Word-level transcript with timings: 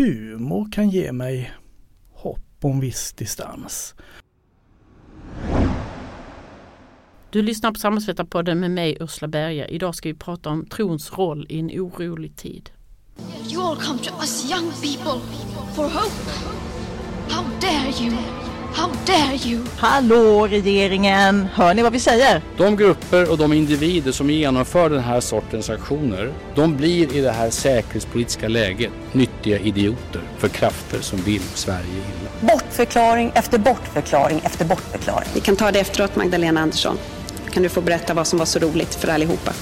humor 0.00 0.68
kan 0.72 0.90
ge 0.90 1.12
mig 1.12 1.52
hopp 2.12 2.64
om 2.64 2.80
viss 2.80 3.12
distans. 3.12 3.94
Du 7.30 7.42
lyssnar 7.42 7.72
på 7.72 7.78
Samhällsvetarpodden 7.78 8.60
med 8.60 8.70
mig 8.70 8.96
Ursula 9.00 9.28
Berge. 9.28 9.66
Idag 9.66 9.94
ska 9.94 10.08
vi 10.08 10.14
prata 10.14 10.50
om 10.50 10.66
trons 10.66 11.12
roll 11.12 11.46
i 11.48 11.58
en 11.58 11.70
orolig 11.70 12.36
tid. 12.36 12.70
You 13.52 13.62
all 13.62 13.76
come 13.76 13.98
to 13.98 14.14
us 14.20 14.50
young 14.50 14.70
people 14.70 15.20
for 15.74 15.84
hope. 15.84 16.30
How 17.28 17.44
dare 17.60 18.04
you? 18.04 18.16
How 18.74 18.90
dare 19.06 19.50
you? 19.50 19.60
Hallå 19.78 20.46
regeringen! 20.46 21.46
Hör 21.54 21.74
ni 21.74 21.82
vad 21.82 21.92
vi 21.92 22.00
säger? 22.00 22.42
De 22.56 22.76
grupper 22.76 23.30
och 23.30 23.38
de 23.38 23.52
individer 23.52 24.12
som 24.12 24.30
genomför 24.30 24.90
den 24.90 25.00
här 25.00 25.20
sortens 25.20 25.70
aktioner, 25.70 26.32
de 26.54 26.76
blir 26.76 27.16
i 27.16 27.20
det 27.20 27.30
här 27.30 27.50
säkerhetspolitiska 27.50 28.48
läget 28.48 28.90
nyttiga 29.40 29.58
idioter 29.58 30.22
för 30.38 30.48
krafter 30.48 31.00
som 31.00 31.18
vill 31.18 31.42
Sverige 31.42 31.88
illa. 31.88 32.52
Bortförklaring 32.52 33.32
efter 33.34 33.58
bortförklaring 33.58 34.40
efter 34.44 34.64
bortförklaring. 34.64 35.28
Vi 35.34 35.40
kan 35.40 35.56
ta 35.56 35.70
det 35.70 35.80
efteråt 35.80 36.16
Magdalena 36.16 36.60
Andersson. 36.60 36.98
Kan 37.52 37.62
du 37.62 37.68
få 37.68 37.80
berätta 37.80 38.14
vad 38.14 38.26
som 38.26 38.38
var 38.38 38.46
så 38.46 38.58
roligt 38.58 38.94
för 38.94 39.08
allihopa? 39.08 39.52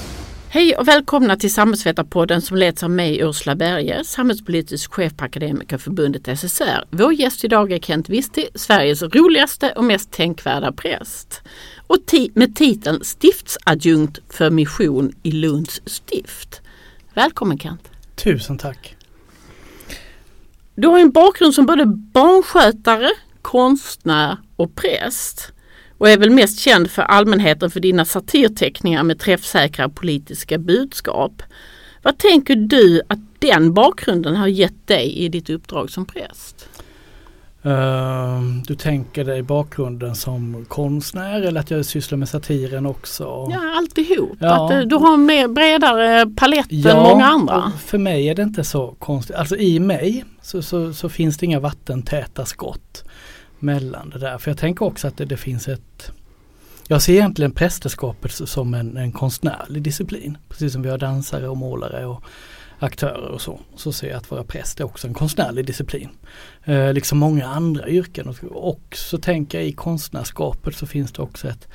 Hej 0.49 0.75
och 0.75 0.87
välkomna 0.87 1.35
till 1.35 1.53
Samhällsvetarpodden 1.53 2.41
som 2.41 2.57
leds 2.57 2.83
av 2.83 2.89
mig 2.89 3.19
Ursula 3.21 3.55
Berge, 3.55 4.03
samhällspolitisk 4.03 4.93
chef 4.93 5.17
på 5.17 5.25
Akademikerförbundet 5.25 6.39
SSR. 6.39 6.83
Vår 6.89 7.13
gäst 7.13 7.43
idag 7.43 7.71
är 7.71 7.79
Kent 7.79 8.09
Wisti, 8.09 8.47
Sveriges 8.55 9.01
roligaste 9.01 9.73
och 9.75 9.83
mest 9.83 10.11
tänkvärda 10.11 10.71
präst. 10.71 11.41
Och 11.87 12.05
ti 12.05 12.31
med 12.35 12.55
titeln 12.55 13.03
stiftsadjunkt 13.03 14.19
för 14.29 14.49
mission 14.49 15.11
i 15.23 15.31
Lunds 15.31 15.81
stift. 15.85 16.61
Välkommen 17.13 17.59
Kent! 17.59 17.89
Tusen 18.15 18.57
tack! 18.57 18.98
Du 20.81 20.87
har 20.87 20.99
en 20.99 21.11
bakgrund 21.11 21.53
som 21.55 21.65
både 21.65 21.85
barnskötare, 21.85 23.09
konstnär 23.41 24.37
och 24.55 24.75
präst 24.75 25.51
och 25.97 26.09
är 26.09 26.17
väl 26.17 26.29
mest 26.29 26.59
känd 26.59 26.91
för 26.91 27.01
allmänheten 27.01 27.71
för 27.71 27.79
dina 27.79 28.05
satirteckningar 28.05 29.03
med 29.03 29.19
träffsäkra 29.19 29.89
politiska 29.89 30.57
budskap. 30.57 31.43
Vad 32.03 32.17
tänker 32.17 32.55
du 32.55 33.01
att 33.07 33.19
den 33.39 33.73
bakgrunden 33.73 34.35
har 34.35 34.47
gett 34.47 34.87
dig 34.87 35.17
i 35.17 35.29
ditt 35.29 35.49
uppdrag 35.49 35.89
som 35.89 36.05
präst? 36.05 36.58
Uh, 37.65 38.41
du 38.67 38.75
tänker 38.75 39.25
dig 39.25 39.41
bakgrunden 39.41 40.15
som 40.15 40.65
konstnär 40.67 41.41
eller 41.41 41.59
att 41.59 41.71
jag 41.71 41.85
sysslar 41.85 42.17
med 42.17 42.29
satiren 42.29 42.85
också? 42.85 43.23
Ja, 43.23 43.77
alltihop. 43.77 44.37
Ja. 44.39 44.65
Att 44.65 44.71
eh, 44.71 44.79
du 44.79 44.95
har 44.95 45.13
en 45.13 45.25
mer 45.25 45.47
bredare 45.47 46.25
palett 46.35 46.67
ja, 46.69 46.89
än 46.89 47.03
många 47.03 47.25
andra. 47.25 47.71
För 47.85 47.97
mig 47.97 48.29
är 48.29 48.35
det 48.35 48.41
inte 48.41 48.63
så 48.63 48.95
konstigt. 48.99 49.35
Alltså 49.35 49.57
i 49.57 49.79
mig 49.79 50.25
så, 50.41 50.61
så, 50.61 50.93
så 50.93 51.09
finns 51.09 51.37
det 51.37 51.45
inga 51.45 51.59
vattentäta 51.59 52.45
skott 52.45 53.03
mellan 53.59 54.09
det 54.09 54.19
där. 54.19 54.37
För 54.37 54.51
jag 54.51 54.57
tänker 54.57 54.85
också 54.85 55.07
att 55.07 55.17
det, 55.17 55.25
det 55.25 55.37
finns 55.37 55.67
ett 55.67 56.11
jag 56.91 57.01
ser 57.01 57.13
egentligen 57.13 57.51
prästerskapet 57.51 58.31
som 58.31 58.73
en, 58.73 58.97
en 58.97 59.11
konstnärlig 59.11 59.83
disciplin. 59.83 60.37
Precis 60.49 60.73
som 60.73 60.81
vi 60.81 60.89
har 60.89 60.97
dansare 60.97 61.47
och 61.47 61.57
målare 61.57 62.05
och 62.05 62.23
aktörer 62.79 63.27
och 63.27 63.41
så. 63.41 63.59
Så 63.75 63.91
ser 63.91 64.07
jag 64.07 64.17
att 64.17 64.31
vara 64.31 64.43
präst 64.43 64.79
är 64.79 64.83
också 64.83 65.07
en 65.07 65.13
konstnärlig 65.13 65.65
disciplin. 65.65 66.09
Eh, 66.63 66.93
liksom 66.93 67.17
många 67.17 67.47
andra 67.47 67.87
yrken. 67.87 68.27
Och, 68.27 68.43
och 68.51 68.95
så 68.95 69.17
tänker 69.17 69.57
jag 69.57 69.67
i 69.67 69.71
konstnärskapet 69.71 70.75
så 70.75 70.85
finns 70.87 71.11
det 71.11 71.21
också 71.21 71.47
ett 71.47 71.67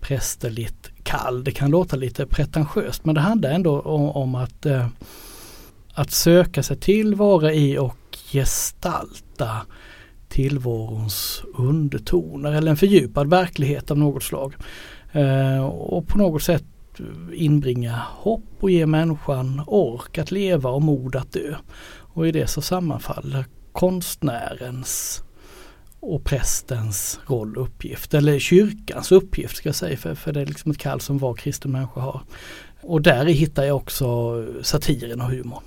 prästerligt 0.00 0.90
kall. 1.02 1.44
Det 1.44 1.52
kan 1.52 1.70
låta 1.70 1.96
lite 1.96 2.26
pretentiöst 2.26 3.04
men 3.04 3.14
det 3.14 3.20
handlar 3.20 3.50
ändå 3.50 3.80
om, 3.80 4.10
om 4.10 4.34
att, 4.34 4.66
eh, 4.66 4.86
att 5.94 6.10
söka 6.10 6.62
sig 6.62 6.76
till, 6.76 7.14
vara 7.14 7.52
i 7.52 7.78
och 7.78 7.96
gestalta 8.32 9.66
tillvarons 10.28 11.42
undertoner 11.54 12.52
eller 12.52 12.70
en 12.70 12.76
fördjupad 12.76 13.30
verklighet 13.30 13.90
av 13.90 13.98
något 13.98 14.22
slag. 14.22 14.54
Eh, 15.12 15.64
och 15.66 16.08
på 16.08 16.18
något 16.18 16.42
sätt 16.42 16.64
inbringa 17.32 18.02
hopp 18.08 18.42
och 18.60 18.70
ge 18.70 18.86
människan 18.86 19.62
ork 19.66 20.18
att 20.18 20.30
leva 20.30 20.70
och 20.70 20.82
mod 20.82 21.16
att 21.16 21.32
dö. 21.32 21.54
Och 21.88 22.28
i 22.28 22.32
det 22.32 22.46
så 22.46 22.60
sammanfaller 22.60 23.44
konstnärens 23.72 25.22
och 26.00 26.24
prästens 26.24 27.20
roll 27.26 27.56
och 27.56 27.62
uppgift, 27.62 28.14
eller 28.14 28.38
kyrkans 28.38 29.12
uppgift 29.12 29.56
ska 29.56 29.68
jag 29.68 29.76
säga, 29.76 29.96
för, 29.96 30.14
för 30.14 30.32
det 30.32 30.40
är 30.40 30.46
liksom 30.46 30.70
ett 30.70 30.78
kall 30.78 31.00
som 31.00 31.18
var 31.18 31.34
kristen 31.34 31.72
människa 31.72 32.00
har. 32.00 32.20
Och 32.82 33.02
där 33.02 33.24
hittar 33.24 33.64
jag 33.64 33.76
också 33.76 34.06
satiren 34.62 35.20
och 35.20 35.30
humorn. 35.30 35.62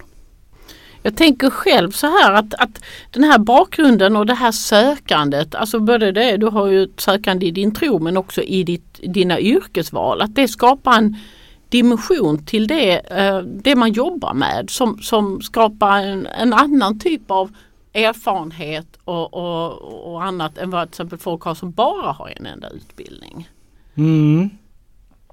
Jag 1.04 1.16
tänker 1.16 1.50
själv 1.50 1.92
så 1.92 2.08
här 2.08 2.34
att, 2.34 2.54
att 2.54 2.84
den 3.12 3.24
här 3.24 3.40
bakgrunden 3.40 4.16
och 4.16 4.26
det 4.26 4.34
här 4.34 4.52
sökandet, 4.52 5.56
alltså 5.56 5.80
både 5.80 6.12
det, 6.12 6.38
du 6.38 6.46
har 6.46 6.68
ju 6.68 6.84
ett 6.84 7.00
sökande 7.00 7.46
i 7.46 7.52
din 7.52 7.74
tro 7.74 8.00
men 8.00 8.18
också 8.18 8.42
i 8.42 8.64
ditt, 8.64 9.00
dina 9.04 9.40
yrkesval, 9.40 10.22
att 10.22 10.36
det 10.36 10.48
skapar 10.48 10.98
en 10.98 11.16
dimension 11.70 12.46
till 12.46 12.68
det, 12.68 13.00
eh, 13.18 13.38
det 13.38 13.76
man 13.76 13.92
jobbar 13.92 14.34
med 14.34 14.70
som, 14.70 15.00
som 15.02 15.42
skapar 15.42 15.98
en, 15.98 16.28
en 16.28 16.54
annan 16.54 17.00
typ 17.00 17.32
av 17.32 17.52
erfarenhet 17.94 18.88
och, 19.04 19.34
och, 19.34 20.14
och 20.14 20.24
annat 20.24 20.58
än 20.58 20.70
vad 20.70 20.88
till 20.88 20.92
exempel 20.92 21.20
folk 21.20 21.42
har 21.42 21.56
som 21.56 21.72
bara 21.72 22.12
har 22.12 22.34
en 22.38 22.46
enda 22.46 22.70
utbildning. 22.70 23.50
Mm. 23.96 24.50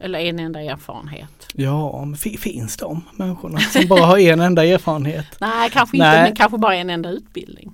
Eller 0.01 0.19
en 0.19 0.39
enda 0.39 0.63
erfarenhet. 0.63 1.49
Ja, 1.55 2.05
men 2.05 2.17
finns 2.17 2.77
de 2.77 3.05
människorna 3.13 3.61
som 3.61 3.89
bara 3.89 4.07
har 4.07 4.19
en 4.19 4.41
enda 4.41 4.65
erfarenhet? 4.65 5.27
Nej, 5.41 5.71
kanske 5.71 5.97
inte, 5.97 6.23
men 6.23 6.35
kanske 6.35 6.59
bara 6.59 6.75
en 6.75 6.91
enda 6.91 7.11
utbildning. 7.11 7.73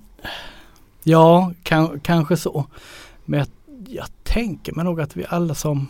Ja, 1.03 1.53
kan, 1.63 1.99
kanske 1.99 2.37
så. 2.37 2.65
Men 3.25 3.39
jag, 3.39 3.47
jag 3.87 4.05
tänker 4.23 4.73
mig 4.73 4.85
nog 4.85 5.01
att 5.01 5.15
vi 5.15 5.25
alla 5.29 5.55
som 5.55 5.87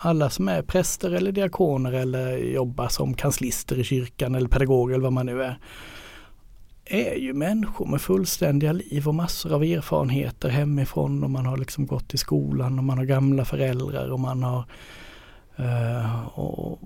alla 0.00 0.30
som 0.30 0.48
är 0.48 0.62
präster 0.62 1.10
eller 1.10 1.32
diakoner 1.32 1.92
eller 1.92 2.36
jobbar 2.36 2.88
som 2.88 3.14
kanslister 3.14 3.78
i 3.78 3.84
kyrkan 3.84 4.34
eller 4.34 4.48
pedagoger 4.48 4.94
eller 4.94 5.02
vad 5.02 5.12
man 5.12 5.26
nu 5.26 5.42
är 5.42 5.58
är 6.90 7.14
ju 7.14 7.32
människor 7.32 7.86
med 7.86 8.00
fullständiga 8.00 8.72
liv 8.72 9.08
och 9.08 9.14
massor 9.14 9.52
av 9.52 9.62
erfarenheter 9.62 10.48
hemifrån 10.48 11.24
och 11.24 11.30
man 11.30 11.46
har 11.46 11.56
liksom 11.56 11.86
gått 11.86 12.14
i 12.14 12.18
skolan 12.18 12.78
och 12.78 12.84
man 12.84 12.98
har 12.98 13.04
gamla 13.04 13.44
föräldrar 13.44 14.10
och 14.10 14.20
man 14.20 14.42
har 14.42 14.64
Uh, 15.60 16.38
och, 16.38 16.80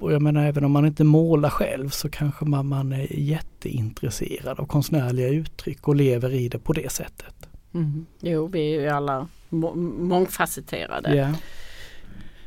och, 0.00 0.12
jag 0.12 0.22
menar 0.22 0.46
även 0.46 0.64
om 0.64 0.72
man 0.72 0.86
inte 0.86 1.04
målar 1.04 1.50
själv 1.50 1.88
så 1.88 2.10
kanske 2.10 2.44
man, 2.44 2.66
man 2.66 2.92
är 2.92 3.18
jätteintresserad 3.18 4.60
av 4.60 4.66
konstnärliga 4.66 5.28
uttryck 5.28 5.88
och 5.88 5.96
lever 5.96 6.34
i 6.34 6.48
det 6.48 6.58
på 6.58 6.72
det 6.72 6.92
sättet. 6.92 7.34
Mm. 7.74 8.06
Jo, 8.20 8.46
vi 8.46 8.74
är 8.74 8.80
ju 8.80 8.88
alla 8.88 9.28
må 9.48 9.74
mångfacetterade. 9.74 11.14
Yeah. 11.14 11.34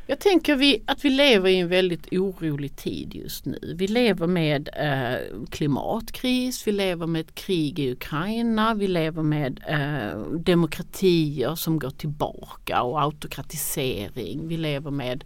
Jag 0.06 0.18
tänker 0.18 0.56
vi, 0.56 0.82
att 0.86 1.04
vi 1.04 1.10
lever 1.10 1.48
i 1.48 1.58
en 1.58 1.68
väldigt 1.68 2.12
orolig 2.12 2.76
tid 2.76 3.14
just 3.14 3.44
nu. 3.44 3.74
Vi 3.76 3.86
lever 3.86 4.26
med 4.26 4.68
eh, 4.76 5.46
klimatkris, 5.50 6.66
vi 6.66 6.72
lever 6.72 7.06
med 7.06 7.20
ett 7.20 7.34
krig 7.34 7.78
i 7.78 7.92
Ukraina, 7.92 8.74
vi 8.74 8.88
lever 8.88 9.22
med 9.22 9.60
eh, 9.68 10.20
demokratier 10.38 11.54
som 11.54 11.78
går 11.78 11.90
tillbaka 11.90 12.82
och 12.82 13.02
autokratisering. 13.02 14.48
Vi 14.48 14.56
lever 14.56 14.90
med 14.90 15.24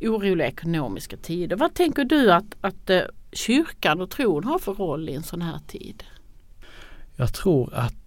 oroliga 0.00 0.48
ekonomiska 0.48 1.16
tider. 1.16 1.56
Vad 1.56 1.74
tänker 1.74 2.04
du 2.04 2.32
att, 2.32 2.56
att 2.60 2.90
eh, 2.90 3.00
kyrkan 3.32 4.00
och 4.00 4.10
tron 4.10 4.44
har 4.44 4.58
för 4.58 4.74
roll 4.74 5.08
i 5.08 5.14
en 5.14 5.22
sån 5.22 5.42
här 5.42 5.58
tid? 5.66 6.04
Jag 7.16 7.34
tror 7.34 7.74
att 7.74 7.99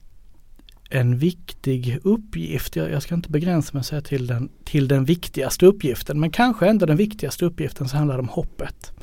en 0.93 1.17
viktig 1.17 1.99
uppgift, 2.03 2.75
jag, 2.75 2.91
jag 2.91 3.03
ska 3.03 3.15
inte 3.15 3.29
begränsa 3.29 3.73
mig 3.73 3.79
och 3.79 3.85
säga 3.85 4.01
till 4.01 4.27
den, 4.27 4.49
till 4.63 4.87
den 4.87 5.05
viktigaste 5.05 5.65
uppgiften, 5.65 6.19
men 6.19 6.31
kanske 6.31 6.67
ändå 6.67 6.85
den 6.85 6.97
viktigaste 6.97 7.45
uppgiften 7.45 7.87
så 7.89 7.97
handlar 7.97 8.15
det 8.15 8.21
om 8.21 8.29
hoppet. 8.29 8.93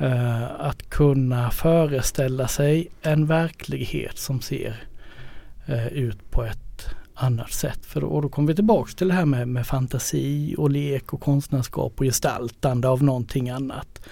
Uh, 0.00 0.60
att 0.60 0.90
kunna 0.90 1.50
föreställa 1.50 2.48
sig 2.48 2.88
en 3.02 3.26
verklighet 3.26 4.18
som 4.18 4.40
ser 4.40 4.82
uh, 5.68 5.86
ut 5.86 6.30
på 6.30 6.44
ett 6.44 6.86
annat 7.14 7.52
sätt. 7.52 7.86
För 7.86 8.00
då, 8.00 8.06
och 8.06 8.22
då 8.22 8.28
kommer 8.28 8.48
vi 8.48 8.54
tillbaks 8.54 8.94
till 8.94 9.08
det 9.08 9.14
här 9.14 9.26
med, 9.26 9.48
med 9.48 9.66
fantasi 9.66 10.54
och 10.58 10.70
lek 10.70 11.12
och 11.12 11.20
konstnärskap 11.20 11.92
och 11.96 12.04
gestaltande 12.04 12.88
av 12.88 13.02
någonting 13.02 13.50
annat. 13.50 14.02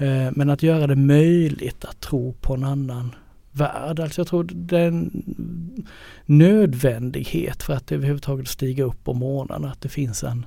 Uh, 0.00 0.30
men 0.32 0.50
att 0.50 0.62
göra 0.62 0.86
det 0.86 0.96
möjligt 0.96 1.84
att 1.84 2.00
tro 2.00 2.32
på 2.32 2.54
en 2.54 2.64
annan 2.64 3.14
värld. 3.52 4.00
Alltså 4.00 4.20
jag 4.20 4.28
tror 4.28 4.44
det 4.44 4.78
är 4.78 4.88
en 4.88 5.86
nödvändighet 6.26 7.62
för 7.62 7.74
att 7.74 7.92
överhuvudtaget 7.92 8.48
stiga 8.48 8.84
upp 8.84 9.04
på 9.04 9.14
morgonen. 9.14 9.64
Att 9.64 9.80
det 9.80 9.88
finns 9.88 10.24
en, 10.24 10.46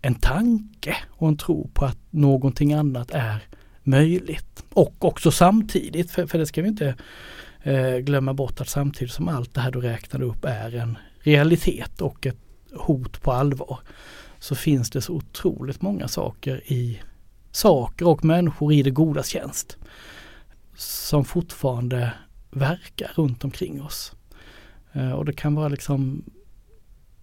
en 0.00 0.14
tanke 0.14 0.96
och 1.10 1.28
en 1.28 1.36
tro 1.36 1.70
på 1.74 1.84
att 1.84 1.98
någonting 2.10 2.72
annat 2.72 3.10
är 3.10 3.42
möjligt. 3.82 4.64
Och 4.68 5.04
också 5.04 5.30
samtidigt, 5.30 6.10
för, 6.10 6.26
för 6.26 6.38
det 6.38 6.46
ska 6.46 6.62
vi 6.62 6.68
inte 6.68 6.94
eh, 7.62 7.96
glömma 7.96 8.34
bort 8.34 8.60
att 8.60 8.68
samtidigt 8.68 9.14
som 9.14 9.28
allt 9.28 9.54
det 9.54 9.60
här 9.60 9.70
du 9.70 9.80
räknade 9.80 10.24
upp 10.24 10.44
är 10.44 10.74
en 10.74 10.98
realitet 11.20 12.00
och 12.00 12.26
ett 12.26 12.38
hot 12.74 13.22
på 13.22 13.32
allvar 13.32 13.78
så 14.38 14.54
finns 14.54 14.90
det 14.90 15.00
så 15.00 15.12
otroligt 15.12 15.82
många 15.82 16.08
saker 16.08 16.72
i 16.72 17.00
saker 17.52 18.06
och 18.06 18.24
människor 18.24 18.72
i 18.72 18.82
det 18.82 18.90
godas 18.90 19.28
tjänst 19.28 19.78
som 20.82 21.24
fortfarande 21.24 22.12
verkar 22.50 23.12
runt 23.14 23.44
omkring 23.44 23.82
oss. 23.82 24.12
Eh, 24.92 25.12
och 25.12 25.24
det 25.24 25.32
kan 25.32 25.54
vara 25.54 25.68
liksom 25.68 26.24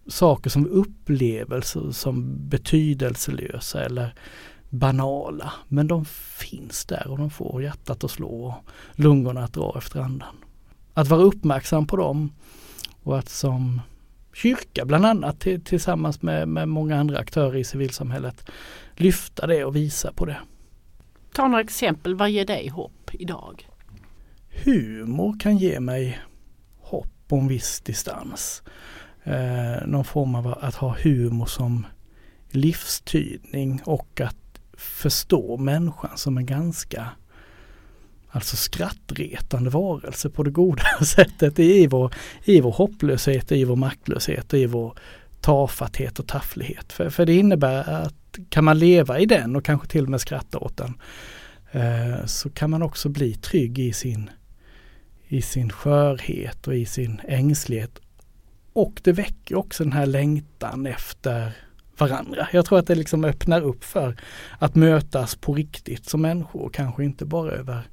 saker 0.08 0.50
som 0.50 0.68
upplevelser 0.68 1.92
som 1.92 2.36
betydelselösa 2.50 3.86
eller 3.86 4.14
banala. 4.70 5.54
Men 5.68 5.88
de 5.88 6.06
finns 6.06 6.86
där 6.86 7.08
och 7.08 7.18
de 7.18 7.30
får 7.30 7.64
hjärtat 7.64 8.04
att 8.04 8.12
slå 8.12 8.28
och 8.28 8.54
lungorna 8.96 9.44
att 9.44 9.54
dra 9.54 9.76
efter 9.78 10.00
andan. 10.00 10.36
Att 10.94 11.08
vara 11.08 11.22
uppmärksam 11.22 11.88
på 11.88 11.98
dem 11.98 12.32
och 13.04 13.20
att 13.20 13.30
som 13.30 13.82
kyrka 14.34 14.86
bland 14.86 15.06
annat 15.06 15.48
tillsammans 15.66 16.22
med, 16.22 16.48
med 16.48 16.68
många 16.68 17.00
andra 17.00 17.18
aktörer 17.18 17.56
i 17.56 17.64
civilsamhället 17.64 18.50
lyfta 18.96 19.48
det 19.48 19.66
och 19.66 19.76
visa 19.76 20.12
på 20.14 20.26
det. 20.26 20.38
Ta 21.40 21.48
några 21.48 21.62
exempel, 21.62 22.16
vad 22.16 22.30
ger 22.30 22.46
dig 22.46 22.68
hopp 22.68 23.10
idag? 23.14 23.70
Humor 24.64 25.40
kan 25.40 25.58
ge 25.58 25.80
mig 25.80 26.20
hopp 26.80 27.26
och 27.30 27.38
en 27.38 27.48
viss 27.48 27.82
distans. 27.82 28.64
Eh, 29.24 29.88
någon 29.88 30.06
form 30.06 30.36
av 30.36 30.48
att 30.62 30.76
ha 30.76 30.96
humor 31.04 31.46
som 31.46 31.86
livstydning 32.50 33.82
och 33.86 34.22
att 34.22 34.62
förstå 34.78 35.58
människan 35.58 36.18
som 36.18 36.38
en 36.38 36.46
ganska 36.46 37.10
alltså 38.30 38.56
skrattretande 38.56 39.70
varelse 39.70 40.30
på 40.30 40.44
det 40.44 40.52
goda 40.52 40.84
sättet 41.06 41.60
i 41.60 41.88
vår, 41.88 42.14
i 42.44 42.62
vår 42.62 42.72
hopplöshet, 42.72 43.52
i 43.52 43.64
vår 43.64 43.76
maktlöshet 43.76 44.54
i 44.54 44.66
vår 44.66 44.94
tafatthet 45.42 46.20
och 46.20 46.28
tafflighet. 46.28 46.94
För, 46.94 47.10
för 47.10 47.26
det 47.26 47.36
innebär 47.36 47.90
att 47.90 48.19
kan 48.50 48.64
man 48.64 48.80
leva 48.80 49.20
i 49.20 49.26
den 49.26 49.56
och 49.56 49.66
kanske 49.66 49.88
till 49.88 50.04
och 50.04 50.10
med 50.10 50.22
skratta 50.22 50.58
åt 50.58 50.78
den 50.78 50.94
eh, 51.72 52.26
så 52.26 52.50
kan 52.50 52.70
man 52.70 52.82
också 52.82 53.10
bli 53.10 53.34
trygg 53.34 53.80
i 53.80 53.94
sin, 53.94 54.30
i 55.28 55.42
sin 55.42 55.70
skörhet 55.70 56.68
och 56.68 56.76
i 56.76 56.86
sin 56.86 57.22
ängslighet. 57.28 58.00
Och 58.74 59.02
det 59.04 59.12
väcker 59.12 59.56
också 59.56 59.84
den 59.84 59.94
här 59.94 60.06
längtan 60.06 60.86
efter 60.86 61.52
varandra. 61.98 62.48
Jag 62.54 62.66
tror 62.66 62.80
att 62.80 62.88
det 62.88 62.96
liksom 62.96 63.26
öppnar 63.26 63.62
upp 63.62 63.84
för 63.84 64.16
att 64.60 64.76
mötas 64.76 65.36
på 65.36 65.54
riktigt 65.54 66.06
som 66.06 66.22
människor, 66.22 66.70
kanske 66.70 67.04
inte 67.04 67.26
bara 67.26 67.52
över 67.52 67.88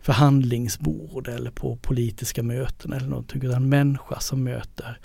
förhandlingsbord 0.00 1.28
eller 1.28 1.50
på 1.50 1.76
politiska 1.76 2.42
möten 2.42 2.92
eller 2.92 3.08
någonting, 3.08 3.44
utan 3.44 3.68
människa 3.68 4.20
som 4.20 4.44
möter 4.44 4.98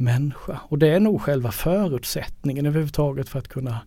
människa. 0.00 0.60
Och 0.68 0.78
det 0.78 0.88
är 0.88 1.00
nog 1.00 1.22
själva 1.22 1.52
förutsättningen 1.52 2.66
överhuvudtaget 2.66 3.28
för 3.28 3.38
att 3.38 3.48
kunna 3.48 3.80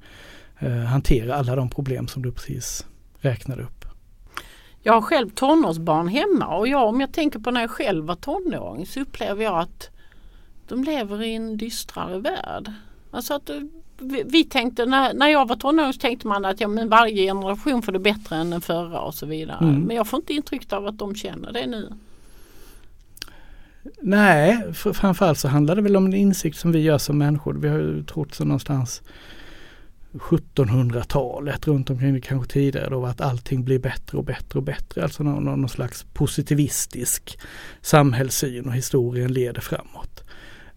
eh, 0.60 0.72
hantera 0.72 1.36
alla 1.36 1.56
de 1.56 1.70
problem 1.70 2.08
som 2.08 2.22
du 2.22 2.32
precis 2.32 2.86
räknade 3.20 3.64
upp. 3.64 3.86
Jag 4.82 4.94
har 4.94 5.02
själv 5.02 5.30
tonårsbarn 5.30 6.08
hemma 6.08 6.58
och 6.58 6.68
jag, 6.68 6.88
om 6.88 7.02
jag 7.02 7.14
tänker 7.14 7.40
på 7.40 7.52
när 7.52 7.62
jag 7.62 7.70
själv 7.70 8.06
var 8.06 8.16
tonåring 8.16 8.86
så 8.86 9.00
upplever 9.00 9.44
jag 9.44 9.60
att 9.60 9.90
de 10.68 10.84
lever 10.84 11.24
i 11.24 11.36
en 11.36 11.58
dystrare 11.58 12.20
värld. 12.20 12.72
Alltså 13.12 13.34
att 13.34 13.50
vi, 14.00 14.24
vi 14.26 14.44
tänkte 14.44 14.86
när, 14.86 15.14
när 15.14 15.28
jag 15.28 15.48
var 15.48 15.56
tonåring 15.56 15.94
så 15.94 16.00
tänkte 16.00 16.28
man 16.28 16.46
att 16.46 16.62
ja, 16.62 16.68
men 16.68 16.90
varje 16.90 17.24
generation 17.24 17.82
får 17.82 17.92
det 17.92 18.00
bättre 18.00 18.36
än 18.36 18.50
den 18.50 18.62
förra 18.62 19.02
och 19.02 19.16
så 19.16 19.26
vidare. 19.26 19.66
Mm. 19.66 19.82
Men 19.82 19.96
jag 19.96 20.08
får 20.08 20.18
inte 20.18 20.34
intryck 20.34 20.74
av 20.74 20.88
att 20.88 20.98
de 20.98 21.16
känner 21.16 21.52
det 21.52 21.68
nu. 21.68 21.94
Nej, 24.02 24.74
framförallt 24.74 25.40
så 25.40 25.48
handlar 25.48 25.76
det 25.76 25.82
väl 25.82 25.96
om 25.96 26.06
en 26.06 26.14
insikt 26.14 26.58
som 26.58 26.72
vi 26.72 26.80
gör 26.80 26.98
som 26.98 27.18
människor. 27.18 27.54
Vi 27.54 27.68
har 27.68 27.78
ju 27.78 28.04
trott 28.04 28.34
så 28.34 28.46
någonstans 28.46 29.02
1700-talet 30.14 31.68
runt 31.68 31.90
omkring 31.90 32.14
det 32.14 32.22
kanske 32.22 32.54
tidigare 32.54 32.90
då 32.90 33.06
att 33.06 33.22
allting 33.22 33.64
blir 33.64 33.80
bättre 33.80 34.18
och 34.18 34.24
bättre 34.24 34.60
och 34.60 34.64
bättre. 34.64 35.04
Alltså 35.04 35.24
någon, 35.24 35.44
någon 35.44 35.70
slags 35.70 36.06
positivistisk 36.14 37.40
samhällssyn 37.82 38.66
och 38.66 38.74
historien 38.74 39.34
leder 39.34 39.62
framåt. 39.62 40.24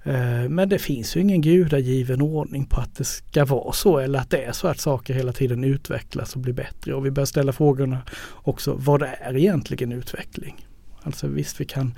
Eh, 0.05 0.49
men 0.49 0.69
det 0.69 0.79
finns 0.79 1.17
ju 1.17 1.21
ingen 1.21 1.41
gudagiven 1.41 2.23
ordning 2.23 2.67
på 2.67 2.81
att 2.81 2.97
det 2.97 3.05
ska 3.05 3.45
vara 3.45 3.73
så 3.73 3.99
eller 3.99 4.19
att 4.19 4.31
det 4.31 4.45
är 4.45 4.53
så 4.53 4.69
att 4.69 4.81
saker 4.81 5.15
hela 5.15 5.33
tiden 5.33 5.65
utvecklas 5.65 6.35
och 6.35 6.41
blir 6.41 6.53
bättre. 6.53 6.95
Och 6.95 7.07
vi 7.07 7.11
bör 7.11 7.25
ställa 7.25 7.53
frågorna 7.53 8.03
också, 8.35 8.75
vad 8.75 9.03
är 9.03 9.37
egentligen 9.37 9.93
utveckling? 9.93 10.67
Alltså 11.03 11.27
visst, 11.27 11.61
vi 11.61 11.65
kan 11.65 11.95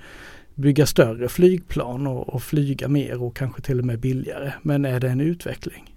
bygga 0.58 0.87
större 0.87 1.28
flygplan 1.28 2.06
och, 2.06 2.28
och, 2.28 2.43
flyga 2.43 2.88
mer 2.88 3.22
och 3.22 3.37
kanske 3.37 3.62
till 3.62 3.78
och 3.78 3.84
med 3.84 4.00
billigare. 4.00 4.52
Men 4.62 4.84
är 4.84 5.00
det 5.00 5.08
en 5.08 5.20
utveckling? 5.20 5.94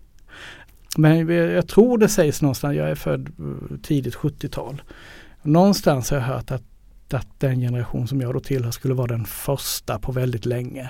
Men 0.98 1.30
jag 1.30 1.68
tror 1.68 1.98
det 1.98 2.10
sägs 2.10 2.42
någonstans, 2.42 2.76
jag 2.76 2.90
är 2.90 2.96
född 2.96 3.30
eh, 3.40 3.78
tidigt 3.78 4.16
70-tal. 4.16 4.82
Någonstans 5.42 6.12
har 6.12 6.18
jag 6.18 6.26
hört 6.26 6.52
att, 6.52 6.64
att 7.14 7.40
den 7.40 7.60
generation 7.60 8.08
som 8.08 8.22
jag 8.22 8.34
då 8.34 8.40
tillhör 8.40 8.72
skulle 8.72 8.94
vara 8.94 9.08
den 9.08 9.26
första 9.26 10.00
på 10.00 10.12
väldigt 10.12 10.46
länge 10.46 10.90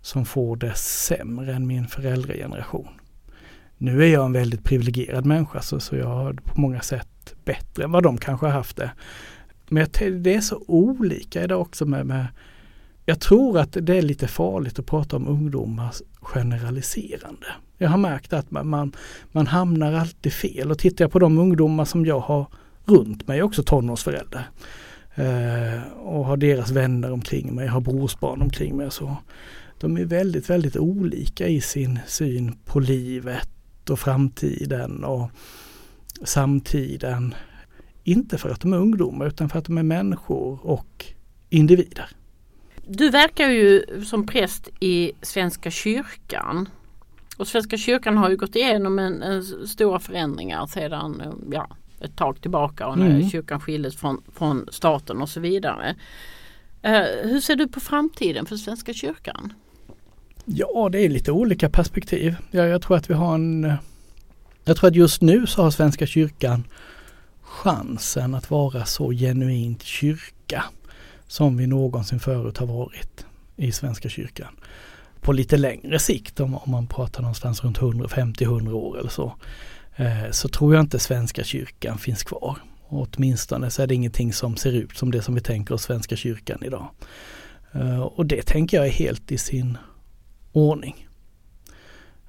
som 0.00 0.24
får 0.24 0.56
det 0.56 0.74
sämre 0.76 1.54
än 1.54 1.66
min 1.66 1.86
föräldrageneration. 1.86 2.88
Nu 3.78 4.04
är 4.04 4.08
jag 4.08 4.26
en 4.26 4.32
väldigt 4.32 4.64
privilegierad 4.64 5.26
människa 5.26 5.62
så, 5.62 5.80
så 5.80 5.96
jag 5.96 6.06
har 6.06 6.32
på 6.32 6.60
många 6.60 6.80
sätt 6.80 7.34
bättre 7.44 7.84
än 7.84 7.92
vad 7.92 8.02
de 8.02 8.18
kanske 8.18 8.46
har 8.46 8.52
haft 8.52 8.76
det. 8.76 8.90
Men 9.68 9.86
det 10.22 10.34
är 10.34 10.40
så 10.40 10.64
olika 10.66 11.44
idag 11.44 11.60
också 11.60 11.86
med, 11.86 12.06
med 12.06 12.26
jag 13.08 13.20
tror 13.20 13.58
att 13.58 13.76
det 13.80 13.96
är 13.96 14.02
lite 14.02 14.28
farligt 14.28 14.78
att 14.78 14.86
prata 14.86 15.16
om 15.16 15.28
ungdomars 15.28 16.02
generaliserande. 16.20 17.46
Jag 17.78 17.88
har 17.88 17.98
märkt 17.98 18.32
att 18.32 18.50
man, 18.50 18.68
man, 18.68 18.92
man 19.32 19.46
hamnar 19.46 19.92
alltid 19.92 20.32
fel 20.32 20.70
och 20.70 20.78
tittar 20.78 21.04
jag 21.04 21.12
på 21.12 21.18
de 21.18 21.38
ungdomar 21.38 21.84
som 21.84 22.06
jag 22.06 22.20
har 22.20 22.46
runt 22.84 23.28
mig, 23.28 23.42
också 23.42 23.62
tonårsföräldrar. 23.62 24.48
Eh, 25.14 25.82
och 25.92 26.24
har 26.24 26.36
deras 26.36 26.70
vänner 26.70 27.12
omkring 27.12 27.54
mig, 27.54 27.66
har 27.66 27.80
brorsbarn 27.80 28.42
omkring 28.42 28.76
mig 28.76 28.86
och 28.86 28.92
så. 28.92 29.16
De 29.80 29.96
är 29.96 30.04
väldigt, 30.04 30.50
väldigt 30.50 30.76
olika 30.76 31.48
i 31.48 31.60
sin 31.60 31.98
syn 32.06 32.58
på 32.64 32.80
livet 32.80 33.90
och 33.90 33.98
framtiden 33.98 35.04
och 35.04 35.30
samtiden. 36.24 37.34
Inte 38.04 38.38
för 38.38 38.50
att 38.50 38.60
de 38.60 38.72
är 38.72 38.78
ungdomar 38.78 39.26
utan 39.26 39.48
för 39.48 39.58
att 39.58 39.64
de 39.64 39.78
är 39.78 39.82
människor 39.82 40.66
och 40.66 41.04
individer. 41.50 42.08
Du 42.88 43.10
verkar 43.10 43.48
ju 43.48 43.84
som 44.04 44.26
präst 44.26 44.68
i 44.80 45.12
Svenska 45.22 45.70
kyrkan. 45.70 46.68
Och 47.36 47.48
Svenska 47.48 47.76
kyrkan 47.76 48.16
har 48.16 48.30
ju 48.30 48.36
gått 48.36 48.56
igenom 48.56 48.98
en, 48.98 49.22
en 49.22 49.42
stora 49.66 49.98
förändringar 49.98 50.66
sedan 50.66 51.22
ja, 51.52 51.68
ett 52.00 52.16
tag 52.16 52.42
tillbaka 52.42 52.86
och 52.86 52.98
när 52.98 53.10
mm. 53.10 53.30
kyrkan 53.30 53.60
skildes 53.60 53.96
från, 53.96 54.22
från 54.34 54.68
staten 54.70 55.22
och 55.22 55.28
så 55.28 55.40
vidare. 55.40 55.94
Uh, 56.86 57.30
hur 57.30 57.40
ser 57.40 57.56
du 57.56 57.68
på 57.68 57.80
framtiden 57.80 58.46
för 58.46 58.56
Svenska 58.56 58.92
kyrkan? 58.92 59.52
Ja, 60.44 60.88
det 60.92 61.04
är 61.04 61.08
lite 61.08 61.32
olika 61.32 61.70
perspektiv. 61.70 62.36
Jag, 62.50 62.68
jag 62.68 62.82
tror 62.82 62.96
att 62.96 63.10
vi 63.10 63.14
har 63.14 63.34
en 63.34 63.72
Jag 64.64 64.76
tror 64.76 64.88
att 64.90 64.96
just 64.96 65.22
nu 65.22 65.46
så 65.46 65.62
har 65.62 65.70
Svenska 65.70 66.06
kyrkan 66.06 66.64
chansen 67.42 68.34
att 68.34 68.50
vara 68.50 68.84
så 68.84 69.10
genuint 69.10 69.82
kyrka 69.82 70.64
som 71.26 71.56
vi 71.56 71.66
någonsin 71.66 72.20
förut 72.20 72.58
har 72.58 72.66
varit 72.66 73.26
i 73.56 73.72
Svenska 73.72 74.08
kyrkan. 74.08 74.56
På 75.20 75.32
lite 75.32 75.56
längre 75.56 75.98
sikt, 75.98 76.40
om, 76.40 76.54
om 76.54 76.70
man 76.70 76.86
pratar 76.86 77.22
någonstans 77.22 77.64
runt 77.64 77.78
150-100 77.78 78.72
år 78.72 78.98
eller 78.98 79.10
så, 79.10 79.34
eh, 79.96 80.30
så 80.30 80.48
tror 80.48 80.74
jag 80.74 80.82
inte 80.82 80.98
Svenska 80.98 81.44
kyrkan 81.44 81.98
finns 81.98 82.22
kvar. 82.22 82.58
Och 82.88 83.08
åtminstone 83.08 83.70
så 83.70 83.82
är 83.82 83.86
det 83.86 83.94
ingenting 83.94 84.32
som 84.32 84.56
ser 84.56 84.72
ut 84.72 84.96
som 84.96 85.10
det 85.10 85.22
som 85.22 85.34
vi 85.34 85.40
tänker 85.40 85.74
oss 85.74 85.82
Svenska 85.82 86.16
kyrkan 86.16 86.58
idag. 86.62 86.88
Eh, 87.72 88.00
och 88.00 88.26
det 88.26 88.46
tänker 88.46 88.76
jag 88.76 88.86
är 88.86 88.90
helt 88.90 89.32
i 89.32 89.38
sin 89.38 89.78
ordning. 90.52 91.06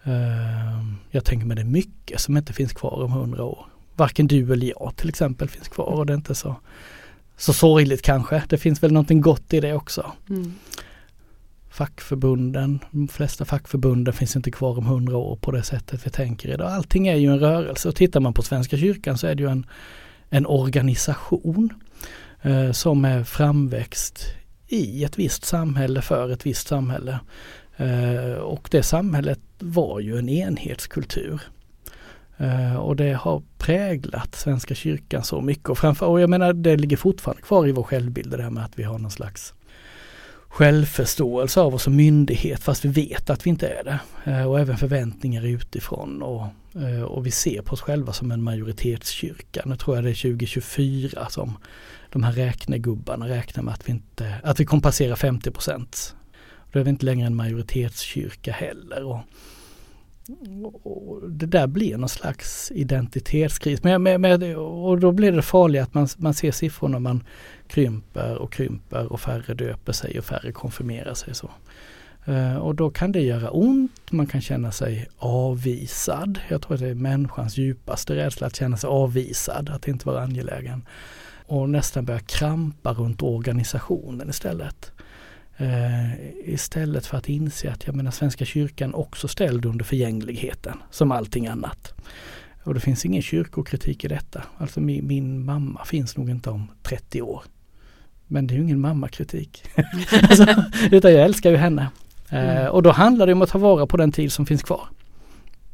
Eh, 0.04 0.84
jag 1.12 1.26
tänker 1.26 1.48
mig 1.48 1.56
det 1.56 1.62
är 1.62 1.66
mycket 1.66 2.22
som 2.22 2.38
inte 2.38 2.54
finns 2.54 2.74
kvar 2.74 3.04
om 3.04 3.12
100 3.12 3.44
år. 3.44 3.66
Varken 3.96 4.28
du 4.28 4.54
eller 4.54 4.68
jag 4.68 4.94
till 4.96 5.10
exempel 5.10 5.50
finns 5.50 5.68
kvar 5.68 5.86
och 5.86 6.06
det 6.06 6.14
är 6.14 6.18
inte 6.18 6.36
så 6.36 6.56
så 7.38 7.54
sorgligt 7.54 8.02
kanske. 8.02 8.44
Det 8.50 8.58
finns 8.58 8.84
väl 8.84 8.92
någonting 8.92 9.22
gott 9.22 9.54
i 9.54 9.60
det 9.60 9.74
också. 9.74 10.12
Mm. 10.30 10.54
Fackförbunden, 11.70 12.80
de 12.92 13.08
flesta 13.08 13.46
fackförbunden 13.46 14.14
finns 14.14 14.36
inte 14.36 14.52
kvar 14.52 14.78
om 14.78 14.86
hundra 14.86 15.18
år 15.18 15.36
på 15.36 15.52
det 15.52 15.64
sättet 15.64 16.06
vi 16.06 16.10
tänker 16.10 16.50
idag. 16.50 16.72
Allting 16.72 17.08
är 17.08 17.16
ju 17.16 17.32
en 17.32 17.40
rörelse 17.40 17.90
och 17.90 17.96
tittar 17.96 18.20
man 18.20 18.34
på 18.34 18.42
Svenska 18.42 18.78
kyrkan 18.78 19.18
så 19.18 19.28
är 19.28 19.36
det 19.36 19.44
ju 19.44 19.50
en, 19.50 19.66
en 20.30 20.46
organisation 20.46 21.70
eh, 22.42 22.72
som 22.72 23.06
är 23.06 23.24
framväxt 23.24 24.26
i 24.68 25.04
ett 25.04 25.20
visst 25.20 25.46
samhälle 25.46 26.02
för 26.02 26.32
ett 26.32 26.46
visst 26.46 26.68
samhälle. 26.68 27.20
Eh, 27.78 28.34
och 28.34 28.68
det 28.72 28.84
samhället 28.84 29.40
var 29.60 30.00
ju 30.00 30.18
en 30.18 30.30
enhetskultur. 30.30 31.42
Eh, 32.38 32.76
och 32.76 32.96
det 32.96 33.14
har 33.14 33.44
präglat 33.58 34.36
Svenska 34.36 34.76
kyrkan 34.76 35.24
så 35.24 35.42
mycket 35.42 35.70
och 35.70 35.78
framför 35.78 36.06
och 36.06 36.22
jag 36.22 36.30
menar 36.30 36.54
det 36.54 36.78
ligger 36.78 36.98
fortfarande 36.98 37.42
kvar 37.42 37.68
i 37.68 37.72
vår 37.72 37.84
självbild 37.84 38.32
det 38.32 38.44
här 38.44 38.50
med 38.50 38.66
att 38.66 38.80
vi 38.80 38.84
har 38.84 39.00
någon 39.00 39.12
slags 39.12 39.54
självförståelse 40.48 41.62
av 41.62 41.76
oss 41.76 41.84
som 41.84 41.96
myndighet 41.96 42.64
fast 42.64 42.86
vi 42.86 42.90
vet 42.90 43.30
att 43.30 43.46
vi 43.46 43.50
inte 43.50 43.68
är 43.68 43.84
det. 43.84 44.00
Eh, 44.32 44.50
och 44.50 44.60
även 44.60 44.78
förväntningar 44.78 45.46
utifrån 45.46 46.22
och, 46.22 46.46
eh, 46.82 47.02
och 47.02 47.26
vi 47.26 47.32
ser 47.32 47.62
på 47.62 47.74
oss 47.74 47.82
själva 47.82 48.14
som 48.14 48.32
en 48.32 48.44
majoritetskyrka. 48.44 49.62
Nu 49.66 49.76
tror 49.76 49.98
jag 49.98 50.04
det 50.04 50.10
är 50.10 50.14
2024 50.14 51.30
som 51.30 51.58
de 52.12 52.24
här 52.24 52.32
räknegubbarna 52.32 53.28
räknar 53.28 53.64
med 53.64 53.74
att 53.74 53.90
vi, 53.90 53.92
inte, 53.92 54.36
att 54.44 54.60
vi 54.60 54.66
kommer 54.66 54.82
passera 54.82 55.16
50 55.16 55.52
procent. 55.52 56.16
Då 56.72 56.80
är 56.80 56.84
vi 56.84 56.90
inte 56.90 57.06
längre 57.06 57.28
en 57.28 57.36
majoritetskyrka 57.36 58.52
heller. 58.52 59.04
Och 59.04 59.20
det 61.30 61.46
där 61.46 61.68
blir 61.68 61.98
någon 61.98 62.10
slags 62.10 62.72
identitetskris. 62.72 63.84
Men, 63.84 64.04
med, 64.04 64.22
med, 64.22 64.58
och 64.58 65.00
då 65.00 65.12
blir 65.12 65.32
det 65.32 65.42
farligt 65.42 65.82
att 65.82 65.94
man, 65.94 66.08
man 66.18 66.34
ser 66.34 66.52
siffrorna 66.52 67.00
man 67.00 67.24
krymper 67.68 68.36
och 68.36 68.54
krymper 68.54 69.12
och 69.14 69.22
färre 69.22 69.54
döper 69.54 69.94
sig 69.94 70.20
och 70.20 70.26
färre 70.26 70.52
konfirmerar 70.52 71.14
sig. 71.14 71.36
så. 71.36 71.50
Eh, 72.26 72.58
och 72.58 72.76
då 72.76 72.90
kan 72.90 73.12
det 73.12 73.22
göra 73.22 73.50
ont, 73.50 74.12
man 74.12 74.28
kan 74.28 74.42
känna 74.42 74.72
sig 74.72 75.08
avvisad. 75.18 76.40
Jag 76.48 76.62
tror 76.62 76.74
att 76.74 76.80
det 76.80 76.90
är 76.90 76.96
människans 76.96 77.58
djupaste 77.58 78.16
rädsla 78.16 78.48
att 78.48 78.56
känna 78.56 78.78
sig 78.78 78.88
avvisad, 78.88 79.70
att 79.70 79.88
inte 79.88 80.08
vara 80.08 80.22
angelägen. 80.22 80.86
Och 81.46 81.70
nästan 81.70 82.06
börja 82.06 82.20
krampa 82.20 82.94
runt 82.94 83.22
organisationen 83.22 84.30
istället. 84.30 84.92
Uh, 85.62 86.14
istället 86.46 87.06
för 87.06 87.18
att 87.18 87.30
inse 87.30 87.72
att 87.72 87.88
jag 87.88 87.96
menar 87.96 88.12
Svenska 88.12 88.46
kyrkan 88.46 88.94
också 88.94 89.28
ställd 89.28 89.66
under 89.66 89.86
förgängligheten 89.86 90.78
som 90.92 91.12
allting 91.12 91.48
annat. 91.48 91.94
Och 92.64 92.74
det 92.74 92.80
finns 92.80 93.06
ingen 93.06 93.22
kyrkokritik 93.22 94.04
i 94.04 94.08
detta. 94.08 94.44
Alltså 94.58 94.80
min, 94.80 95.08
min 95.08 95.46
mamma 95.46 95.86
finns 95.86 96.18
nog 96.18 96.30
inte 96.30 96.50
om 96.50 96.72
30 96.84 97.22
år. 97.22 97.44
Men 98.28 98.48
det 98.48 98.54
är 98.54 98.56
ju 98.56 98.64
ingen 98.64 98.80
mammakritik. 98.80 99.64
alltså, 100.12 100.46
utan 100.92 101.12
jag 101.14 101.26
älskar 101.26 101.52
ju 101.52 101.58
henne. 101.58 101.88
Mm. 102.30 102.58
Eh, 102.58 102.68
och 102.68 102.84
då 102.84 102.92
handlar 102.92 103.28
det 103.28 103.34
om 103.34 103.42
att 103.42 103.50
ta 103.50 103.58
vara 103.58 103.88
på 103.88 103.98
den 103.98 104.12
tid 104.12 104.32
som 104.32 104.46
finns 104.46 104.64
kvar. 104.64 104.88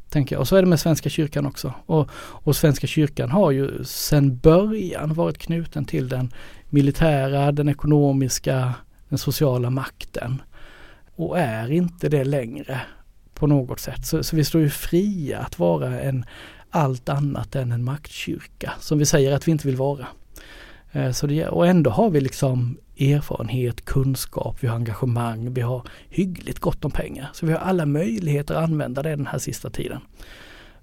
Tänker 0.08 0.34
jag. 0.34 0.40
Och 0.40 0.48
så 0.48 0.56
är 0.56 0.62
det 0.62 0.68
med 0.68 0.80
Svenska 0.80 1.08
kyrkan 1.08 1.46
också. 1.46 1.74
Och, 1.86 2.10
och 2.16 2.56
Svenska 2.56 2.86
kyrkan 2.86 3.30
har 3.30 3.50
ju 3.50 3.84
sedan 3.84 4.36
början 4.36 5.14
varit 5.14 5.38
knuten 5.38 5.84
till 5.84 6.08
den 6.08 6.32
militära, 6.70 7.52
den 7.52 7.68
ekonomiska, 7.68 8.74
den 9.14 9.18
sociala 9.18 9.70
makten. 9.70 10.42
Och 11.16 11.38
är 11.38 11.72
inte 11.72 12.08
det 12.08 12.24
längre 12.24 12.80
på 13.34 13.46
något 13.46 13.80
sätt. 13.80 14.06
Så, 14.06 14.22
så 14.22 14.36
vi 14.36 14.44
står 14.44 14.60
ju 14.60 14.70
fria 14.70 15.38
att 15.38 15.58
vara 15.58 16.00
en 16.00 16.24
allt 16.70 17.08
annat 17.08 17.56
än 17.56 17.72
en 17.72 17.84
maktkyrka 17.84 18.72
som 18.80 18.98
vi 18.98 19.06
säger 19.06 19.32
att 19.32 19.48
vi 19.48 19.52
inte 19.52 19.66
vill 19.66 19.76
vara. 19.76 20.06
Eh, 20.92 21.12
så 21.12 21.26
det, 21.26 21.48
och 21.48 21.66
ändå 21.66 21.90
har 21.90 22.10
vi 22.10 22.20
liksom 22.20 22.78
erfarenhet, 22.98 23.84
kunskap, 23.84 24.56
vi 24.60 24.68
har 24.68 24.76
engagemang, 24.76 25.54
vi 25.54 25.60
har 25.60 25.82
hyggligt 26.08 26.58
gott 26.58 26.84
om 26.84 26.90
pengar. 26.90 27.30
Så 27.32 27.46
vi 27.46 27.52
har 27.52 27.60
alla 27.60 27.86
möjligheter 27.86 28.54
att 28.54 28.64
använda 28.64 29.02
det 29.02 29.16
den 29.16 29.26
här 29.26 29.38
sista 29.38 29.70
tiden. 29.70 30.00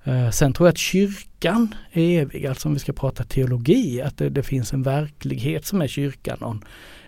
Eh, 0.04 0.30
sen 0.30 0.54
tror 0.54 0.68
jag 0.68 0.72
att 0.72 0.78
kyrkan 0.78 1.76
är 1.92 2.22
evig, 2.22 2.48
alltså 2.48 2.68
om 2.68 2.74
vi 2.74 2.80
ska 2.80 2.94
prata 2.94 3.24
teologi, 3.24 4.02
att 4.02 4.18
det, 4.18 4.30
det 4.30 4.44
finns 4.44 4.74
en 4.74 4.84
verklighet 4.84 5.66
som 5.66 5.82
är 5.82 5.88
kyrkan, 5.88 6.38
någon, 6.42 6.64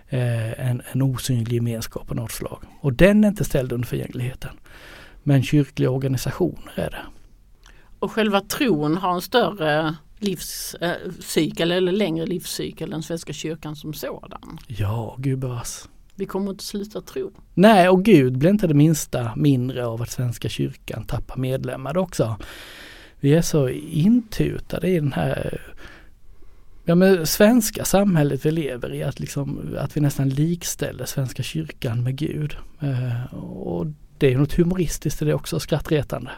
eh, 0.10 0.70
en, 0.70 0.82
en 0.92 1.02
osynlig 1.02 1.54
gemenskap 1.54 2.12
av 2.12 2.16
något 2.16 2.32
slag. 2.32 2.64
Och 2.82 2.94
den 2.94 3.24
är 3.24 3.28
inte 3.28 3.44
ställd 3.44 3.72
under 3.72 3.88
förgängligheten. 3.88 4.52
Men 5.24 5.44
kyrkliga 5.44 5.90
organisationer 5.90 6.74
är 6.76 6.90
det. 6.90 7.06
Och 8.00 8.12
själva 8.12 8.42
tron 8.42 8.98
har 8.98 9.14
en 9.14 9.22
större 9.22 9.96
livscykel 10.18 11.72
eller 11.72 11.92
längre 11.92 12.26
livscykel 12.26 12.94
än 12.94 13.04
Svenska 13.04 13.34
kyrkan 13.34 13.76
som 13.76 13.94
sådan. 13.94 14.60
Ja, 14.68 15.16
gubevars. 15.20 15.88
Vi 16.16 16.26
kommer 16.26 16.52
inte 16.52 16.64
sluta 16.64 17.02
tro. 17.02 17.32
Nej, 17.54 17.90
och 17.90 18.06
Gud 18.06 18.38
blir 18.38 18.50
inte 18.50 18.68
det 18.68 18.74
minsta 18.74 19.32
mindre 19.36 19.86
av 19.86 20.02
att 20.02 20.12
Svenska 20.12 20.50
kyrkan 20.50 21.06
tappar 21.06 21.38
medlemmar 21.38 21.98
också. 21.98 22.36
Vi 23.20 23.34
är 23.34 23.42
så 23.42 23.70
intutade 23.70 24.88
i 24.88 25.00
den 25.00 25.14
här 25.14 25.62
ja, 26.84 26.96
men 26.96 27.28
svenska 27.28 27.86
samhället 27.86 28.46
vi 28.46 28.52
lever 28.52 28.94
i, 28.94 29.04
att, 29.04 29.20
liksom, 29.20 29.76
att 29.80 29.98
vi 29.98 30.02
nästan 30.02 30.30
likställer 30.30 31.06
Svenska 31.06 31.44
kyrkan 31.44 32.04
med 32.04 32.16
Gud. 32.16 32.56
Eh, 32.80 33.34
och 33.36 33.88
det 34.18 34.34
är 34.34 34.38
något 34.38 34.54
humoristiskt 34.54 35.22
i 35.22 35.26
det 35.26 35.34
också, 35.34 35.60
skrattretande. 35.60 36.32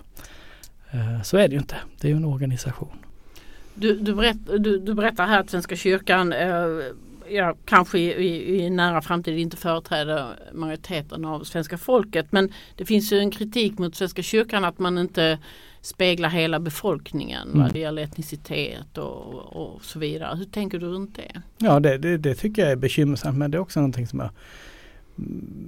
Eh, 0.91 1.21
så 1.21 1.37
är 1.37 1.47
det 1.47 1.53
ju 1.53 1.59
inte, 1.59 1.75
det 2.01 2.07
är 2.07 2.11
ju 2.11 2.17
en 2.17 2.25
organisation. 2.25 2.97
Du, 3.73 3.99
du, 3.99 4.15
berätt, 4.15 4.37
du, 4.59 4.79
du 4.79 4.93
berättar 4.93 5.27
här 5.27 5.39
att 5.39 5.49
Svenska 5.49 5.75
kyrkan 5.75 6.33
eh, 6.33 6.67
ja, 7.29 7.55
kanske 7.65 7.99
i, 7.99 8.13
i, 8.13 8.65
i, 8.65 8.69
nära 8.69 9.01
framtid 9.01 9.37
inte 9.37 9.57
företräder 9.57 10.25
majoriteten 10.53 11.25
av 11.25 11.43
svenska 11.43 11.77
folket. 11.77 12.31
Men 12.31 12.53
det 12.75 12.85
finns 12.85 13.13
ju 13.13 13.19
en 13.19 13.31
kritik 13.31 13.77
mot 13.77 13.95
Svenska 13.95 14.21
kyrkan 14.21 14.65
att 14.65 14.79
man 14.79 14.97
inte 14.97 15.39
speglar 15.85 16.29
hela 16.29 16.59
befolkningen 16.59 17.47
mm. 17.47 17.61
vad 17.61 17.73
det 17.73 17.79
gäller 17.79 18.01
etnicitet 18.01 18.97
och, 18.97 19.55
och 19.55 19.83
så 19.83 19.99
vidare. 19.99 20.37
Hur 20.37 20.45
tänker 20.45 20.79
du 20.79 20.85
runt 20.85 21.15
det? 21.15 21.41
Ja 21.57 21.79
det, 21.79 21.97
det, 21.97 22.17
det, 22.17 22.35
tycker 22.35 22.61
jag 22.61 22.71
är 22.71 22.75
bekymmersamt 22.75 23.37
men 23.37 23.51
det 23.51 23.57
är 23.57 23.59
också 23.59 23.79
någonting 23.79 24.07
som 24.07 24.19
jag 24.19 24.29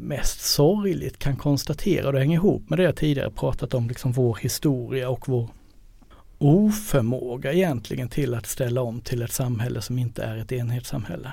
mest 0.01 0.41
sorgligt 0.41 1.19
kan 1.19 1.35
konstatera 1.35 2.07
och 2.07 2.13
det 2.13 2.19
hänger 2.19 2.35
ihop 2.35 2.69
med 2.69 2.79
det 2.79 2.83
jag 2.83 2.95
tidigare 2.95 3.31
pratat 3.31 3.73
om, 3.73 3.87
liksom 3.87 4.11
vår 4.11 4.35
historia 4.41 5.09
och 5.09 5.29
vår 5.29 5.49
oförmåga 6.37 7.53
egentligen 7.53 8.09
till 8.09 8.33
att 8.33 8.45
ställa 8.45 8.81
om 8.81 9.01
till 9.01 9.21
ett 9.21 9.31
samhälle 9.31 9.81
som 9.81 9.99
inte 9.99 10.23
är 10.23 10.37
ett 10.37 10.51
enhetssamhälle. 10.51 11.31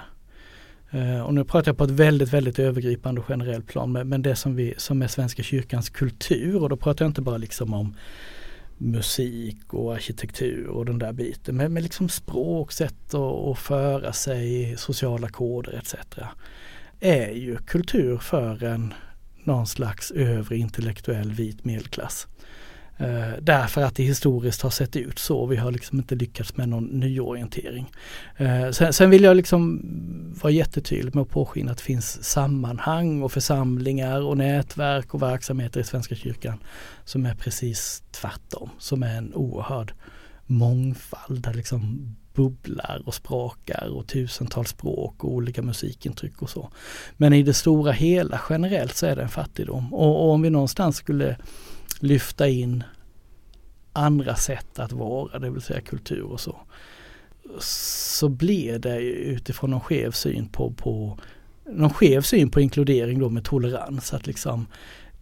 Uh, 0.94 1.20
och 1.20 1.34
nu 1.34 1.44
pratar 1.44 1.68
jag 1.68 1.78
på 1.78 1.84
ett 1.84 1.90
väldigt, 1.90 2.32
väldigt 2.32 2.58
övergripande 2.58 3.20
och 3.20 3.26
generellt 3.28 3.66
plan, 3.66 3.92
men, 3.92 4.08
men 4.08 4.22
det 4.22 4.36
som, 4.36 4.56
vi, 4.56 4.74
som 4.76 5.02
är 5.02 5.08
Svenska 5.08 5.42
kyrkans 5.42 5.90
kultur 5.90 6.62
och 6.62 6.68
då 6.68 6.76
pratar 6.76 7.04
jag 7.04 7.10
inte 7.10 7.22
bara 7.22 7.36
liksom 7.36 7.74
om 7.74 7.94
musik 8.78 9.74
och 9.74 9.94
arkitektur 9.94 10.66
och 10.66 10.86
den 10.86 10.98
där 10.98 11.12
biten, 11.12 11.56
men 11.56 11.72
med 11.72 11.82
liksom 11.82 12.08
språk, 12.08 12.72
sätt 12.72 13.14
att 13.14 13.58
föra 13.58 14.12
sig, 14.12 14.74
sociala 14.76 15.28
koder 15.28 15.72
etc. 15.78 15.94
är 17.00 17.30
ju 17.30 17.56
kultur 17.56 18.18
för 18.18 18.64
en 18.64 18.94
någon 19.44 19.66
slags 19.66 20.10
övre 20.10 20.56
intellektuell 20.56 21.32
vit 21.32 21.64
medelklass. 21.64 22.26
Eh, 22.98 23.32
därför 23.40 23.82
att 23.82 23.96
det 23.96 24.02
historiskt 24.02 24.62
har 24.62 24.70
sett 24.70 24.96
ut 24.96 25.18
så. 25.18 25.46
Vi 25.46 25.56
har 25.56 25.70
liksom 25.70 25.98
inte 25.98 26.14
lyckats 26.14 26.56
med 26.56 26.68
någon 26.68 26.84
nyorientering. 26.84 27.90
Eh, 28.36 28.70
sen, 28.70 28.92
sen, 28.92 29.10
vill 29.10 29.24
jag 29.24 29.36
liksom 29.36 29.82
vara 30.42 30.52
jättetydlig 30.52 31.14
med 31.14 31.22
att 31.22 31.30
påskina 31.30 31.72
att 31.72 31.78
det 31.78 31.84
finns 31.84 32.24
sammanhang 32.24 33.22
och 33.22 33.32
församlingar 33.32 34.20
och 34.20 34.36
nätverk 34.36 35.14
och 35.14 35.22
verksamheter 35.22 35.80
i 35.80 35.84
Svenska 35.84 36.14
kyrkan 36.14 36.58
som 37.04 37.26
är 37.26 37.34
precis 37.34 38.02
tvärtom. 38.10 38.70
Som 38.78 39.02
är 39.02 39.16
en 39.16 39.34
oerhörd 39.34 39.92
mångfald 40.46 41.42
där 41.42 41.54
liksom 41.54 42.14
bubblar 42.34 43.02
och 43.06 43.14
sprakar 43.14 43.88
och 43.88 44.06
tusentals 44.06 44.70
språk 44.70 45.24
och 45.24 45.32
olika 45.32 45.62
musikintryck 45.62 46.42
och 46.42 46.50
så. 46.50 46.70
Men 47.16 47.32
i 47.32 47.42
det 47.42 47.54
stora 47.54 47.92
hela 47.92 48.40
generellt 48.50 48.96
så 48.96 49.06
är 49.06 49.16
det 49.16 49.22
en 49.22 49.28
fattigdom 49.28 49.94
och, 49.94 50.24
och 50.24 50.30
om 50.30 50.42
vi 50.42 50.50
någonstans 50.50 50.96
skulle 50.96 51.36
lyfta 52.04 52.48
in 52.48 52.84
andra 53.92 54.36
sätt 54.36 54.78
att 54.78 54.92
vara, 54.92 55.38
det 55.38 55.50
vill 55.50 55.62
säga 55.62 55.80
kultur 55.80 56.22
och 56.22 56.40
så. 56.40 56.56
Så 57.60 58.28
blir 58.28 58.78
det 58.78 59.00
utifrån 59.02 59.70
någon 59.70 59.80
skev 59.80 60.10
syn 60.10 60.48
på, 60.48 60.70
på 60.70 61.18
någon 61.66 61.90
skev 61.90 62.20
syn 62.20 62.50
på 62.50 62.60
inkludering 62.60 63.18
då 63.18 63.28
med 63.28 63.44
tolerans 63.44 64.14
att 64.14 64.26
liksom 64.26 64.66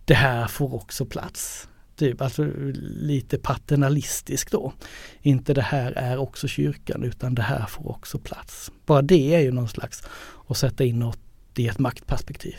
det 0.05 0.15
här 0.15 0.47
får 0.47 0.75
också 0.75 1.07
plats. 1.07 1.69
Typ, 1.97 2.21
alltså 2.21 2.49
lite 2.83 3.39
paternalistisk 3.39 4.51
då. 4.51 4.73
Inte 5.21 5.55
det 5.55 5.62
här 5.62 5.93
är 5.93 6.17
också 6.17 6.49
kyrkan 6.49 7.03
utan 7.03 7.35
det 7.35 7.43
här 7.43 7.67
får 7.67 7.91
också 7.91 8.19
plats. 8.19 8.73
Bara 8.87 9.03
det 9.03 9.35
är 9.35 9.41
ju 9.41 9.53
någon 9.53 9.69
slags 9.69 10.03
att 10.49 10.57
sätta 10.57 10.85
in 10.85 10.99
något 10.99 11.19
i 11.57 11.69
ett 11.69 11.79
maktperspektiv. 11.79 12.57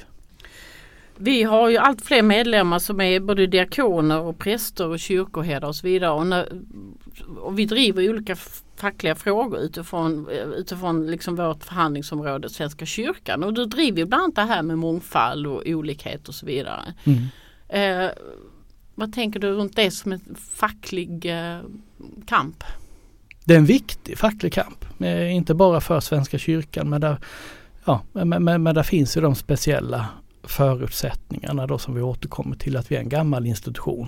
Vi 1.17 1.43
har 1.43 1.69
ju 1.69 1.77
allt 1.77 2.01
fler 2.01 2.21
medlemmar 2.21 2.79
som 2.79 3.01
är 3.01 3.19
både 3.19 3.47
diakoner 3.47 4.19
och 4.19 4.39
präster 4.39 4.87
och 4.87 4.99
kyrkoherdar 4.99 5.67
och 5.67 5.75
så 5.75 5.87
vidare. 5.87 6.11
Och, 6.11 6.27
när, 6.27 6.49
och 7.37 7.59
vi 7.59 7.65
driver 7.65 8.09
olika 8.09 8.35
fackliga 8.75 9.15
frågor 9.15 9.59
utifrån, 9.59 10.27
utifrån 10.55 11.07
liksom 11.07 11.35
vårt 11.35 11.63
förhandlingsområde 11.63 12.49
Svenska 12.49 12.85
kyrkan. 12.85 13.43
Och 13.43 13.53
du 13.53 13.65
driver 13.65 13.97
ju 13.97 14.05
bland 14.05 14.23
annat 14.23 14.35
det 14.35 14.41
här 14.41 14.61
med 14.63 14.77
mångfald 14.77 15.47
och 15.47 15.63
olikhet 15.65 16.27
och 16.27 16.35
så 16.35 16.45
vidare. 16.45 16.93
Mm. 17.03 17.21
Eh, 17.69 18.11
vad 18.95 19.13
tänker 19.13 19.39
du 19.39 19.51
runt 19.51 19.75
det 19.75 19.91
som 19.91 20.11
en 20.11 20.35
facklig 20.55 21.25
eh, 21.25 21.59
kamp? 22.25 22.63
Det 23.45 23.53
är 23.53 23.57
en 23.57 23.65
viktig 23.65 24.17
facklig 24.17 24.53
kamp. 24.53 24.85
Eh, 24.99 25.35
inte 25.35 25.53
bara 25.53 25.81
för 25.81 25.99
Svenska 25.99 26.37
kyrkan 26.37 26.89
men 26.89 27.01
där, 27.01 27.17
ja, 27.85 28.01
men, 28.11 28.43
men, 28.43 28.63
men 28.63 28.75
där 28.75 28.83
finns 28.83 29.17
ju 29.17 29.21
de 29.21 29.35
speciella 29.35 30.09
förutsättningarna 30.43 31.67
då 31.67 31.77
som 31.77 31.95
vi 31.95 32.01
återkommer 32.01 32.55
till 32.55 32.77
att 32.77 32.91
vi 32.91 32.95
är 32.95 32.99
en 32.99 33.09
gammal 33.09 33.45
institution 33.45 34.07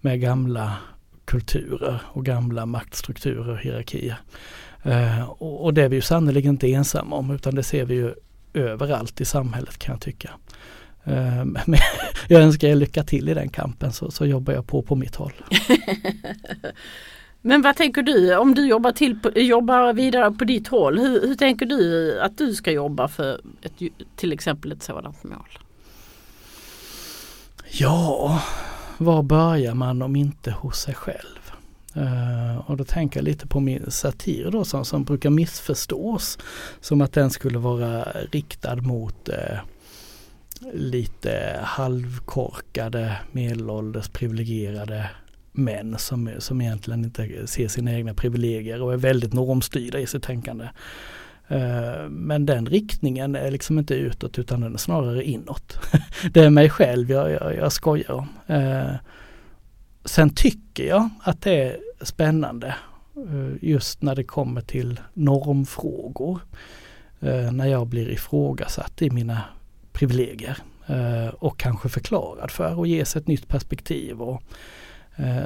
med 0.00 0.20
gamla 0.20 0.76
kulturer 1.24 2.02
och 2.04 2.24
gamla 2.24 2.66
maktstrukturer 2.66 3.48
och 3.48 3.58
hierarkier. 3.58 4.16
Eh, 4.82 5.30
och, 5.30 5.64
och, 5.64 5.74
det 5.74 5.82
är 5.82 5.88
vi 5.88 5.96
ju 5.96 6.02
sannerligen 6.02 6.50
inte 6.50 6.72
ensamma 6.72 7.16
om 7.16 7.30
utan 7.30 7.54
det 7.54 7.62
ser 7.62 7.84
vi 7.84 7.94
ju 7.94 8.14
överallt 8.54 9.20
i 9.20 9.24
samhället 9.24 9.78
kan 9.78 9.92
jag 9.92 10.00
tycka. 10.00 10.30
Eh, 11.04 11.44
men 11.44 11.78
jag 12.28 12.42
önskar 12.42 12.68
er 12.68 12.74
lycka 12.74 13.04
till 13.04 13.28
i 13.28 13.34
den 13.34 13.48
kampen 13.48 13.92
så, 13.92 14.10
så 14.10 14.26
jobbar 14.26 14.52
jag 14.52 14.66
på 14.66 14.82
på 14.82 14.96
mitt 14.96 15.16
håll. 15.16 15.32
Men 17.46 17.62
vad 17.62 17.76
tänker 17.76 18.02
du 18.02 18.36
om 18.36 18.54
du 18.54 18.68
jobbar, 18.68 18.92
till, 18.92 19.18
jobbar 19.34 19.92
vidare 19.92 20.32
på 20.32 20.44
ditt 20.44 20.68
håll? 20.68 20.98
Hur, 20.98 21.26
hur 21.26 21.34
tänker 21.34 21.66
du 21.66 22.20
att 22.20 22.38
du 22.38 22.54
ska 22.54 22.70
jobba 22.70 23.08
för 23.08 23.40
ett, 23.62 23.72
till 24.16 24.32
exempel 24.32 24.72
ett 24.72 24.82
sådant 24.82 25.24
mål? 25.24 25.58
Ja, 27.76 28.42
var 28.98 29.22
börjar 29.22 29.74
man 29.74 30.02
om 30.02 30.16
inte 30.16 30.50
hos 30.50 30.80
sig 30.80 30.94
själv? 30.94 31.52
Uh, 31.96 32.70
och 32.70 32.76
då 32.76 32.84
tänker 32.84 33.20
jag 33.20 33.24
lite 33.24 33.46
på 33.46 33.60
min 33.60 33.90
satir 33.90 34.50
då 34.50 34.64
som, 34.64 34.84
som 34.84 35.04
brukar 35.04 35.30
missförstås. 35.30 36.38
Som 36.80 37.00
att 37.00 37.12
den 37.12 37.30
skulle 37.30 37.58
vara 37.58 38.02
riktad 38.30 38.76
mot 38.76 39.28
uh, 39.28 39.58
lite 40.72 41.60
halvkorkade 41.62 43.16
medelålders 43.32 44.08
privilegierade 44.08 45.10
män 45.52 45.98
som, 45.98 46.30
som 46.38 46.60
egentligen 46.60 47.04
inte 47.04 47.46
ser 47.46 47.68
sina 47.68 47.92
egna 47.92 48.14
privilegier 48.14 48.82
och 48.82 48.92
är 48.92 48.96
väldigt 48.96 49.32
normstyrda 49.32 49.98
i 49.98 50.06
sitt 50.06 50.22
tänkande. 50.22 50.68
Eh, 51.48 52.08
men 52.08 52.46
den 52.46 52.66
riktningen 52.66 53.36
är 53.36 53.50
liksom 53.50 53.78
inte 53.78 53.94
utåt 53.94 54.38
utan 54.38 54.60
den 54.60 54.74
är 54.74 54.78
snarare 54.78 55.24
inåt. 55.24 55.78
det 56.32 56.40
är 56.40 56.50
mig 56.50 56.70
själv 56.70 57.10
jag, 57.10 57.30
jag, 57.30 57.56
jag 57.56 57.72
skojar 57.72 58.10
om. 58.10 58.28
Eh, 58.46 58.94
sen 60.04 60.30
tycker 60.30 60.84
jag 60.84 61.10
att 61.22 61.42
det 61.42 61.62
är 61.62 61.78
spännande 62.00 62.74
eh, 63.16 63.68
just 63.68 64.02
när 64.02 64.14
det 64.14 64.24
kommer 64.24 64.60
till 64.60 65.00
normfrågor. 65.12 66.40
När 67.52 67.66
jag 67.66 67.86
blir 67.86 68.08
ifrågasatt 68.08 69.02
i 69.02 69.10
mina 69.10 69.42
privilegier 69.92 70.58
och 71.38 71.58
kanske 71.58 71.88
förklarad 71.88 72.50
för 72.50 72.78
och 72.78 72.86
ges 72.86 73.16
ett 73.16 73.26
nytt 73.26 73.48
perspektiv. 73.48 74.22
Och, 74.22 74.42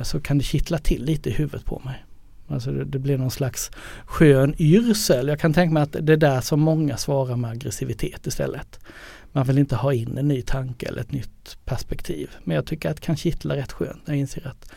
så 0.03 0.21
kan 0.21 0.39
det 0.39 0.45
kittla 0.45 0.79
till 0.79 1.05
lite 1.05 1.31
i 1.31 1.33
huvudet 1.33 1.65
på 1.65 1.83
mig. 1.85 2.05
Alltså 2.49 2.71
det, 2.73 2.85
det 2.85 2.99
blir 2.99 3.19
någon 3.19 3.31
slags 3.31 3.71
skön 4.05 4.55
yrsel. 4.59 5.29
Jag 5.29 5.41
kan 5.41 5.53
tänka 5.53 5.73
mig 5.73 5.83
att 5.83 5.97
det 6.01 6.13
är 6.13 6.17
där 6.17 6.41
som 6.41 6.61
många 6.61 6.97
svarar 6.97 7.37
med 7.37 7.51
aggressivitet 7.51 8.27
istället. 8.27 8.81
Man 9.33 9.47
vill 9.47 9.59
inte 9.59 9.77
ha 9.77 9.93
in 9.93 10.19
en 10.19 10.29
ny 10.29 10.43
tanke 10.43 10.87
eller 10.87 11.01
ett 11.01 11.13
nytt 11.13 11.59
perspektiv. 11.65 12.31
Men 12.45 12.55
jag 12.55 12.67
tycker 12.67 12.91
att 12.91 12.97
det 12.97 13.03
kan 13.03 13.17
kittla 13.17 13.57
rätt 13.57 13.73
skönt 13.73 14.07
när 14.07 14.15
jag 14.15 14.21
inser 14.21 14.49
att 14.49 14.73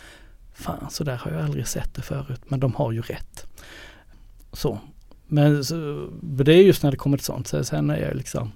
fan 0.54 0.90
så 0.90 1.04
där 1.04 1.16
har 1.16 1.32
jag 1.32 1.42
aldrig 1.42 1.68
sett 1.68 1.94
det 1.94 2.02
förut. 2.02 2.42
Men 2.46 2.60
de 2.60 2.74
har 2.74 2.92
ju 2.92 3.02
rätt. 3.02 3.48
Så. 4.54 4.80
Men 5.28 5.66
så, 5.66 6.10
det 6.22 6.54
är 6.54 6.64
just 6.64 6.84
när 6.84 6.92
det 6.92 6.98
kommer 6.98 7.18
till 7.18 7.26
sånt. 7.26 7.48
Så 7.48 7.64
sen 7.64 7.90
är 7.90 7.98
jag 7.98 8.16
liksom 8.16 8.52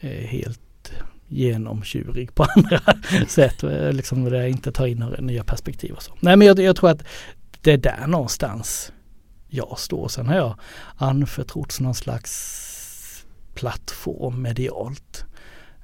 eh, 0.00 0.26
helt 0.26 0.92
genomtjurig 1.28 2.34
på 2.34 2.46
andra 2.56 2.80
sätt. 3.28 3.62
Eh, 3.62 3.92
liksom 3.92 4.24
där 4.24 4.40
jag 4.40 4.50
inte 4.50 4.72
tar 4.72 4.86
in 4.86 4.98
några 4.98 5.20
nya 5.20 5.44
perspektiv 5.44 5.92
och 5.92 6.02
så. 6.02 6.12
Nej 6.20 6.36
men 6.36 6.46
jag, 6.46 6.58
jag 6.58 6.76
tror 6.76 6.90
att 6.90 7.04
det 7.62 7.72
är 7.72 7.78
där 7.78 8.06
någonstans 8.06 8.92
jag 9.48 9.78
står. 9.78 10.08
Sen 10.08 10.26
har 10.26 10.36
jag 10.36 10.54
anförtrotts 10.96 11.80
någon 11.80 11.94
slags 11.94 13.26
plattform 13.54 14.42
medialt. 14.42 15.24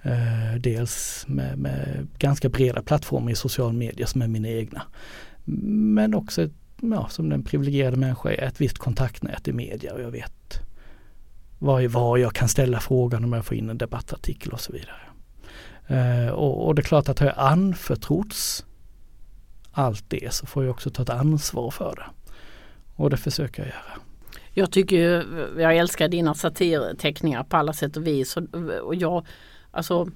Eh, 0.03 0.61
dels 0.61 1.25
med, 1.29 1.59
med, 1.59 2.09
ganska 2.19 2.49
breda 2.49 2.83
plattformar 2.83 3.31
i 3.31 3.35
social 3.35 3.73
media 3.73 4.07
som 4.07 4.23
är 4.23 4.29
mina 4.29 4.49
egna. 4.49 4.83
Men 5.45 6.15
också 6.15 6.49
ja, 6.83 7.09
som 7.09 7.29
den 7.29 7.43
privilegierade 7.43 7.97
människa 7.97 8.31
är 8.31 8.43
ett 8.43 8.61
visst 8.61 8.79
kontaktnät 8.79 9.49
i 9.49 9.53
media 9.53 9.95
och 9.95 10.01
jag 10.01 10.11
vet 10.11 10.61
var, 11.59 11.89
var 11.89 12.17
jag 12.17 12.35
kan 12.35 12.49
ställa 12.49 12.81
frågan 12.81 13.25
om 13.25 13.33
jag 13.33 13.45
får 13.45 13.57
in 13.57 13.71
en 13.71 13.79
debattartikel 13.79 14.53
och 14.53 14.61
så 14.61 14.73
vidare. 14.73 15.01
Eh, 15.87 16.33
och, 16.33 16.67
och, 16.67 16.75
det 16.75 16.81
är 16.81 16.85
klart 16.85 17.09
att 17.09 17.19
har 17.19 17.27
jag 17.27 17.39
anförtrotts 17.39 18.65
allt 19.79 20.05
det 20.09 20.35
så 20.35 20.47
får 20.47 20.65
jag 20.65 20.71
också 20.71 20.91
ta 20.91 21.03
ett 21.03 21.11
ansvar 21.11 21.71
för 21.71 21.95
det. 21.97 22.33
Och 22.97 23.11
det 23.11 23.17
försöker 23.17 23.63
jag 23.63 23.69
göra. 23.69 24.03
Jag 24.51 24.71
tycker, 24.71 25.27
jag 25.61 25.77
älskar 25.77 26.09
dina 26.09 26.35
satirteckningar 26.35 27.45
på 27.45 27.57
alla 27.57 27.73
sätt 27.73 27.97
och 27.97 28.07
vis. 28.07 28.37
Och, 28.83 28.95
jag, 28.95 29.27
alltså 29.71 30.09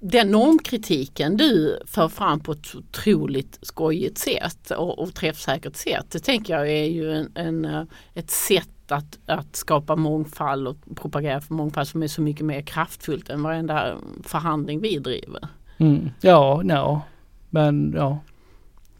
den 0.00 0.28
normkritiken 0.28 1.36
du 1.36 1.78
för 1.86 2.08
fram 2.08 2.40
på 2.40 2.52
ett 2.52 2.74
otroligt 2.74 3.58
skojigt 3.62 4.18
sätt 4.18 4.70
och, 4.70 4.98
och 4.98 5.14
träffsäkert 5.14 5.76
sätt. 5.76 6.06
Det 6.10 6.18
tänker 6.18 6.54
jag 6.54 6.70
är 6.70 6.84
ju 6.84 7.12
en, 7.12 7.32
en, 7.34 7.86
ett 8.14 8.30
sätt 8.30 8.92
att, 8.92 9.18
att 9.26 9.56
skapa 9.56 9.96
mångfald 9.96 10.68
och 10.68 10.76
propagera 10.96 11.40
för 11.40 11.54
mångfald 11.54 11.88
som 11.88 12.02
är 12.02 12.08
så 12.08 12.22
mycket 12.22 12.46
mer 12.46 12.62
kraftfullt 12.62 13.28
än 13.28 13.42
varenda 13.42 13.96
förhandling 14.24 14.80
vi 14.80 14.98
driver. 14.98 15.48
Mm. 15.78 16.10
Ja, 16.20 16.62
ja, 16.64 17.02
men 17.50 17.92
ja, 17.96 18.18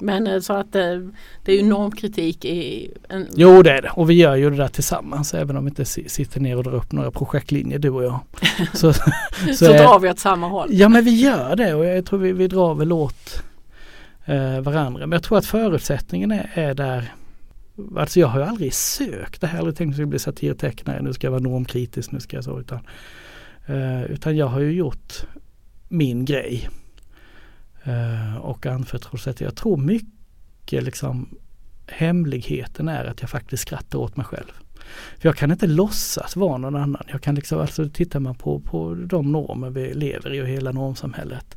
men 0.03 0.27
eh, 0.27 0.41
så 0.41 0.53
att 0.53 0.73
det, 0.73 0.93
eh, 0.93 1.01
det 1.45 1.53
är 1.53 1.57
ju 1.57 1.62
normkritik 1.62 2.45
i 2.45 2.91
en... 3.09 3.29
Jo 3.35 3.62
det 3.62 3.71
är 3.71 3.83
det 3.83 3.91
och 3.91 4.11
vi 4.11 4.15
gör 4.15 4.37
ju 4.37 4.51
det 4.51 4.57
där 4.57 4.69
tillsammans 4.69 5.35
även 5.35 5.57
om 5.57 5.65
vi 5.65 5.69
inte 5.69 5.85
sitter 5.85 6.41
ner 6.41 6.57
och 6.57 6.65
drar 6.65 6.75
upp 6.75 6.93
några 6.93 7.11
projektlinjer 7.11 7.79
du 7.79 7.91
och 7.91 8.05
jag. 8.05 8.21
Så, 8.75 8.93
så, 8.93 9.03
så 9.55 9.65
är, 9.65 9.79
drar 9.79 9.99
vi 9.99 10.11
åt 10.11 10.19
samma 10.19 10.49
håll. 10.49 10.69
Ja 10.73 10.88
men 10.88 11.05
vi 11.05 11.11
gör 11.11 11.57
det 11.57 11.75
och 11.75 11.85
jag 11.85 12.07
tror 12.07 12.19
vi, 12.19 12.33
vi 12.33 12.49
drar 12.49 12.75
väl 12.75 12.93
åt 12.93 13.43
eh, 14.25 14.61
varandra. 14.61 15.07
Men 15.07 15.12
jag 15.12 15.23
tror 15.23 15.38
att 15.38 15.47
förutsättningen 15.47 16.31
är, 16.31 16.51
är 16.55 16.75
där 16.75 17.12
Alltså 17.97 18.21
jag 18.21 18.27
har 18.27 18.41
ju 18.41 18.47
aldrig 18.47 18.75
sökt 18.75 19.41
det 19.41 19.47
här, 19.47 19.59
aldrig 19.59 19.77
tänkt 19.77 19.95
att 19.95 19.99
jag 19.99 20.07
ska 20.07 20.11
bli 20.11 20.19
satirtecknare, 20.19 21.03
nu 21.03 21.12
ska 21.12 21.27
jag 21.27 21.33
vara 21.33 21.43
normkritisk, 21.43 22.12
nu 22.12 22.21
ska 22.21 22.37
jag 22.37 22.45
så 22.45 22.61
utan 22.61 22.79
eh, 23.67 24.03
Utan 24.03 24.37
jag 24.37 24.47
har 24.47 24.61
ju 24.61 24.73
gjort 24.73 25.12
min 25.88 26.25
grej 26.25 26.69
Eh, 27.85 28.37
och 28.37 28.66
anförtros 28.66 29.27
att 29.27 29.40
jag 29.40 29.57
tror 29.57 29.77
mycket 29.77 30.83
liksom 30.83 31.38
hemligheten 31.87 32.88
är 32.88 33.05
att 33.05 33.21
jag 33.21 33.31
faktiskt 33.31 33.62
skrattar 33.62 33.99
åt 33.99 34.16
mig 34.16 34.27
själv. 34.27 34.53
För 35.18 35.29
jag 35.29 35.37
kan 35.37 35.51
inte 35.51 35.66
låtsas 35.66 36.37
vara 36.37 36.59
någon 36.59 36.77
annan. 36.77 37.05
Jag 37.09 37.23
kan 37.23 37.35
liksom, 37.35 37.61
alltså 37.61 37.88
tittar 37.88 38.21
man 38.21 38.35
på, 38.35 38.61
på 38.61 38.95
de 38.95 39.33
normer 39.33 39.71
vi 39.71 39.95
lever 39.95 40.35
i 40.35 40.42
och 40.42 40.47
hela 40.47 40.73
normsamhället 40.73 41.57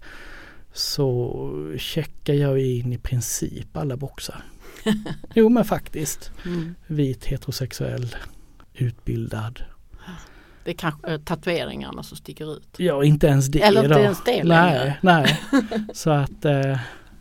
så 0.74 1.76
checkar 1.78 2.34
jag 2.34 2.60
in 2.60 2.94
i 2.94 2.98
princip 2.98 3.78
alla 3.78 3.98
boxar. 3.98 4.44
jo 5.34 5.50
men 5.50 5.66
faktiskt. 5.66 6.32
Mm. 6.46 6.76
Vit, 6.88 7.26
heterosexuell, 7.26 8.16
utbildad, 8.74 9.64
det 10.66 10.72
är 10.72 10.76
kanske 10.76 11.20
tatueringarna 11.20 12.04
som 12.04 12.18
sticker 12.18 12.58
ut. 12.58 12.68
Ja, 12.78 13.04
inte 13.04 13.28
ens 13.28 13.48
det 13.48 13.62
Eller 13.62 13.84
inte 13.84 14.00
ens 14.00 14.24
det 14.24 14.44
Nej, 14.44 14.98
nej. 15.02 15.42
så 15.94 16.10
att 16.10 16.46
eh, 16.46 16.78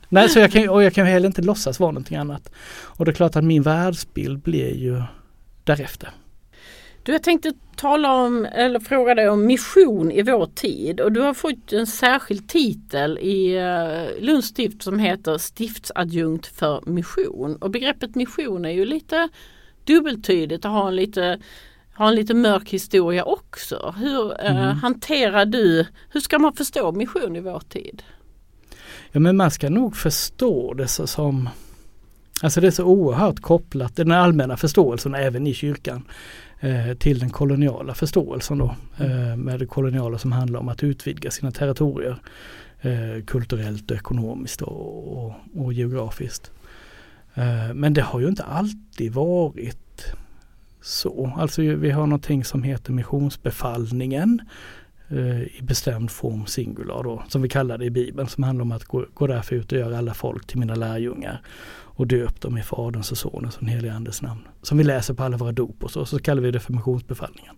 Nej, 0.08 0.28
så 0.28 0.38
jag 0.38 0.52
kan, 0.52 0.68
och 0.68 0.82
jag 0.82 0.94
kan 0.94 1.06
heller 1.06 1.26
inte 1.26 1.42
låtsas 1.42 1.80
vara 1.80 1.90
någonting 1.90 2.16
annat. 2.16 2.52
Och 2.82 3.04
det 3.04 3.10
är 3.10 3.14
klart 3.14 3.36
att 3.36 3.44
min 3.44 3.62
världsbild 3.62 4.38
blir 4.38 4.74
ju 4.74 5.02
därefter. 5.64 6.10
Du, 7.02 7.12
jag 7.12 7.22
tänkte 7.22 7.52
tala 7.76 8.12
om, 8.12 8.44
eller 8.44 8.80
fråga 8.80 9.14
dig 9.14 9.28
om 9.28 9.46
mission 9.46 10.10
i 10.10 10.22
vår 10.22 10.46
tid 10.46 11.00
och 11.00 11.12
du 11.12 11.20
har 11.20 11.34
fått 11.34 11.72
en 11.72 11.86
särskild 11.86 12.48
titel 12.48 13.18
i 13.18 13.58
uh, 13.58 14.24
Lunds 14.24 14.48
stift 14.48 14.82
som 14.82 14.98
heter 14.98 15.38
stiftsadjunkt 15.38 16.46
för 16.46 16.82
mission. 16.86 17.56
Och 17.56 17.70
begreppet 17.70 18.14
mission 18.14 18.64
är 18.64 18.70
ju 18.70 18.84
lite 18.84 19.28
dubbeltydigt 19.84 20.64
och 20.64 20.70
har 20.70 20.88
en 20.88 20.96
lite 20.96 21.38
har 21.94 22.08
en 22.08 22.14
lite 22.14 22.34
mörk 22.34 22.68
historia 22.68 23.24
också. 23.24 23.94
Hur 23.98 24.40
eh, 24.40 24.56
mm. 24.56 24.76
hanterar 24.76 25.44
du, 25.44 25.86
hur 26.10 26.20
ska 26.20 26.38
man 26.38 26.52
förstå 26.52 26.92
mission 26.92 27.36
i 27.36 27.40
vår 27.40 27.62
tid? 27.68 28.02
Ja 29.12 29.20
men 29.20 29.36
man 29.36 29.50
ska 29.50 29.70
nog 29.70 29.96
förstå 29.96 30.74
det 30.74 30.88
så 30.88 31.06
som 31.06 31.48
Alltså 32.42 32.60
det 32.60 32.66
är 32.66 32.70
så 32.70 32.84
oerhört 32.84 33.40
kopplat, 33.40 33.96
den 33.96 34.12
allmänna 34.12 34.56
förståelsen 34.56 35.14
även 35.14 35.46
i 35.46 35.54
kyrkan 35.54 36.02
eh, 36.60 36.94
till 36.98 37.18
den 37.18 37.30
koloniala 37.30 37.94
förståelsen 37.94 38.58
då. 38.58 38.76
Eh, 38.98 39.36
med 39.36 39.58
det 39.58 39.66
koloniala 39.66 40.18
som 40.18 40.32
handlar 40.32 40.60
om 40.60 40.68
att 40.68 40.82
utvidga 40.82 41.30
sina 41.30 41.50
territorier 41.50 42.18
eh, 42.80 43.24
kulturellt 43.26 43.90
och 43.90 43.96
ekonomiskt 43.96 44.62
och, 44.62 45.24
och, 45.24 45.34
och 45.56 45.72
geografiskt. 45.72 46.50
Eh, 47.34 47.74
men 47.74 47.94
det 47.94 48.02
har 48.02 48.20
ju 48.20 48.28
inte 48.28 48.44
alltid 48.44 49.12
varit 49.12 49.83
så. 50.84 51.32
Alltså 51.36 51.62
vi 51.62 51.90
har 51.90 52.06
någonting 52.06 52.44
som 52.44 52.62
heter 52.62 52.92
missionsbefallningen 52.92 54.40
eh, 55.08 55.42
i 55.42 55.60
bestämd 55.62 56.10
form 56.10 56.46
singular 56.46 57.02
då, 57.02 57.22
som 57.28 57.42
vi 57.42 57.48
kallar 57.48 57.78
det 57.78 57.84
i 57.84 57.90
Bibeln, 57.90 58.28
som 58.28 58.44
handlar 58.44 58.62
om 58.62 58.72
att 58.72 58.84
gå, 58.84 59.06
gå 59.14 59.26
därför 59.26 59.56
ut 59.56 59.72
och 59.72 59.78
göra 59.78 59.98
alla 59.98 60.14
folk 60.14 60.46
till 60.46 60.58
mina 60.58 60.74
lärjungar 60.74 61.42
och 61.96 62.06
döp 62.06 62.40
dem 62.40 62.58
i 62.58 62.62
Faderns 62.62 63.12
och 63.12 63.18
Sonens 63.18 63.56
och 63.56 63.60
den 63.60 63.68
helige 63.68 63.92
Andes 63.92 64.22
namn. 64.22 64.40
Som 64.62 64.78
vi 64.78 64.84
läser 64.84 65.14
på 65.14 65.22
alla 65.22 65.36
våra 65.36 65.52
dop 65.52 65.84
och 65.84 65.90
så, 65.90 66.04
så 66.04 66.18
kallar 66.18 66.42
vi 66.42 66.50
det 66.50 66.60
för 66.60 66.72
missionsbefallningen. 66.72 67.56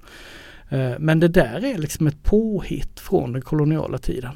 Eh, 0.69 0.95
men 0.99 1.21
det 1.21 1.29
där 1.29 1.65
är 1.65 1.79
liksom 1.79 2.07
ett 2.07 2.23
påhitt 2.23 3.01
från 3.01 3.33
den 3.33 3.43
koloniala 3.43 3.99
tiden. 3.99 4.33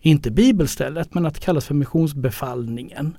Inte 0.00 0.30
bibelstället 0.30 1.14
men 1.14 1.26
att 1.26 1.34
det 1.34 1.40
kallas 1.40 1.66
för 1.66 1.74
missionsbefallningen. 1.74 3.16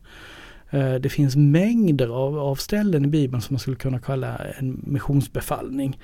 Eh, 0.69 0.93
det 0.93 1.09
finns 1.09 1.35
mängder 1.35 2.07
av, 2.07 2.39
av 2.39 2.55
ställen 2.55 3.05
i 3.05 3.07
Bibeln 3.07 3.41
som 3.41 3.53
man 3.53 3.59
skulle 3.59 3.77
kunna 3.77 3.99
kalla 3.99 4.37
en 4.37 4.81
missionsbefallning. 4.83 5.97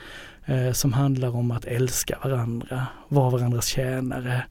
Eh, 0.45 0.71
som 0.71 0.93
handlar 0.93 1.35
om 1.35 1.51
att 1.51 1.65
älska 1.65 2.17
varandra, 2.23 2.87
vara 3.07 3.29
varandras 3.29 3.67
tjänare, 3.67 4.43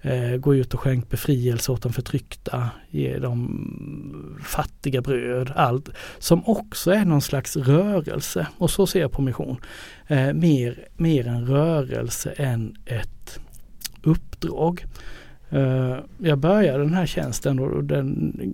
eh, 0.00 0.36
gå 0.36 0.54
ut 0.54 0.74
och 0.74 0.80
skänk 0.80 1.10
befrielse 1.10 1.72
åt 1.72 1.82
de 1.82 1.92
förtryckta, 1.92 2.70
ge 2.90 3.18
dem 3.18 4.38
fattiga 4.44 5.00
bröd, 5.00 5.52
allt 5.56 5.88
som 6.18 6.42
också 6.46 6.90
är 6.90 7.04
någon 7.04 7.20
slags 7.20 7.56
rörelse 7.56 8.46
och 8.58 8.70
så 8.70 8.86
ser 8.86 9.00
jag 9.00 9.12
på 9.12 9.22
mission. 9.22 9.56
Eh, 10.06 10.32
mer, 10.32 10.88
mer 10.96 11.26
en 11.26 11.46
rörelse 11.46 12.30
än 12.30 12.76
ett 12.84 13.40
uppdrag. 14.02 14.84
Eh, 15.50 15.96
jag 16.18 16.38
började 16.38 16.78
den 16.78 16.94
här 16.94 17.06
tjänsten 17.06 17.58
och 17.58 17.84
den 17.84 18.04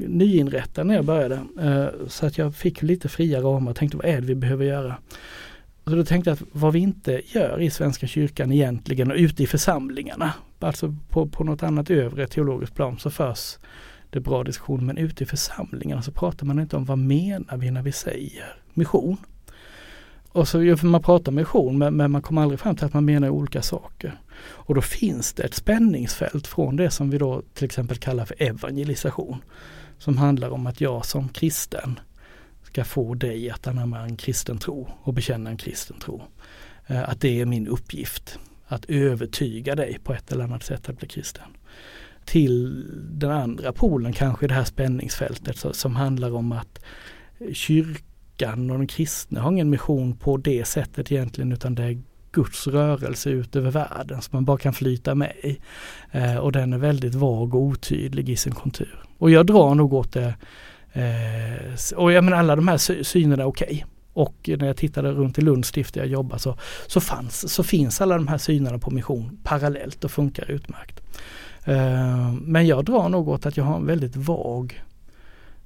nyinrättade 0.08 0.88
när 0.88 0.94
jag 0.94 1.04
började. 1.04 1.34
Eh, 1.60 2.06
så 2.06 2.26
att 2.26 2.38
jag 2.38 2.54
fick 2.54 2.82
lite 2.82 3.08
fria 3.08 3.40
ramar 3.40 3.70
och 3.70 3.76
tänkte 3.76 3.96
vad 3.96 4.06
är 4.06 4.20
det 4.20 4.26
vi 4.26 4.34
behöver 4.34 4.64
göra? 4.64 4.96
Så 5.84 5.94
då 5.94 6.04
tänkte 6.04 6.30
jag 6.30 6.34
att 6.34 6.48
vad 6.52 6.72
vi 6.72 6.78
inte 6.78 7.20
gör 7.24 7.60
i 7.60 7.70
Svenska 7.70 8.06
kyrkan 8.06 8.52
egentligen 8.52 9.10
och 9.10 9.16
ute 9.16 9.42
i 9.42 9.46
församlingarna, 9.46 10.32
alltså 10.58 10.94
på, 11.08 11.26
på 11.26 11.44
något 11.44 11.62
annat 11.62 11.90
övre 11.90 12.26
teologiskt 12.26 12.74
plan 12.74 12.98
så 12.98 13.10
förs 13.10 13.58
det 14.10 14.20
bra 14.20 14.44
diskussion 14.44 14.86
men 14.86 14.98
ute 14.98 15.24
i 15.24 15.26
församlingarna 15.26 16.02
så 16.02 16.12
pratar 16.12 16.46
man 16.46 16.58
inte 16.58 16.76
om 16.76 16.84
vad 16.84 16.98
menar 16.98 17.56
vi 17.56 17.70
när 17.70 17.82
vi 17.82 17.92
säger 17.92 18.54
mission. 18.74 19.16
Och 20.32 20.48
så 20.48 20.76
man 20.82 21.02
pratar 21.02 21.32
mission 21.32 21.78
men, 21.78 21.96
men 21.96 22.10
man 22.10 22.22
kommer 22.22 22.42
aldrig 22.42 22.60
fram 22.60 22.76
till 22.76 22.84
att 22.84 22.94
man 22.94 23.04
menar 23.04 23.28
olika 23.28 23.62
saker. 23.62 24.20
Och 24.42 24.74
då 24.74 24.80
finns 24.80 25.32
det 25.32 25.42
ett 25.42 25.54
spänningsfält 25.54 26.46
från 26.46 26.76
det 26.76 26.90
som 26.90 27.10
vi 27.10 27.18
då 27.18 27.42
till 27.54 27.64
exempel 27.64 27.96
kallar 27.96 28.24
för 28.24 28.42
evangelisation. 28.42 29.44
Som 29.98 30.18
handlar 30.18 30.50
om 30.50 30.66
att 30.66 30.80
jag 30.80 31.06
som 31.06 31.28
kristen 31.28 32.00
ska 32.62 32.84
få 32.84 33.14
dig 33.14 33.50
att 33.50 33.66
anamma 33.66 34.00
en 34.00 34.16
kristen 34.16 34.58
tro 34.58 34.88
och 35.02 35.14
bekänna 35.14 35.50
en 35.50 35.56
kristen 35.56 35.98
tro. 35.98 36.22
Eh, 36.86 37.08
att 37.08 37.20
det 37.20 37.40
är 37.40 37.46
min 37.46 37.68
uppgift. 37.68 38.38
Att 38.66 38.84
övertyga 38.84 39.74
dig 39.74 39.98
på 40.04 40.14
ett 40.14 40.32
eller 40.32 40.44
annat 40.44 40.64
sätt 40.64 40.88
att 40.88 40.98
bli 40.98 41.08
kristen. 41.08 41.48
Till 42.24 42.86
den 43.10 43.30
andra 43.30 43.72
polen 43.72 44.12
kanske 44.12 44.46
det 44.46 44.54
här 44.54 44.64
spänningsfältet 44.64 45.76
som 45.76 45.96
handlar 45.96 46.34
om 46.34 46.52
att 46.52 46.84
kyrkan 47.52 48.06
och 48.50 48.78
den 48.78 48.86
kristna 48.86 49.40
har 49.40 49.52
ingen 49.52 49.70
mission 49.70 50.16
på 50.16 50.36
det 50.36 50.64
sättet 50.64 51.12
egentligen 51.12 51.52
utan 51.52 51.74
det 51.74 51.82
är 51.82 52.02
Guds 52.32 52.66
rörelse 52.66 53.30
ut 53.30 53.56
över 53.56 53.70
världen 53.70 54.22
som 54.22 54.36
man 54.36 54.44
bara 54.44 54.58
kan 54.58 54.72
flyta 54.72 55.14
med 55.14 55.32
i. 55.42 55.58
Eh, 56.10 56.36
och 56.36 56.52
den 56.52 56.72
är 56.72 56.78
väldigt 56.78 57.14
vag 57.14 57.54
och 57.54 57.60
otydlig 57.60 58.28
i 58.28 58.36
sin 58.36 58.54
kontur. 58.54 59.04
Och 59.18 59.30
jag 59.30 59.46
drar 59.46 59.74
nog 59.74 59.92
åt 59.92 60.12
det 60.12 60.34
Eh, 60.92 61.96
och 61.96 62.12
jag 62.12 62.24
menar 62.24 62.38
alla 62.38 62.56
de 62.56 62.68
här 62.68 63.02
synerna 63.02 63.42
är 63.42 63.46
okej. 63.46 63.66
Okay. 63.66 63.82
Och 64.14 64.50
när 64.58 64.66
jag 64.66 64.76
tittade 64.76 65.10
runt 65.10 65.38
i 65.38 65.40
Lunds 65.40 65.68
stift 65.68 65.94
där 65.94 66.00
jag 66.00 66.10
jobbar 66.10 66.38
så, 66.38 66.56
så, 66.86 67.00
fanns, 67.00 67.52
så 67.52 67.62
finns 67.62 68.00
alla 68.00 68.14
de 68.14 68.28
här 68.28 68.38
synerna 68.38 68.78
på 68.78 68.90
mission 68.90 69.38
parallellt 69.42 70.04
och 70.04 70.10
funkar 70.10 70.50
utmärkt. 70.50 71.00
Eh, 71.64 72.32
men 72.32 72.66
jag 72.66 72.84
drar 72.84 73.08
nog 73.08 73.28
åt 73.28 73.46
att 73.46 73.56
jag 73.56 73.64
har 73.64 73.76
en 73.76 73.86
väldigt 73.86 74.16
vag 74.16 74.82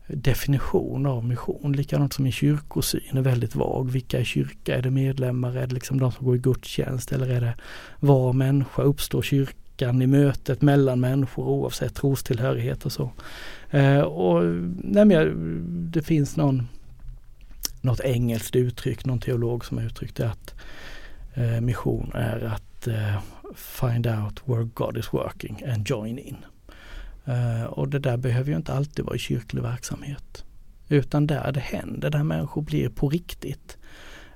definition 0.08 1.06
av 1.06 1.24
mission. 1.24 1.72
Likadant 1.72 2.12
som 2.12 2.22
min 2.22 2.32
kyrkosyn 2.32 3.16
är 3.16 3.22
väldigt 3.22 3.54
vag. 3.54 3.90
Vilka 3.90 4.20
är 4.20 4.24
kyrka? 4.24 4.76
Är 4.76 4.82
det 4.82 4.90
medlemmar? 4.90 5.56
Är 5.56 5.66
det 5.66 5.74
liksom 5.74 6.00
de 6.00 6.12
som 6.12 6.26
går 6.26 6.36
i 6.36 6.38
gudstjänst? 6.38 7.12
Eller 7.12 7.28
är 7.28 7.40
det 7.40 7.54
var 8.00 8.32
människa 8.32 8.82
uppstår 8.82 9.22
kyrkan 9.22 10.02
i 10.02 10.06
mötet 10.06 10.62
mellan 10.62 11.00
människor 11.00 11.44
oavsett 11.44 11.94
trostillhörighet 11.94 12.86
och 12.86 12.92
så. 12.92 13.10
Eh, 13.70 14.00
och 14.00 14.44
nej, 14.78 15.04
men, 15.04 15.90
det 15.90 16.02
finns 16.02 16.36
någon, 16.36 16.68
något 17.80 18.00
engelskt 18.00 18.56
uttryck, 18.56 19.04
någon 19.04 19.20
teolog 19.20 19.64
som 19.64 19.78
har 19.78 19.84
uttryckt 19.84 20.16
det 20.16 20.30
att 20.30 20.54
eh, 21.34 21.60
mission 21.60 22.10
är 22.14 22.44
att 22.44 22.86
eh, 22.86 23.20
find 23.54 24.06
out 24.06 24.42
where 24.44 24.64
God 24.74 24.98
is 24.98 25.12
working 25.12 25.62
and 25.72 25.90
join 25.90 26.18
in. 26.18 26.36
Eh, 27.26 27.64
och 27.64 27.88
det 27.88 27.98
där 27.98 28.16
behöver 28.16 28.50
ju 28.50 28.56
inte 28.56 28.74
alltid 28.74 29.04
vara 29.04 29.16
i 29.16 29.18
kyrklig 29.18 29.62
verksamhet. 29.62 30.44
Utan 30.88 31.26
där 31.26 31.52
det 31.52 31.60
händer, 31.60 32.10
där 32.10 32.22
människor 32.22 32.62
blir 32.62 32.88
på 32.88 33.08
riktigt. 33.08 33.78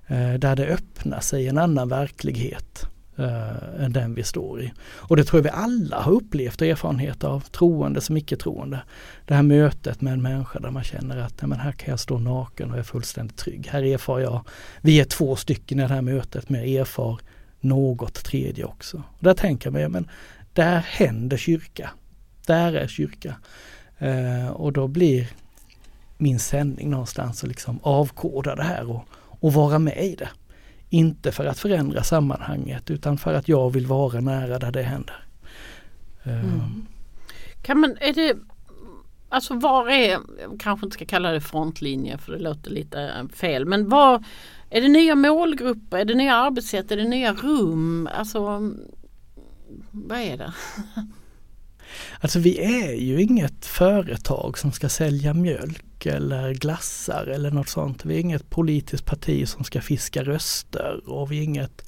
Eh, 0.07 0.35
där 0.35 0.57
det 0.57 0.67
öppnar 0.67 1.21
sig 1.21 1.49
en 1.49 1.59
annan 1.59 1.89
verklighet 1.89 2.87
eh, 3.17 3.85
än 3.85 3.93
den 3.93 4.15
vi 4.15 4.23
står 4.23 4.63
i. 4.63 4.73
Och 4.81 5.17
det 5.17 5.25
tror 5.25 5.39
jag 5.39 5.43
vi 5.43 5.51
alla 5.51 6.01
har 6.01 6.13
upplevt 6.13 6.61
och 6.61 6.67
erfarenhet 6.67 7.25
av, 7.25 7.41
troende 7.41 8.01
som 8.01 8.17
icke-troende. 8.17 8.83
Det 9.27 9.35
här 9.35 9.43
mötet 9.43 10.01
med 10.01 10.13
en 10.13 10.23
människa 10.23 10.59
där 10.59 10.71
man 10.71 10.85
känner 10.85 11.17
att 11.17 11.43
nej, 11.43 11.49
men 11.49 11.61
här 11.61 11.73
kan 11.73 11.91
jag 11.91 12.01
stå 12.01 12.19
naken 12.19 12.71
och 12.71 12.79
är 12.79 12.83
fullständigt 12.83 13.37
trygg. 13.37 13.69
Här 13.71 13.83
erfar 13.83 14.19
jag, 14.19 14.45
vi 14.81 15.01
är 15.01 15.05
två 15.05 15.37
stycken 15.37 15.79
i 15.79 15.83
det 15.83 15.95
här 15.95 16.03
mötet 16.03 16.49
men 16.49 16.61
jag 16.61 16.81
erfar 16.81 17.21
något 17.61 18.15
tredje 18.25 18.65
också. 18.65 18.97
Och 18.97 19.25
där 19.25 19.35
tänker 19.35 19.67
jag 19.67 19.73
mig, 19.73 19.89
men 19.89 20.09
där 20.53 20.79
händer 20.79 21.37
kyrka 21.37 21.91
där 22.51 22.73
är 22.73 22.87
kyrka. 22.87 23.35
Eh, 23.99 24.49
och 24.49 24.73
då 24.73 24.89
blir 24.89 25.29
min 26.19 26.39
sändning 26.39 26.91
någonstans 26.91 27.43
att 27.43 27.49
liksom 27.49 27.79
avkoda 27.83 28.55
det 28.55 28.63
här 28.63 28.91
och, 28.91 29.05
och 29.41 29.53
vara 29.53 29.79
med 29.79 30.05
i 30.05 30.17
det. 30.17 30.29
Inte 30.89 31.33
för 31.33 31.47
att 31.47 31.59
förändra 31.59 32.03
sammanhanget 32.03 32.91
utan 32.91 33.19
för 33.19 33.35
att 33.35 33.49
jag 33.49 33.71
vill 33.71 33.87
vara 33.87 34.21
nära 34.21 34.59
där 34.59 34.73
det 34.73 34.83
händer. 34.83 35.25
Eh, 36.23 36.45
mm. 36.45 36.87
Kan 37.63 37.81
man, 37.81 37.97
är 38.01 38.15
det, 38.15 38.37
alltså 39.29 39.55
var 39.55 39.89
är, 39.89 40.19
kanske 40.59 40.87
inte 40.87 40.95
ska 40.95 41.05
kalla 41.05 41.31
det 41.31 41.41
frontlinje 41.41 42.19
för 42.19 42.33
det 42.33 42.39
låter 42.39 42.71
lite 42.71 43.29
fel, 43.35 43.65
men 43.65 43.89
var, 43.89 44.25
är 44.71 44.81
det 44.81 44.89
nya 44.89 45.15
målgrupper, 45.15 45.99
är 45.99 46.05
det 46.05 46.15
nya 46.15 46.35
arbetssätt, 46.35 46.91
är 46.91 46.97
det 46.97 47.09
nya 47.09 47.33
rum? 47.33 48.09
Alltså 48.13 48.73
vad 49.91 50.19
är 50.19 50.37
det? 50.37 50.53
Alltså 52.21 52.39
vi 52.39 52.59
är 52.59 52.93
ju 52.93 53.23
inget 53.23 53.67
företag 53.67 54.59
som 54.59 54.73
ska 54.73 54.89
sälja 54.89 55.35
mjölk 55.35 56.07
eller 56.07 56.55
glassar 56.55 57.27
eller 57.27 57.51
något 57.51 57.69
sånt. 57.69 58.05
Vi 58.05 58.15
är 58.15 58.21
inget 58.21 58.51
politiskt 58.51 59.05
parti 59.05 59.49
som 59.49 59.65
ska 59.65 59.81
fiska 59.81 60.25
röster 60.25 61.01
och 61.07 61.33
vi 61.33 61.39
är 61.39 61.43
inget 61.43 61.85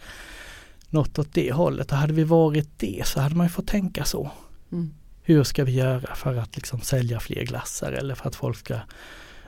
något 0.89 1.19
åt 1.19 1.35
det 1.35 1.53
hållet. 1.53 1.93
Och 1.93 1.99
hade 1.99 2.13
vi 2.13 2.25
varit 2.25 2.79
det 2.79 3.03
så 3.07 3.21
hade 3.21 3.35
man 3.35 3.47
ju 3.47 3.51
fått 3.51 3.67
tänka 3.67 4.05
så. 4.05 4.31
Mm. 4.73 4.95
Hur 5.23 5.45
ska 5.45 5.65
vi 5.65 5.73
göra 5.73 6.15
för 6.15 6.37
att 6.37 6.57
liksom 6.57 6.81
sälja 6.81 7.21
fler 7.21 7.45
glassar 7.45 7.93
eller 7.93 8.15
för 8.15 8.29
att 8.29 8.37
folk 8.37 8.59
ska 8.59 8.79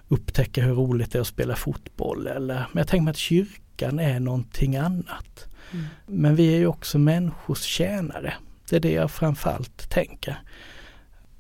upptäcka 0.08 0.62
hur 0.62 0.74
roligt 0.74 1.12
det 1.12 1.18
är 1.18 1.20
att 1.20 1.26
spela 1.26 1.56
fotboll. 1.56 2.26
Eller, 2.26 2.66
men 2.72 2.80
jag 2.80 2.88
tänker 2.88 3.04
mig 3.04 3.10
att 3.10 3.16
kyrkan 3.16 3.98
är 3.98 4.20
någonting 4.20 4.76
annat. 4.76 5.46
Mm. 5.72 5.86
Men 6.06 6.36
vi 6.36 6.54
är 6.54 6.58
ju 6.58 6.66
också 6.66 6.98
människors 6.98 7.62
tjänare. 7.62 8.34
Det 8.70 8.76
är 8.76 8.80
det 8.80 8.92
jag 8.92 9.10
framförallt 9.10 9.90
tänker. 9.90 10.36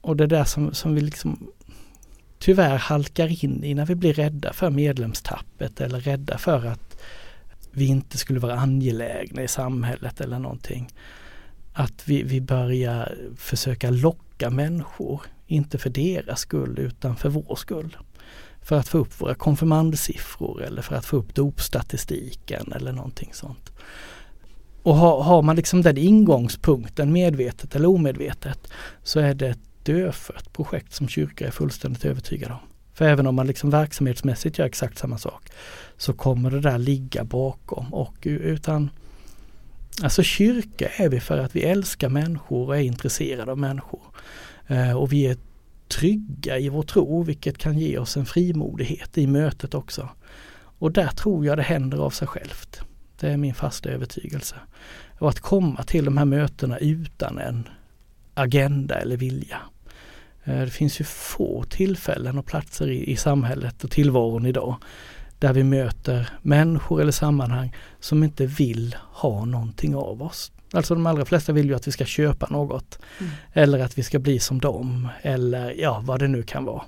Och 0.00 0.16
det 0.16 0.26
där 0.26 0.44
som, 0.44 0.74
som 0.74 0.94
vi 0.94 1.00
liksom 1.00 1.50
tyvärr 2.38 2.76
halkar 2.76 3.44
in 3.44 3.64
i 3.64 3.74
när 3.74 3.86
vi 3.86 3.94
blir 3.94 4.12
rädda 4.12 4.52
för 4.52 4.70
medlemstappet 4.70 5.80
eller 5.80 6.00
rädda 6.00 6.38
för 6.38 6.66
att 6.66 6.96
vi 7.70 7.86
inte 7.86 8.18
skulle 8.18 8.40
vara 8.40 8.54
angelägna 8.54 9.42
i 9.42 9.48
samhället 9.48 10.20
eller 10.20 10.38
någonting. 10.38 10.88
Att 11.72 12.08
vi, 12.08 12.22
vi 12.22 12.40
börjar 12.40 13.18
försöka 13.36 13.90
locka 13.90 14.50
människor, 14.50 15.22
inte 15.46 15.78
för 15.78 15.90
deras 15.90 16.40
skull 16.40 16.78
utan 16.78 17.16
för 17.16 17.28
vår 17.28 17.56
skull. 17.56 17.96
För 18.62 18.76
att 18.76 18.88
få 18.88 18.98
upp 18.98 19.20
våra 19.20 19.34
konfirmandsiffror 19.34 20.62
eller 20.62 20.82
för 20.82 20.96
att 20.96 21.06
få 21.06 21.16
upp 21.16 21.34
dopstatistiken 21.34 22.72
eller 22.72 22.92
någonting 22.92 23.30
sånt. 23.32 23.72
Och 24.84 24.94
har, 24.94 25.22
har 25.22 25.42
man 25.42 25.56
liksom 25.56 25.82
den 25.82 25.98
ingångspunkten 25.98 27.12
medvetet 27.12 27.76
eller 27.76 27.88
omedvetet 27.88 28.68
så 29.02 29.20
är 29.20 29.34
det 29.34 29.48
ett 29.48 29.58
dödfött 29.82 30.52
projekt 30.52 30.92
som 30.92 31.08
kyrka 31.08 31.46
är 31.46 31.50
fullständigt 31.50 32.04
övertygad 32.04 32.50
om. 32.50 32.58
För 32.94 33.04
även 33.04 33.26
om 33.26 33.34
man 33.34 33.46
liksom 33.46 33.70
verksamhetsmässigt 33.70 34.58
gör 34.58 34.66
exakt 34.66 34.98
samma 34.98 35.18
sak 35.18 35.50
så 35.96 36.12
kommer 36.12 36.50
det 36.50 36.60
där 36.60 36.78
ligga 36.78 37.24
bakom 37.24 37.94
och 37.94 38.16
utan 38.22 38.90
Alltså 40.02 40.22
kyrka 40.22 40.88
är 40.88 41.08
vi 41.08 41.20
för 41.20 41.38
att 41.38 41.56
vi 41.56 41.62
älskar 41.62 42.08
människor 42.08 42.66
och 42.66 42.76
är 42.76 42.80
intresserade 42.80 43.52
av 43.52 43.58
människor. 43.58 44.00
Eh, 44.66 44.92
och 44.92 45.12
vi 45.12 45.26
är 45.26 45.36
trygga 45.88 46.58
i 46.58 46.68
vår 46.68 46.82
tro 46.82 47.22
vilket 47.22 47.58
kan 47.58 47.78
ge 47.78 47.98
oss 47.98 48.16
en 48.16 48.26
frimodighet 48.26 49.18
i 49.18 49.26
mötet 49.26 49.74
också. 49.74 50.08
Och 50.78 50.92
där 50.92 51.08
tror 51.08 51.46
jag 51.46 51.58
det 51.58 51.62
händer 51.62 51.98
av 51.98 52.10
sig 52.10 52.28
självt. 52.28 52.80
Det 53.24 53.30
är 53.30 53.36
min 53.36 53.54
fasta 53.54 53.88
övertygelse. 53.88 54.56
Och 55.18 55.28
att 55.28 55.40
komma 55.40 55.82
till 55.82 56.04
de 56.04 56.16
här 56.16 56.24
mötena 56.24 56.78
utan 56.78 57.38
en 57.38 57.68
agenda 58.34 58.94
eller 58.94 59.16
vilja. 59.16 59.58
Eh, 60.44 60.60
det 60.60 60.70
finns 60.70 61.00
ju 61.00 61.04
få 61.04 61.64
tillfällen 61.68 62.38
och 62.38 62.46
platser 62.46 62.90
i, 62.90 63.10
i 63.10 63.16
samhället 63.16 63.84
och 63.84 63.90
tillvaron 63.90 64.46
idag 64.46 64.76
där 65.38 65.52
vi 65.52 65.64
möter 65.64 66.28
människor 66.42 67.00
eller 67.00 67.12
sammanhang 67.12 67.76
som 68.00 68.24
inte 68.24 68.46
vill 68.46 68.96
ha 69.00 69.44
någonting 69.44 69.96
av 69.96 70.22
oss. 70.22 70.52
Alltså 70.72 70.94
de 70.94 71.06
allra 71.06 71.24
flesta 71.24 71.52
vill 71.52 71.68
ju 71.68 71.74
att 71.74 71.88
vi 71.88 71.92
ska 71.92 72.04
köpa 72.04 72.46
något 72.50 72.98
mm. 73.20 73.32
eller 73.52 73.78
att 73.78 73.98
vi 73.98 74.02
ska 74.02 74.18
bli 74.18 74.38
som 74.38 74.60
dem 74.60 75.08
eller 75.22 75.80
ja 75.80 76.02
vad 76.04 76.20
det 76.20 76.28
nu 76.28 76.42
kan 76.42 76.64
vara. 76.64 76.82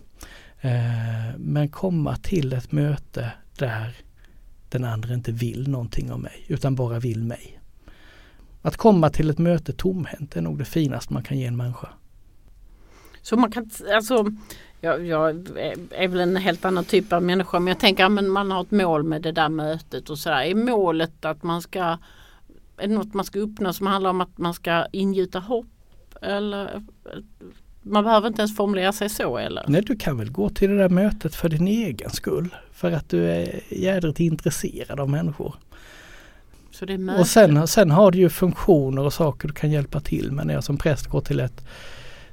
Eh, 0.61 1.37
men 1.39 1.69
komma 1.69 2.17
till 2.17 2.53
ett 2.53 2.73
möte 2.73 3.33
där 3.59 4.06
den 4.69 4.85
andra 4.85 5.15
inte 5.15 5.33
vill 5.33 5.69
någonting 5.69 6.13
av 6.13 6.21
mig 6.21 6.45
utan 6.49 6.75
bara 6.75 6.99
vill 6.99 7.25
mig. 7.25 7.61
Att 8.63 8.77
komma 8.77 9.11
till 9.11 9.31
ett 9.31 9.39
möte 9.39 9.73
tomhänt 9.73 10.37
är 10.37 10.41
nog 10.41 10.59
det 10.59 10.65
finaste 10.65 11.13
man 11.13 11.23
kan 11.23 11.39
ge 11.39 11.47
en 11.47 11.57
människa. 11.57 11.89
Så 13.23 13.37
man 13.37 13.51
kan, 13.51 13.71
alltså, 13.95 14.27
jag, 14.81 15.07
jag 15.07 15.31
är 15.91 16.09
väl 16.09 16.21
en 16.21 16.37
helt 16.37 16.65
annan 16.65 16.85
typ 16.85 17.13
av 17.13 17.23
människa 17.23 17.61
men 17.61 17.69
jag 17.69 17.81
tänker 17.81 18.05
att 18.05 18.25
man 18.25 18.51
har 18.51 18.63
ett 18.63 18.71
mål 18.71 19.03
med 19.03 19.23
det 19.23 19.33
där 19.33 19.49
mötet 19.49 20.11
och 20.11 20.19
sådär. 20.19 20.43
Är 20.43 20.55
målet 20.55 21.25
att 21.25 21.43
man 21.43 21.63
ska, 21.63 21.81
är 22.77 22.89
det 22.89 22.95
något 22.95 23.15
man 23.15 23.25
ska 23.25 23.39
uppnå 23.39 23.73
som 23.73 23.87
handlar 23.87 24.11
om 24.11 24.21
att 24.21 24.39
man 24.39 24.55
ska 24.55 24.87
ingjuta 24.93 25.39
hopp? 25.39 25.67
Eller 26.23 26.83
man 27.87 28.05
behöver 28.05 28.29
inte 28.29 28.43
ens 28.43 28.57
formulera 28.57 28.93
sig 28.93 29.09
så 29.09 29.39
eller? 29.39 29.65
Nej, 29.69 29.83
du 29.83 29.97
kan 29.97 30.19
väl 30.19 30.31
gå 30.31 30.49
till 30.49 30.71
det 30.71 30.77
där 30.77 30.89
mötet 30.89 31.35
för 31.35 31.49
din 31.49 31.69
egen 31.69 32.11
skull. 32.11 32.55
För 32.73 32.93
att 32.93 33.09
du 33.09 33.31
är 33.31 33.61
jädrigt 33.69 34.21
intresserad 34.21 35.01
av 35.01 35.11
människor. 35.11 35.55
Och 37.19 37.27
sen, 37.27 37.69
sen 37.69 37.91
har 37.91 38.11
du 38.11 38.19
ju 38.19 38.29
funktioner 38.29 39.03
och 39.03 39.13
saker 39.13 39.49
du 39.49 39.55
kan 39.55 39.71
hjälpa 39.71 40.01
till 40.01 40.33
med 40.33 40.47
när 40.47 40.55
jag 40.55 40.65
som 40.65 40.77
präst 40.77 41.07
går 41.07 41.21
till 41.21 41.41
ett 41.41 41.67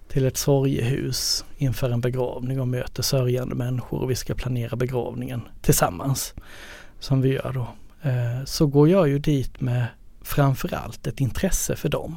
till 0.07 0.25
ett 0.25 0.37
sorgehus 0.37 1.45
inför 1.57 1.89
en 1.89 2.01
begravning 2.01 2.61
och 2.61 2.67
möter 2.67 3.03
sörjande 3.03 3.55
människor 3.55 4.01
och 4.01 4.11
vi 4.11 4.15
ska 4.15 4.33
planera 4.35 4.75
begravningen 4.75 5.41
tillsammans. 5.61 6.33
Som 6.99 7.21
vi 7.21 7.33
gör 7.33 7.53
då. 7.53 7.67
Eh, 8.09 8.45
så 8.45 8.67
går 8.67 8.89
jag 8.89 9.07
ju 9.07 9.19
dit 9.19 9.61
med 9.61 9.85
framförallt 10.21 11.07
ett 11.07 11.19
intresse 11.19 11.75
för 11.75 11.89
dem. 11.89 12.15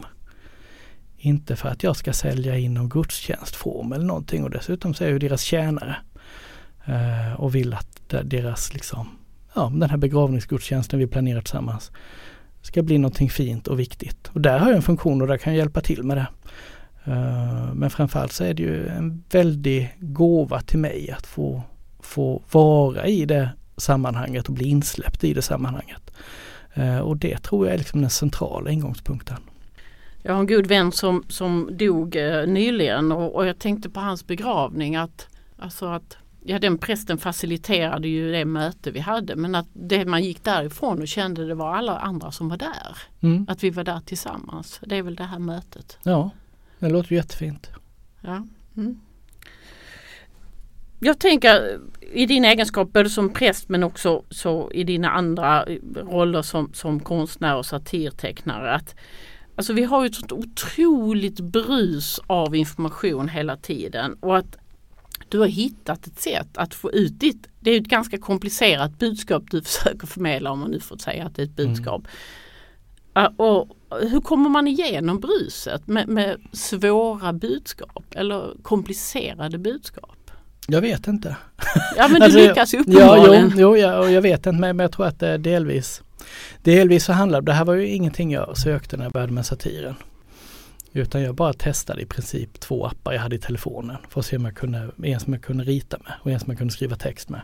Inte 1.19 1.57
för 1.57 1.69
att 1.69 1.83
jag 1.83 1.97
ska 1.97 2.13
sälja 2.13 2.59
in 2.59 2.75
någon 2.75 2.89
gudstjänstform 2.89 3.93
eller 3.93 4.05
någonting 4.05 4.45
och 4.45 4.51
dessutom 4.51 4.95
så 4.95 5.05
är 5.05 5.09
jag 5.09 5.13
ju 5.13 5.19
deras 5.19 5.43
tjänare. 5.43 5.97
Eh, 6.87 7.41
och 7.41 7.55
vill 7.55 7.75
att 7.75 8.15
deras 8.25 8.75
liksom, 8.75 9.09
ja 9.55 9.73
den 9.75 9.91
här 9.91 9.97
begravningsgudstjänsten 9.97 10.99
vi 10.99 11.07
planerar 11.07 11.41
tillsammans 11.41 11.91
ska 12.63 12.83
bli 12.83 12.99
någonting 12.99 13.31
fint 13.31 13.67
och 13.67 13.81
viktigt. 13.81 14.31
Och 14.33 14.41
där 14.41 14.59
har 14.59 14.67
jag 14.67 14.77
en 14.77 14.83
funktion 14.83 15.23
och 15.23 15.29
där 15.29 15.37
kan 15.37 15.53
jag 15.53 15.59
hjälpa 15.59 15.81
till 15.81 16.03
med 16.03 16.17
det. 16.17 16.27
Eh, 17.05 17.75
men 17.75 17.91
framförallt 17.91 18.33
så 18.33 18.45
är 18.45 18.55
det 18.55 18.63
ju 18.63 18.89
en 18.89 19.25
väldig 19.31 19.97
gåva 19.99 20.61
till 20.61 20.79
mig 20.79 21.11
att 21.11 21.27
få, 21.27 21.63
få 22.01 22.43
vara 22.53 23.07
i 23.07 23.25
det 23.25 23.51
sammanhanget 23.77 24.49
och 24.49 24.55
bli 24.55 24.69
insläppt 24.69 25.25
i 25.25 25.35
det 25.35 25.43
sammanhanget. 25.43 26.11
Eh, 26.75 26.99
och 26.99 27.17
det 27.17 27.39
tror 27.39 27.67
jag 27.67 27.75
är 27.75 27.79
liksom 27.79 28.01
den 28.01 28.11
centrala 28.11 28.71
ingångspunkten. 28.71 29.39
Jag 30.27 30.33
har 30.33 30.41
en 30.41 30.47
god 30.47 30.67
vän 30.67 30.93
som, 30.93 31.25
som 31.29 31.69
dog 31.77 32.17
eh, 32.17 32.47
nyligen 32.47 33.13
och, 33.13 33.35
och, 33.35 33.47
jag 33.47 33.59
tänkte 33.59 33.91
på 33.91 34.01
hans 34.01 34.27
begravning 34.27 34.97
att, 34.97 35.29
alltså 35.59 35.87
att 35.87 36.17
ja, 36.45 36.59
den 36.59 36.79
prästen 36.79 37.19
faciliterade 37.19 38.09
ju 38.09 38.33
det 38.33 38.45
möte 38.45 38.91
vi 38.91 39.01
hade 39.01 39.37
men 39.37 39.55
att 39.55 39.67
det 39.73 40.05
man 40.05 40.25
gick 40.25 40.45
därifrån 40.45 41.01
och 41.01 41.09
kände 41.09 41.47
det 41.47 41.55
var 41.55 41.75
alla 41.75 41.99
andra 41.99 42.31
som 42.31 42.49
var 42.49 42.57
där. 42.57 42.99
Mm. 43.21 43.47
Att 43.49 43.65
vi 43.65 43.71
var 43.71 43.85
där 43.85 44.01
tillsammans. 44.01 44.81
Det 44.87 44.97
är 44.97 45.03
väl 45.03 45.17
det 45.17 45.25
här 45.25 45.39
mötet. 45.39 45.99
Ja, 46.03 46.31
det 46.79 46.89
låter 46.89 47.15
jättefint. 47.15 47.71
Ja. 48.21 48.47
Mm. 48.77 49.01
Jag 51.01 51.19
tänker 51.19 51.81
i 52.13 52.27
dina 52.27 52.49
egenskaper 52.49 53.05
som 53.05 53.31
präst 53.31 53.69
men 53.69 53.83
också 53.83 54.23
så 54.31 54.71
i 54.73 54.85
dina 54.85 55.11
andra 55.11 55.65
roller 55.95 56.43
som, 56.43 56.71
som 56.73 57.01
konstnär 57.01 57.57
och 57.57 57.67
satirtecknare 57.67 58.75
att 58.75 58.95
Alltså 59.57 59.73
vi 59.73 59.85
har 59.85 60.03
ju 60.03 60.07
ett 60.07 60.15
sånt 60.15 60.33
otroligt 60.33 61.41
brus 61.41 62.21
av 62.27 62.57
information 62.57 63.29
hela 63.29 63.57
tiden 63.57 64.17
och 64.21 64.37
att 64.37 64.57
du 65.29 65.39
har 65.39 65.47
hittat 65.47 66.07
ett 66.07 66.21
sätt 66.21 66.59
att 66.59 66.75
få 66.75 66.93
ut 66.93 67.21
ditt, 67.21 67.47
det 67.61 67.71
är 67.71 67.81
ett 67.81 67.87
ganska 67.87 68.19
komplicerat 68.19 68.99
budskap 68.99 69.43
du 69.51 69.63
försöker 69.65 70.07
förmedla 70.07 70.51
om 70.51 70.59
man 70.59 70.71
nu 70.71 70.81
får 70.81 70.97
säga 70.97 71.27
att 71.27 71.35
det 71.35 71.43
är 71.43 71.47
ett 71.47 71.57
budskap. 71.57 72.03
Mm. 73.15 73.35
Och 73.37 73.77
hur 74.01 74.21
kommer 74.21 74.51
man 74.51 74.69
igenom 74.69 75.21
bruset 75.21 75.87
med, 75.87 76.09
med 76.09 76.41
svåra 76.53 77.33
budskap 77.33 78.05
eller 78.11 78.55
komplicerade 78.63 79.59
budskap? 79.59 80.26
Jag 80.67 80.81
vet 80.81 81.07
inte. 81.07 81.37
Ja 81.97 82.09
men 82.09 82.21
du 82.21 82.25
alltså, 82.25 82.39
lyckas 82.39 82.75
uppenbarligen. 82.75 83.49
Ja, 83.49 83.55
jo, 83.57 83.77
jo 83.77 83.77
jag, 83.77 84.13
jag 84.13 84.23
vet 84.23 84.47
inte 84.47 84.59
men 84.61 84.79
jag 84.79 84.93
tror 84.93 85.07
att 85.07 85.21
det 85.21 85.39
delvis 85.39 86.03
Delvis 86.63 87.05
så 87.05 87.13
handlar 87.13 87.41
det 87.41 87.53
här 87.53 87.65
var 87.65 87.75
ju 87.75 87.89
ingenting 87.89 88.33
jag 88.33 88.59
sökte 88.59 88.97
när 88.97 89.05
jag 89.05 89.13
började 89.13 89.33
med 89.33 89.47
satiren. 89.47 89.95
Utan 90.93 91.23
jag 91.23 91.35
bara 91.35 91.53
testade 91.53 92.03
i 92.03 92.07
princip 92.07 92.61
två 92.61 92.87
appar 92.87 93.13
jag 93.13 93.21
hade 93.21 93.37
i 93.37 93.39
telefonen 93.39 93.97
för 94.09 94.21
att 94.21 94.27
se 94.27 94.37
om 94.37 94.45
jag 94.45 94.57
kunde, 94.57 94.91
en 95.03 95.21
som 95.21 95.33
jag 95.33 95.43
kunde 95.43 95.65
rita 95.65 95.99
med 96.05 96.13
och 96.23 96.31
en 96.31 96.41
som 96.41 96.51
jag 96.51 96.59
kunde 96.59 96.73
skriva 96.73 96.97
text 96.97 97.29
med. 97.29 97.41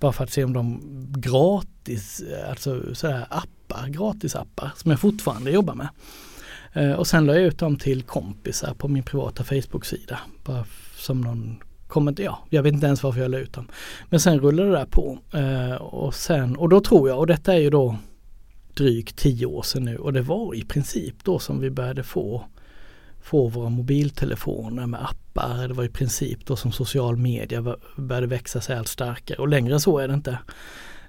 Bara 0.00 0.12
för 0.12 0.24
att 0.24 0.30
se 0.30 0.44
om 0.44 0.52
de 0.52 0.80
gratis, 1.16 2.22
alltså 2.48 2.94
sådär 2.94 3.26
appar, 3.30 3.88
gratisappar 3.88 4.72
som 4.76 4.90
jag 4.90 5.00
fortfarande 5.00 5.50
jobbar 5.50 5.74
med. 5.74 5.88
Eh, 6.72 6.92
och 6.92 7.06
sen 7.06 7.26
la 7.26 7.34
jag 7.34 7.42
ut 7.42 7.58
dem 7.58 7.76
till 7.76 8.02
kompisar 8.02 8.74
på 8.74 8.88
min 8.88 9.02
privata 9.02 9.44
Facebook-sida. 9.44 10.18
Bara 10.44 10.64
som 10.96 11.20
någon 11.20 11.56
kommentar, 11.88 12.24
ja, 12.24 12.38
jag 12.50 12.62
vet 12.62 12.72
inte 12.72 12.86
ens 12.86 13.02
varför 13.02 13.20
jag 13.20 13.30
la 13.30 13.38
ut 13.38 13.52
dem. 13.52 13.68
Men 14.10 14.20
sen 14.20 14.40
rullade 14.40 14.68
det 14.68 14.76
där 14.76 14.86
på. 14.86 15.18
Eh, 15.32 15.74
och 15.74 16.14
sen, 16.14 16.56
och 16.56 16.68
då 16.68 16.80
tror 16.80 17.08
jag, 17.08 17.18
och 17.18 17.26
detta 17.26 17.54
är 17.54 17.58
ju 17.58 17.70
då 17.70 17.96
drygt 18.74 19.16
tio 19.16 19.46
år 19.46 19.62
sedan 19.62 19.84
nu 19.84 19.96
och 19.96 20.12
det 20.12 20.22
var 20.22 20.54
i 20.54 20.62
princip 20.62 21.24
då 21.24 21.38
som 21.38 21.60
vi 21.60 21.70
började 21.70 22.02
få 22.02 22.44
få 23.26 23.48
våra 23.48 23.68
mobiltelefoner 23.68 24.86
med 24.86 25.04
appar. 25.04 25.68
Det 25.68 25.74
var 25.74 25.84
i 25.84 25.88
princip 25.88 26.46
då 26.46 26.56
som 26.56 26.72
social 26.72 27.16
media 27.16 27.76
började 27.96 28.26
växa 28.26 28.60
sig 28.60 28.76
allt 28.76 28.88
starkare 28.88 29.38
och 29.38 29.48
längre 29.48 29.80
så 29.80 29.98
är 29.98 30.08
det 30.08 30.14
inte. 30.14 30.38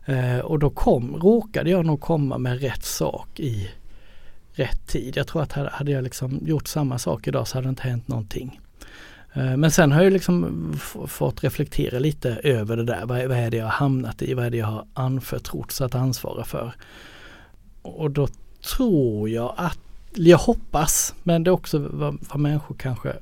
Eh, 0.06 0.40
och 0.40 0.60
då 0.60 0.70
kom, 0.70 1.16
råkade 1.16 1.70
jag 1.70 1.86
nog 1.86 2.02
komma 2.02 2.38
med 2.38 2.62
rätt 2.62 2.84
sak 2.84 3.40
i 3.40 3.70
rätt 4.52 4.88
tid. 4.88 5.18
Jag 5.18 5.28
tror 5.28 5.42
att 5.42 5.52
hade 5.52 5.92
jag 5.92 6.04
liksom 6.04 6.40
gjort 6.46 6.68
samma 6.68 6.98
sak 7.00 7.28
idag 7.28 7.48
så 7.48 7.58
hade 7.58 7.68
det 7.68 7.70
inte 7.70 7.88
hänt 7.88 8.08
någonting. 8.08 8.60
Eh, 9.38 9.58
men 9.58 9.72
sen 9.72 9.92
har 9.92 10.04
jag 10.04 10.14
liksom 10.14 10.74
fått 11.08 11.44
reflektera 11.44 12.00
lite 12.00 12.30
över 12.44 12.78
det 12.78 12.84
där. 12.84 13.06
Vad, 13.06 13.26
vad 13.26 13.38
är 13.38 13.52
det 13.52 13.58
jag 13.58 13.66
har 13.66 13.72
hamnat 13.72 14.22
i? 14.22 14.34
Vad 14.34 14.46
är 14.46 14.50
det 14.50 14.58
jag 14.58 14.68
har 14.68 14.86
anförtrotts 14.94 15.82
att 15.82 15.96
ansvara 15.96 16.44
för? 16.44 16.74
Och 17.82 18.12
då 18.12 18.28
tror 18.76 19.30
jag 19.30 19.54
att 19.58 19.80
jag 20.14 20.38
hoppas, 20.38 21.16
men 21.24 21.44
det 21.44 21.50
är 21.50 21.52
också 21.52 21.78
vad, 21.78 22.18
vad 22.30 22.40
människor 22.40 22.76
kanske 22.76 23.14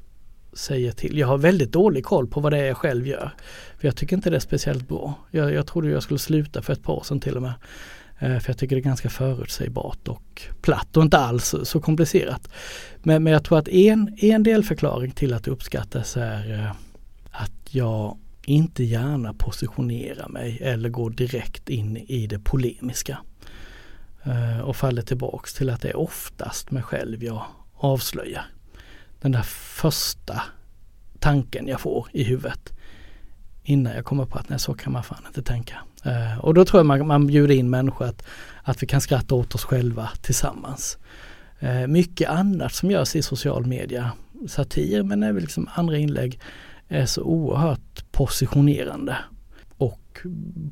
säger 0.54 0.92
till. 0.92 1.18
Jag 1.18 1.28
har 1.28 1.38
väldigt 1.38 1.72
dålig 1.72 2.06
koll 2.06 2.28
på 2.28 2.40
vad 2.40 2.54
det 2.54 2.58
är 2.58 2.66
jag 2.66 2.78
själv 2.78 3.08
gör. 3.08 3.32
För 3.78 3.88
Jag 3.88 3.96
tycker 3.96 4.16
inte 4.16 4.30
det 4.30 4.36
är 4.36 4.40
speciellt 4.40 4.88
bra. 4.88 5.14
Jag, 5.32 5.54
jag 5.54 5.68
trodde 5.68 5.90
jag 5.90 6.04
skulle 6.04 6.20
sluta 6.20 6.62
för 6.62 6.74
ett 6.74 6.84
par 6.84 6.94
år 6.94 7.04
sedan 7.04 7.20
till 7.20 7.36
och 7.36 7.42
med. 7.42 7.54
Eh, 8.20 8.40
för 8.40 8.50
jag 8.50 8.58
tycker 8.58 8.76
det 8.76 8.80
är 8.80 8.84
ganska 8.84 9.10
förutsägbart 9.10 10.08
och 10.08 10.42
platt 10.62 10.98
och 10.98 11.04
inte 11.04 11.18
alls 11.18 11.56
så 11.64 11.80
komplicerat. 11.80 12.50
Men, 13.04 13.24
men 13.24 13.34
jag 13.34 13.44
tror 13.44 13.58
att 13.58 13.68
en, 13.68 14.18
en 14.18 14.44
delförklaring 14.44 15.12
till 15.12 15.34
att 15.34 15.44
det 15.44 15.52
uppskattas 15.52 16.18
är 16.18 16.54
eh, 16.54 16.72
att 17.32 17.52
jag 17.70 18.18
inte 18.46 18.84
gärna 18.84 19.34
positionerar 19.34 20.30
mig 20.30 20.60
eller 20.62 20.90
går 20.90 21.10
direkt 21.10 21.70
in 21.70 21.98
i 21.98 22.28
det 22.28 22.40
polemiska. 22.40 23.18
Eh, 24.24 24.60
och 24.60 24.76
faller 24.76 25.02
tillbaks 25.02 25.54
till 25.54 25.70
att 25.70 25.82
det 25.82 25.90
är 25.90 25.98
oftast 25.98 26.72
mig 26.72 26.84
själv 26.84 27.24
jag 27.24 27.46
avslöjar. 27.74 28.46
Den 29.22 29.32
där 29.32 29.44
första 29.44 30.42
tanken 31.20 31.68
jag 31.68 31.82
får 31.82 32.08
i 32.12 32.24
huvudet 32.24 32.74
innan 33.66 33.96
jag 33.96 34.06
kommer 34.06 34.26
på 34.26 34.40
att 34.40 34.50
nej 34.50 34.60
så 34.60 34.74
kan 34.74 34.94
man 34.94 35.04
fan 35.04 35.24
inte 35.28 35.42
tänka. 35.42 35.76
Uh, 36.06 36.40
och 36.40 36.54
då 36.54 36.66
tror 36.66 36.80
jag 36.80 36.86
man, 36.86 37.08
man 37.08 37.28
bjuder 37.28 37.56
in 37.56 37.70
människor 37.70 38.06
att, 38.06 38.26
att 38.64 38.84
vi 38.84 38.88
kan 38.88 39.02
skratta 39.02 39.36
åt 39.36 39.56
oss 39.56 39.64
själva 39.64 40.10
tillsammans. 40.22 40.98
Uh, 41.64 41.88
mycket 41.88 42.30
annat 42.30 42.74
som 42.74 42.92
görs 42.92 43.16
i 43.16 43.22
social 43.22 43.66
media, 43.66 44.12
satir 44.48 45.04
men 45.04 45.24
även 45.24 45.42
liksom 45.42 45.70
andra 45.74 45.98
inlägg 45.98 46.40
är 46.88 47.06
så 47.06 47.22
oerhört 47.22 48.12
positionerande 48.12 49.18
och 49.78 50.20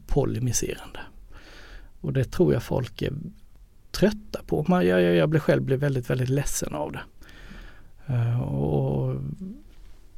polemiserande. 0.08 0.99
Och 2.01 2.13
det 2.13 2.23
tror 2.23 2.53
jag 2.53 2.63
folk 2.63 3.01
är 3.01 3.13
trötta 3.91 4.41
på. 4.47 4.65
Man, 4.67 4.88
jag, 4.88 5.01
jag, 5.01 5.15
jag 5.15 5.29
blev 5.29 5.39
själv 5.39 5.63
blev 5.63 5.79
väldigt, 5.79 6.10
väldigt 6.10 6.29
ledsen 6.29 6.73
av 6.73 6.91
det. 6.91 7.01
Uh, 8.10 8.41
och 8.41 9.15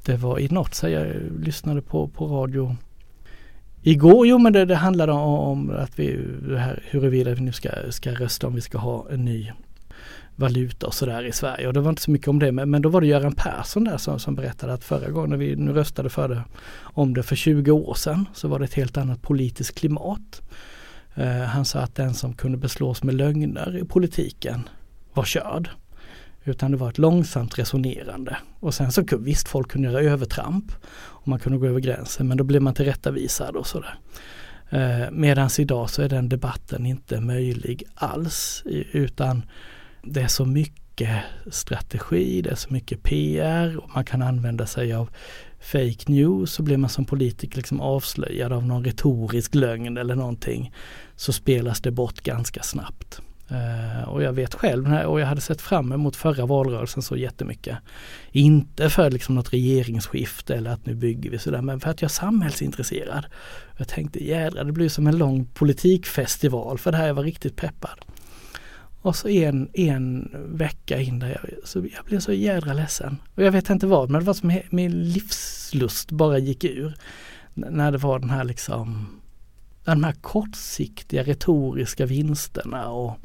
det 0.06 0.18
var 0.18 0.40
i 0.40 0.48
något, 0.48 0.74
så 0.74 0.90
jag 0.90 1.08
lyssnade 1.40 1.82
på, 1.82 2.08
på 2.08 2.28
radio 2.28 2.76
igår. 3.82 4.28
Jo 4.28 4.38
men 4.38 4.54
det, 4.54 4.66
det 4.66 4.76
handlade 4.76 5.12
om 5.12 5.70
att 5.70 6.00
vi, 6.00 6.20
det 6.50 6.60
här, 6.60 6.84
huruvida 6.86 7.34
vi 7.34 7.42
nu 7.42 7.52
ska, 7.52 7.70
ska 7.90 8.12
rösta 8.12 8.48
om 8.48 8.56
vi 8.56 8.62
ska 8.62 8.78
ha 8.78 9.08
en 9.12 9.26
ny 9.26 9.52
valuta 10.36 10.88
och 10.88 10.94
sådär 10.94 11.24
i 11.24 11.32
Sverige. 11.32 11.68
Och 11.68 11.74
det 11.74 11.80
var 11.80 11.90
inte 11.90 12.02
så 12.02 12.12
mycket 12.12 12.28
om 12.28 12.40
det 12.40 12.52
men, 12.52 12.70
men 12.70 12.82
då 12.82 12.90
var 12.90 13.02
det 13.02 13.08
Göran 13.08 13.36
Persson 13.36 13.84
där 13.84 13.98
som, 13.98 14.20
som 14.20 14.36
berättade 14.36 14.74
att 14.74 14.84
förra 14.84 15.10
gången 15.10 15.30
när 15.30 15.38
vi 15.38 15.56
nu 15.56 15.74
röstade 15.74 16.10
för 16.10 16.30
det, 16.30 16.44
om 16.78 17.14
det 17.14 17.24
för 17.24 17.36
20 17.36 17.72
år 17.72 17.94
sedan 17.94 18.26
så 18.34 18.48
var 18.48 18.60
det 18.60 18.66
ett 18.66 18.74
helt 18.74 18.98
annat 18.98 19.22
politiskt 19.22 19.78
klimat. 19.78 20.42
Uh, 21.18 21.42
han 21.42 21.66
sa 21.66 21.80
att 21.80 21.96
den 21.96 22.14
som 22.14 22.34
kunde 22.34 22.58
beslås 22.58 23.04
med 23.04 23.16
lögner 23.16 23.78
i 23.78 23.86
politiken 23.86 24.70
var 25.14 25.24
körd. 25.24 25.70
Utan 26.46 26.72
det 26.72 26.78
var 26.78 26.90
ett 26.90 26.98
långsamt 26.98 27.60
resonerande. 27.60 28.38
Och 28.60 28.74
sen 28.74 28.92
så 28.92 29.04
visst, 29.20 29.48
folk 29.48 29.72
kunde 29.72 29.92
göra 29.92 30.02
övertramp 30.02 30.72
och 30.96 31.28
man 31.28 31.40
kunde 31.40 31.58
gå 31.58 31.68
över 31.68 31.80
gränsen 31.80 32.28
men 32.28 32.38
då 32.38 32.44
blev 32.44 32.62
man 32.62 32.74
tillrättavisad 32.74 33.56
och 33.56 33.68
sådär. 33.68 34.00
Eh, 34.70 35.12
Medan 35.12 35.50
idag 35.60 35.90
så 35.90 36.02
är 36.02 36.10
den 36.10 36.30
debatten 36.30 36.86
inte 36.86 37.22
möjlig 37.22 37.84
alls 37.96 38.64
utan 38.92 39.46
det 40.04 40.22
är 40.22 40.28
så 40.28 40.46
mycket 40.46 40.86
mycket 40.96 41.24
strategi, 41.52 42.42
det 42.42 42.50
är 42.50 42.56
så 42.56 42.74
mycket 42.74 43.04
PR 43.04 43.78
och 43.78 43.90
man 43.96 44.06
kan 44.06 44.22
använda 44.22 44.66
sig 44.66 44.94
av 44.94 45.10
fake 45.60 46.12
news 46.12 46.52
så 46.52 46.64
blir 46.64 46.78
man 46.78 46.90
som 46.90 47.06
politiker 47.06 47.58
liksom 47.58 47.82
avslöjad 47.82 48.54
av 48.54 48.66
någon 48.66 48.86
retorisk 48.86 49.56
lögn 49.56 49.98
eller 49.98 50.16
någonting 50.16 50.74
så 51.16 51.34
spelas 51.34 51.82
det 51.82 51.92
bort 51.92 52.22
ganska 52.22 52.64
snabbt. 52.64 53.22
Uh, 53.52 54.10
och 54.10 54.24
jag 54.24 54.34
vet 54.34 54.54
själv 54.54 54.94
och 54.94 55.20
jag 55.20 55.28
hade 55.28 55.42
sett 55.42 55.62
fram 55.62 55.92
emot 55.92 56.16
förra 56.16 56.46
valrörelsen 56.46 57.02
så 57.02 57.18
jättemycket. 57.18 57.78
Inte 58.32 58.90
för 58.90 59.12
liksom 59.12 59.36
något 59.36 59.54
regeringsskifte 59.54 60.56
eller 60.56 60.72
att 60.72 60.86
nu 60.86 60.96
bygger 60.96 61.30
vi 61.30 61.40
sådär 61.40 61.62
men 61.62 61.80
för 61.80 61.90
att 61.90 62.02
jag 62.02 62.10
är 62.10 62.14
samhällsintresserad. 62.14 63.26
Jag 63.78 63.88
tänkte 63.88 64.24
jädra 64.24 64.64
det 64.64 64.72
blir 64.72 64.90
som 64.90 65.08
en 65.08 65.18
lång 65.18 65.46
politikfestival 65.46 66.78
för 66.78 66.92
det 66.92 66.98
här 66.98 67.08
jag 67.08 67.14
var 67.14 67.24
riktigt 67.24 67.56
peppad. 67.56 68.00
Och 69.02 69.16
så 69.16 69.28
en, 69.28 69.70
en 69.74 70.32
vecka 70.48 71.02
in 71.02 71.20
där 71.20 71.30
jag, 71.30 71.68
så 71.68 71.80
jag 71.80 72.06
blev 72.06 72.20
så 72.20 72.34
jädra 72.34 72.74
ledsen. 72.74 73.18
Och 73.36 73.44
jag 73.44 73.52
vet 73.52 73.70
inte 73.70 73.88
vad 73.88 74.10
men 74.10 74.22
det 74.22 74.26
var 74.26 74.34
som 74.34 74.60
min 74.70 75.04
livslust 75.04 76.12
bara 76.12 76.38
gick 76.38 76.64
ur. 76.64 76.96
När 77.54 77.92
det 77.92 77.98
var 77.98 78.20
den 78.20 78.30
här 78.30 78.44
liksom 78.44 79.08
de 79.86 80.04
här 80.04 80.14
kortsiktiga 80.14 81.24
retoriska 81.24 82.06
vinsterna 82.06 82.90
och, 82.90 83.20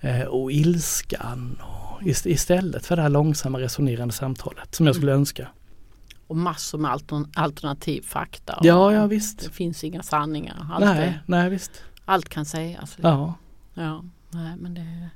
eh, 0.00 0.22
och 0.22 0.52
ilskan 0.52 1.60
och 1.60 2.06
istället 2.06 2.86
för 2.86 2.96
det 2.96 3.02
här 3.02 3.08
långsamma 3.08 3.60
resonerande 3.60 4.14
samtalet 4.14 4.74
som 4.74 4.86
jag 4.86 4.94
skulle 4.94 5.12
mm. 5.12 5.20
önska. 5.20 5.48
Och 6.26 6.36
massor 6.36 6.78
med 6.78 7.00
alternativ 7.34 8.02
fakta. 8.02 8.58
Ja, 8.62 8.92
ja 8.92 9.06
visst. 9.06 9.38
Det 9.38 9.50
finns 9.50 9.84
inga 9.84 10.02
sanningar. 10.02 10.66
Allt 10.72 10.84
nej, 10.84 11.08
är, 11.08 11.22
nej 11.26 11.50
visst. 11.50 11.84
Allt 12.04 12.28
kan 12.28 12.44
sägas. 12.44 12.96
Ja. 13.00 13.34
Ja, 13.74 14.04
nej 14.30 14.56
men 14.56 14.74
det 14.74 14.80
är 14.80 15.10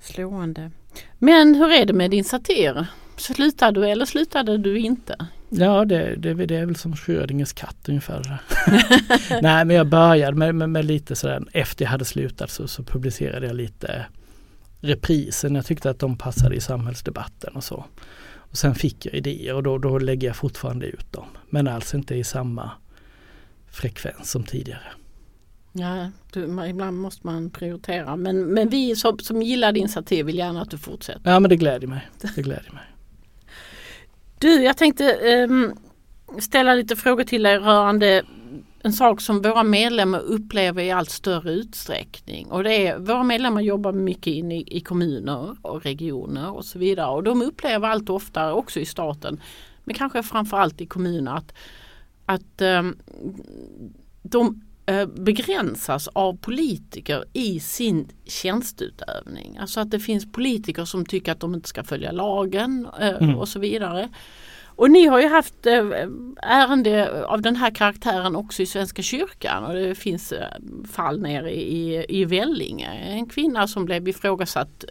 slående. 0.00 0.70
Men 1.18 1.54
hur 1.54 1.72
är 1.72 1.86
det 1.86 1.92
med 1.92 2.10
din 2.10 2.24
satir? 2.24 2.86
Slutade 3.16 3.80
du 3.80 3.88
eller 3.88 4.04
slutade 4.04 4.58
du 4.58 4.78
inte? 4.78 5.26
Ja 5.56 5.84
det, 5.84 6.16
det, 6.16 6.34
det 6.34 6.56
är 6.56 6.66
väl 6.66 6.76
som 6.76 6.96
Schrödingers 6.96 7.52
katt 7.52 7.88
ungefär. 7.88 8.22
Nej 9.42 9.64
men 9.64 9.76
jag 9.76 9.88
började 9.88 10.36
med, 10.36 10.54
med, 10.54 10.70
med, 10.70 10.84
lite 10.84 11.16
sådär 11.16 11.44
efter 11.52 11.84
jag 11.84 11.90
hade 11.90 12.04
slutat 12.04 12.50
så, 12.50 12.68
så 12.68 12.82
publicerade 12.82 13.46
jag 13.46 13.56
lite 13.56 14.06
reprisen. 14.80 15.54
Jag 15.54 15.66
tyckte 15.66 15.90
att 15.90 15.98
de 15.98 16.18
passade 16.18 16.54
i 16.54 16.60
samhällsdebatten 16.60 17.56
och 17.56 17.64
så. 17.64 17.84
Och 18.36 18.56
sen 18.56 18.74
fick 18.74 19.06
jag 19.06 19.14
idéer 19.14 19.54
och 19.54 19.62
då, 19.62 19.78
då 19.78 19.98
lägger 19.98 20.26
jag 20.26 20.36
fortfarande 20.36 20.86
ut 20.86 21.12
dem. 21.12 21.26
Men 21.50 21.68
alls 21.68 21.94
inte 21.94 22.14
i 22.14 22.24
samma 22.24 22.70
frekvens 23.70 24.30
som 24.30 24.44
tidigare. 24.44 24.92
Ja, 25.72 26.10
du, 26.32 26.68
ibland 26.68 26.98
måste 26.98 27.26
man 27.26 27.50
prioritera. 27.50 28.16
Men, 28.16 28.46
men 28.46 28.68
vi 28.68 28.96
som, 28.96 29.18
som 29.18 29.42
gillar 29.42 29.72
din 29.72 29.88
satir 29.88 30.24
vill 30.24 30.38
gärna 30.38 30.62
att 30.62 30.70
du 30.70 30.78
fortsätter. 30.78 31.30
Ja 31.30 31.40
men 31.40 31.48
det 31.48 31.56
gläder 31.56 31.86
mig. 31.86 32.08
Det 32.34 32.42
gläder 32.42 32.72
mig. 32.72 32.93
Du, 34.38 34.62
jag 34.62 34.76
tänkte 34.76 35.16
um, 35.48 35.74
ställa 36.38 36.74
lite 36.74 36.96
frågor 36.96 37.24
till 37.24 37.42
dig 37.42 37.58
rörande 37.58 38.22
en 38.82 38.92
sak 38.92 39.20
som 39.20 39.42
våra 39.42 39.62
medlemmar 39.62 40.20
upplever 40.20 40.82
i 40.82 40.90
allt 40.90 41.10
större 41.10 41.52
utsträckning. 41.52 42.46
Och 42.46 42.64
det 42.64 42.86
är 42.86 42.98
våra 42.98 43.22
medlemmar 43.22 43.60
jobbar 43.60 43.92
mycket 43.92 44.26
in 44.26 44.52
i, 44.52 44.64
i 44.66 44.80
kommuner 44.80 45.56
och 45.62 45.82
regioner 45.82 46.50
och 46.56 46.64
så 46.64 46.78
vidare. 46.78 47.10
Och 47.10 47.22
de 47.22 47.42
upplever 47.42 47.88
allt 47.88 48.10
oftare 48.10 48.52
också 48.52 48.80
i 48.80 48.84
staten 48.84 49.40
men 49.84 49.94
kanske 49.94 50.22
framförallt 50.22 50.80
i 50.80 50.86
kommuner 50.86 51.36
att, 51.36 51.54
att 52.26 52.62
um, 52.62 52.96
de 54.22 54.62
begränsas 55.06 56.08
av 56.08 56.36
politiker 56.36 57.24
i 57.32 57.60
sin 57.60 58.08
tjänstutövning. 58.24 59.58
Alltså 59.60 59.80
att 59.80 59.90
det 59.90 60.00
finns 60.00 60.32
politiker 60.32 60.84
som 60.84 61.06
tycker 61.06 61.32
att 61.32 61.40
de 61.40 61.54
inte 61.54 61.68
ska 61.68 61.84
följa 61.84 62.12
lagen 62.12 62.88
eh, 63.00 63.08
mm. 63.08 63.38
och 63.38 63.48
så 63.48 63.58
vidare. 63.58 64.08
Och 64.76 64.90
ni 64.90 65.06
har 65.06 65.20
ju 65.20 65.28
haft 65.28 65.66
eh, 65.66 65.84
ärende 66.42 67.24
av 67.26 67.42
den 67.42 67.56
här 67.56 67.70
karaktären 67.70 68.36
också 68.36 68.62
i 68.62 68.66
Svenska 68.66 69.02
kyrkan 69.02 69.64
och 69.64 69.74
det 69.74 69.94
finns 69.94 70.32
fall 70.92 71.20
nere 71.20 71.52
i, 71.54 72.06
i 72.08 72.24
Vellinge. 72.24 72.90
En 72.90 73.26
kvinna 73.26 73.68
som 73.68 73.84
blev 73.84 74.08
ifrågasatt 74.08 74.84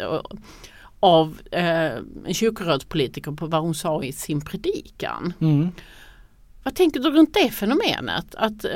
av 1.00 1.42
en 1.52 2.34
kyrkorådspolitiker 2.34 3.32
på 3.32 3.46
vad 3.46 3.62
hon 3.62 3.76
sa 3.76 4.04
i 4.04 4.12
sin 4.12 4.42
predikan. 4.42 5.34
Mm. 5.40 5.72
Vad 6.64 6.76
tänker 6.76 7.00
du 7.00 7.12
runt 7.12 7.34
det 7.34 7.50
fenomenet? 7.50 8.36
Att 8.36 8.66
eh, 8.66 8.72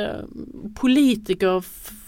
politiker 0.75 1.63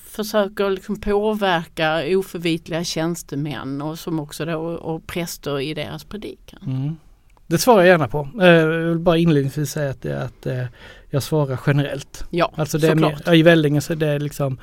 försöker 0.10 0.70
liksom 0.70 1.02
påverka 1.02 2.18
oförvitliga 2.18 2.84
tjänstemän 2.84 3.82
och 3.82 4.00
som 4.00 4.20
också 4.20 4.46
då 4.46 4.60
och 4.60 5.08
präster 5.08 5.60
i 5.60 5.74
deras 5.74 6.04
predikan. 6.04 6.60
Mm. 6.66 6.96
Det 7.48 7.58
svarar 7.58 7.80
jag 7.80 7.88
gärna 7.88 8.08
på. 8.08 8.30
Eh, 8.42 8.48
jag 8.48 8.68
vill 8.68 9.00
bara 9.00 9.18
inledningsvis 9.18 9.72
säga 9.72 9.90
att, 9.90 10.06
att 10.06 10.46
eh, 10.46 10.66
jag 11.10 11.24
svarar 11.24 11.60
generellt. 11.68 12.26
Ja, 12.30 12.52
alltså 12.56 12.78
det 12.78 12.88
såklart. 12.88 13.28
Är, 13.28 13.34
I 13.34 13.44
Vellinge 13.44 13.82
så 13.82 13.96
det 13.96 14.08
är 14.08 14.20
liksom 14.20 14.60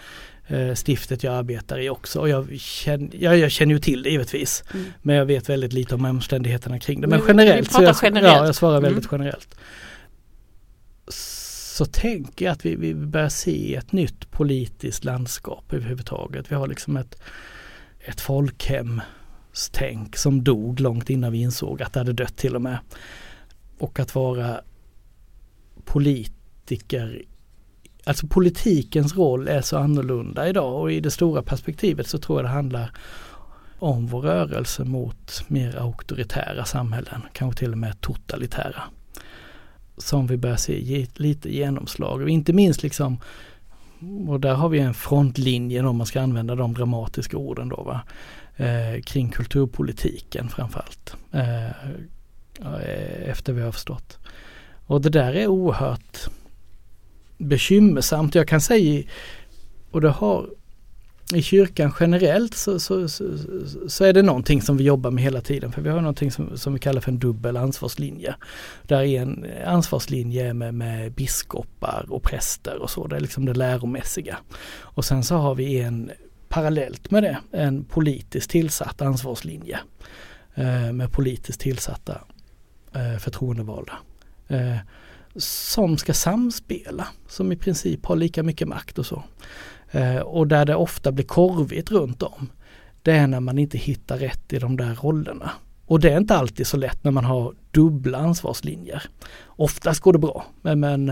eh, 0.47 0.75
stiftet 0.75 1.23
jag 1.23 1.35
arbetar 1.35 1.79
i 1.79 1.91
också 1.91 2.21
och 2.21 2.29
jag 2.29 2.61
känner, 2.61 3.09
jag, 3.13 3.39
jag 3.39 3.51
känner 3.51 3.75
ju 3.75 3.81
till 3.81 4.03
det 4.03 4.11
givetvis. 4.11 4.65
Mm. 4.75 4.87
Men 5.03 5.17
jag 5.17 5.27
vet 5.27 5.49
väldigt 5.49 5.73
lite 5.73 5.95
om 5.95 6.05
omständigheterna 6.05 6.79
kring 6.79 7.01
det. 7.01 7.07
Men, 7.07 7.19
men 7.19 7.29
generellt, 7.29 7.73
så 7.73 7.83
jag, 7.83 7.97
generellt. 8.03 8.37
Ja, 8.37 8.47
jag 8.47 8.55
svarar 8.55 8.81
väldigt 8.81 9.13
mm. 9.13 9.23
generellt 9.23 9.57
så 11.77 11.85
tänker 11.85 12.45
jag 12.45 12.53
att 12.53 12.67
vi, 12.67 12.77
vi 12.77 12.95
börjar 12.95 13.29
se 13.29 13.75
ett 13.75 13.93
nytt 13.93 14.31
politiskt 14.31 15.05
landskap 15.05 15.73
överhuvudtaget. 15.73 16.53
Vi 16.53 16.55
har 16.55 16.67
liksom 16.67 16.97
ett, 16.97 17.21
ett 18.01 18.21
folkhemstänk 18.21 20.17
som 20.17 20.45
dog 20.45 20.81
långt 20.81 21.11
innan 21.11 21.33
vi 21.33 21.39
insåg 21.39 21.83
att 21.83 21.93
det 21.93 22.01
hade 22.01 22.13
dött 22.13 22.37
till 22.37 22.55
och 22.55 22.63
med. 22.63 22.79
Och 23.79 24.01
att 24.01 24.15
vara 24.15 24.61
politiker 25.85 27.23
Alltså 28.05 28.27
politikens 28.27 29.17
roll 29.17 29.49
är 29.49 29.61
så 29.61 29.79
annorlunda 29.79 30.49
idag 30.49 30.81
och 30.81 30.93
i 30.93 31.01
det 31.01 31.11
stora 31.11 31.43
perspektivet 31.43 32.07
så 32.07 32.19
tror 32.19 32.39
jag 32.39 32.45
det 32.45 32.55
handlar 32.55 32.91
om 33.79 34.07
vår 34.07 34.23
rörelse 34.23 34.85
mot 34.85 35.43
mer 35.49 35.77
auktoritära 35.77 36.65
samhällen, 36.65 37.23
kanske 37.33 37.59
till 37.59 37.73
och 37.73 37.79
med 37.79 38.01
totalitära 38.01 38.83
som 39.99 40.27
vi 40.27 40.37
börjar 40.37 40.57
se 40.57 41.07
lite 41.15 41.55
genomslag. 41.55 42.23
Och 42.23 42.31
inte 42.31 42.53
minst 42.53 42.83
liksom, 42.83 43.19
och 44.29 44.41
där 44.41 44.55
har 44.55 44.69
vi 44.69 44.79
en 44.79 44.95
frontlinje 44.95 45.83
om 45.83 45.97
man 45.97 46.07
ska 46.07 46.21
använda 46.21 46.55
de 46.55 46.75
dramatiska 46.75 47.37
orden 47.37 47.69
då 47.69 47.83
va, 47.83 48.01
eh, 48.57 49.03
kring 49.03 49.31
kulturpolitiken 49.31 50.49
framförallt. 50.49 51.17
Eh, 51.33 51.67
eh 51.67 53.29
efter 53.29 53.53
vi 53.53 53.63
har 53.63 53.73
förstått. 53.73 54.19
Och 54.87 55.01
det 55.01 55.11
där 55.11 55.33
är 55.35 55.47
oerhört 55.47 56.29
bekymmersamt. 57.39 58.35
Jag 58.35 58.49
kan 58.49 58.61
säga, 58.61 59.03
och 59.91 60.01
det 60.01 60.09
har 60.09 60.49
i 61.35 61.43
kyrkan 61.43 61.93
generellt 62.01 62.55
så, 62.55 62.81
så, 62.81 63.09
så, 63.09 63.25
så, 63.89 64.05
är 64.05 64.13
det 64.13 64.23
någonting 64.23 64.63
som 64.63 64.77
vi 64.77 64.85
jobbar 64.85 65.11
med 65.11 65.25
hela 65.25 65.41
tiden 65.41 65.73
för 65.73 65.83
vi 65.83 65.91
har 65.91 66.01
någonting 66.01 66.31
som, 66.31 66.59
som 66.59 66.73
vi 66.73 66.79
kallar 66.79 67.01
för 67.01 67.13
en 67.13 67.19
dubbel 67.19 67.57
ansvarslinje. 67.57 68.35
Där 68.83 69.03
är 69.03 69.23
en 69.23 69.47
ansvarslinje 69.67 70.55
med, 70.55 70.75
med 70.75 71.13
biskopar 71.13 72.07
och 72.09 72.23
präster 72.23 72.83
och 72.83 72.91
så, 72.91 73.07
det 73.07 73.17
är 73.17 73.21
liksom 73.21 73.45
det 73.45 73.55
läromässiga. 73.55 74.39
Och 74.81 75.05
sen 75.05 75.25
så 75.25 75.37
har 75.37 75.55
vi 75.55 75.81
en 75.81 76.11
parallellt 76.49 77.11
med 77.11 77.23
det 77.23 77.39
en 77.51 77.85
politiskt 77.85 78.51
tillsatt 78.51 79.03
ansvarslinje 79.03 79.79
eh, 80.55 80.93
med 80.93 81.13
politiskt 81.13 81.61
tillsatta 81.61 82.21
eh, 82.95 83.19
förtroendevalda. 83.19 83.99
Eh, 84.49 84.77
som 85.37 85.99
ska 85.99 86.15
samspela, 86.15 87.09
som 87.29 87.53
i 87.53 87.57
princip 87.57 88.07
har 88.07 88.17
lika 88.17 88.43
mycket 88.43 88.69
makt 88.69 88.99
och 88.99 89.07
så. 89.07 89.23
Eh, 89.97 90.19
och 90.19 90.47
där 90.47 90.65
det 90.65 90.75
ofta 90.75 91.13
blir 91.13 91.25
korvigt 91.25 91.91
runt 91.91 92.23
om. 92.23 92.51
Det 93.03 93.13
är 93.13 93.27
när 93.27 93.41
man 93.41 93.59
inte 93.59 93.79
hittar 93.79 94.19
rätt 94.19 94.53
i 94.53 94.59
de 94.59 94.77
där 94.77 94.95
rollerna. 94.95 95.51
Och 95.87 96.01
det 96.01 96.11
är 96.11 96.19
inte 96.19 96.37
alltid 96.37 96.67
så 96.67 96.77
lätt 96.77 97.05
när 97.05 97.11
man 97.11 97.25
har 97.25 97.55
dubbla 97.71 98.19
ansvarslinjer. 98.19 99.03
Oftast 99.47 100.01
går 100.01 100.13
det 100.13 100.19
bra. 100.19 100.45
Men, 100.63 100.81
men 100.81 101.09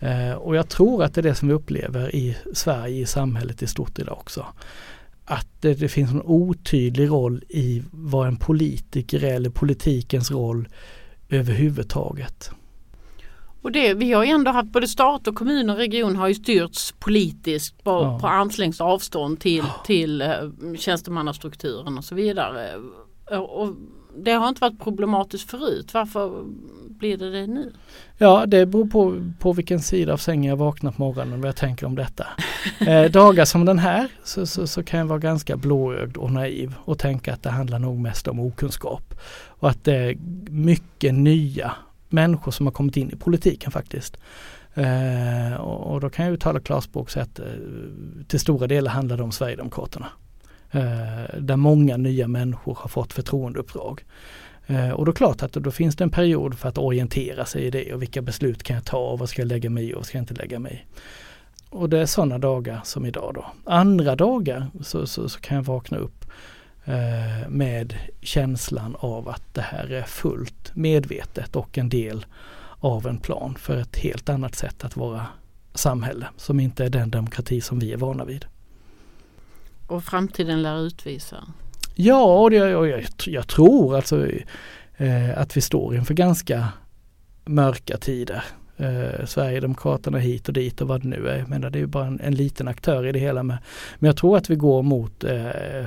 eh, 0.00 0.32
och 0.32 0.56
jag 0.56 0.68
tror 0.68 1.04
att 1.04 1.14
det 1.14 1.20
är 1.20 1.22
det 1.22 1.34
som 1.34 1.48
vi 1.48 1.54
upplever 1.54 2.14
i 2.14 2.36
Sverige, 2.54 3.02
i 3.02 3.06
samhället 3.06 3.62
i 3.62 3.66
stort 3.66 3.98
idag 3.98 4.18
också. 4.18 4.46
Att 5.24 5.48
det, 5.60 5.74
det 5.74 5.88
finns 5.88 6.10
en 6.10 6.22
otydlig 6.22 7.10
roll 7.10 7.44
i 7.48 7.82
vad 7.90 8.28
en 8.28 8.36
politiker 8.36 9.24
är 9.24 9.34
eller 9.34 9.50
politikens 9.50 10.30
roll 10.30 10.68
överhuvudtaget. 11.28 12.50
Och 13.62 13.72
det, 13.72 13.94
vi 13.94 14.12
har 14.12 14.24
ju 14.24 14.30
ändå 14.30 14.50
haft 14.50 14.68
både 14.68 14.88
stat 14.88 15.26
och 15.26 15.34
kommun 15.34 15.70
och 15.70 15.76
region 15.76 16.16
har 16.16 16.28
ju 16.28 16.34
styrts 16.34 16.94
politiskt 16.98 17.84
på, 17.84 17.90
ja. 17.90 18.18
på 18.20 18.26
armslängds 18.26 18.80
avstånd 18.80 19.40
till, 19.40 19.64
till 19.84 20.22
uh, 20.22 20.74
tjänstemannastrukturen 20.76 21.98
och 21.98 22.04
så 22.04 22.14
vidare. 22.14 22.74
Och 23.38 23.68
det 24.16 24.32
har 24.32 24.48
inte 24.48 24.60
varit 24.60 24.80
problematiskt 24.80 25.50
förut. 25.50 25.94
Varför 25.94 26.44
blir 26.88 27.16
det 27.16 27.30
det 27.30 27.46
nu? 27.46 27.72
Ja, 28.18 28.46
det 28.46 28.66
beror 28.66 28.86
på, 28.86 29.30
på 29.38 29.52
vilken 29.52 29.80
sida 29.80 30.12
av 30.12 30.16
sängen 30.16 30.44
jag 30.44 30.56
vaknar 30.56 30.92
på 30.92 31.02
morgonen 31.02 31.32
och 31.32 31.38
vad 31.38 31.48
jag 31.48 31.56
tänker 31.56 31.86
om 31.86 31.94
detta. 31.94 32.26
Eh, 32.80 33.10
dagar 33.10 33.44
som 33.44 33.64
den 33.64 33.78
här 33.78 34.08
så, 34.24 34.46
så, 34.46 34.66
så, 34.66 34.82
kan 34.82 34.98
jag 34.98 35.06
vara 35.06 35.18
ganska 35.18 35.56
blåögd 35.56 36.16
och 36.16 36.32
naiv 36.32 36.74
och 36.84 36.98
tänka 36.98 37.32
att 37.32 37.42
det 37.42 37.50
handlar 37.50 37.78
nog 37.78 37.98
mest 37.98 38.28
om 38.28 38.40
okunskap. 38.40 39.14
Och 39.48 39.68
att 39.68 39.84
det 39.84 39.94
är 39.94 40.16
mycket 40.50 41.14
nya 41.14 41.72
människor 42.12 42.52
som 42.52 42.66
har 42.66 42.72
kommit 42.72 42.96
in 42.96 43.10
i 43.10 43.16
politiken 43.16 43.70
faktiskt. 43.70 44.16
Eh, 44.74 45.54
och, 45.54 45.92
och, 45.92 46.00
då 46.00 46.10
kan 46.10 46.24
jag 46.24 46.32
ju 46.32 46.38
tala 46.38 46.60
klarspråk 46.60 47.04
och 47.04 47.10
säga 47.10 47.22
att 47.22 47.38
eh, 47.38 47.44
till 48.28 48.40
stora 48.40 48.66
delar 48.66 48.90
handlar 48.90 49.16
det 49.16 49.22
om 49.22 49.32
Sverigedemokraterna. 49.32 50.06
Eh, 50.70 51.40
där 51.40 51.56
många 51.56 51.96
nya 51.96 52.28
människor 52.28 52.78
har 52.80 52.88
fått 52.88 53.12
förtroendeuppdrag. 53.12 54.04
Eh, 54.66 54.90
och 54.90 55.04
då 55.04 55.10
är 55.10 55.14
det 55.14 55.18
klart 55.18 55.42
att 55.42 55.52
då 55.52 55.70
finns 55.70 55.96
det 55.96 56.04
en 56.04 56.10
period 56.10 56.58
för 56.58 56.68
att 56.68 56.78
orientera 56.78 57.44
sig 57.44 57.64
i 57.64 57.70
det 57.70 57.94
och 57.94 58.02
vilka 58.02 58.22
beslut 58.22 58.62
kan 58.62 58.76
jag 58.76 58.84
ta 58.84 59.10
och 59.10 59.18
vad 59.18 59.28
ska 59.28 59.42
jag 59.42 59.48
lägga 59.48 59.70
mig 59.70 59.88
i 59.88 59.92
och 59.92 59.96
vad 59.96 60.06
ska 60.06 60.18
jag 60.18 60.22
inte 60.22 60.34
lägga 60.34 60.58
mig 60.58 60.84
i. 60.84 61.00
Och 61.70 61.88
det 61.88 61.98
är 61.98 62.06
sådana 62.06 62.38
dagar 62.38 62.80
som 62.84 63.06
idag 63.06 63.32
då. 63.34 63.46
Andra 63.64 64.16
dagar 64.16 64.66
så, 64.82 65.06
så, 65.06 65.28
så 65.28 65.40
kan 65.40 65.56
jag 65.56 65.64
vakna 65.64 65.98
upp 65.98 66.24
med 67.48 67.94
känslan 68.20 68.96
av 68.98 69.28
att 69.28 69.54
det 69.54 69.60
här 69.60 69.92
är 69.92 70.02
fullt 70.02 70.70
medvetet 70.74 71.56
och 71.56 71.78
en 71.78 71.88
del 71.88 72.26
av 72.80 73.06
en 73.06 73.18
plan 73.18 73.54
för 73.58 73.76
ett 73.76 73.96
helt 73.96 74.28
annat 74.28 74.54
sätt 74.54 74.84
att 74.84 74.96
vara 74.96 75.26
samhälle 75.74 76.28
som 76.36 76.60
inte 76.60 76.84
är 76.84 76.90
den 76.90 77.10
demokrati 77.10 77.60
som 77.60 77.78
vi 77.78 77.92
är 77.92 77.96
vana 77.96 78.24
vid. 78.24 78.44
Och 79.86 80.04
framtiden 80.04 80.62
lär 80.62 80.80
utvisa? 80.80 81.36
Ja, 81.94 82.40
och 82.42 82.50
det, 82.50 82.76
och 82.76 82.88
jag, 82.88 83.04
jag 83.26 83.48
tror 83.48 83.96
alltså 83.96 84.26
eh, 84.96 85.38
att 85.38 85.56
vi 85.56 85.60
står 85.60 85.96
inför 85.96 86.14
ganska 86.14 86.68
mörka 87.44 87.96
tider. 87.96 88.44
Eh, 88.76 89.26
Sverigedemokraterna 89.26 90.18
hit 90.18 90.48
och 90.48 90.54
dit 90.54 90.80
och 90.80 90.88
vad 90.88 91.02
det 91.02 91.08
nu 91.08 91.28
är. 91.28 91.44
Men 91.48 91.60
det 91.60 91.68
är 91.68 91.80
ju 91.80 91.86
bara 91.86 92.06
en, 92.06 92.20
en 92.20 92.34
liten 92.34 92.68
aktör 92.68 93.06
i 93.06 93.12
det 93.12 93.18
hela. 93.18 93.42
Med. 93.42 93.58
Men 93.98 94.06
jag 94.06 94.16
tror 94.16 94.36
att 94.36 94.50
vi 94.50 94.56
går 94.56 94.82
mot 94.82 95.24
eh, 95.24 95.86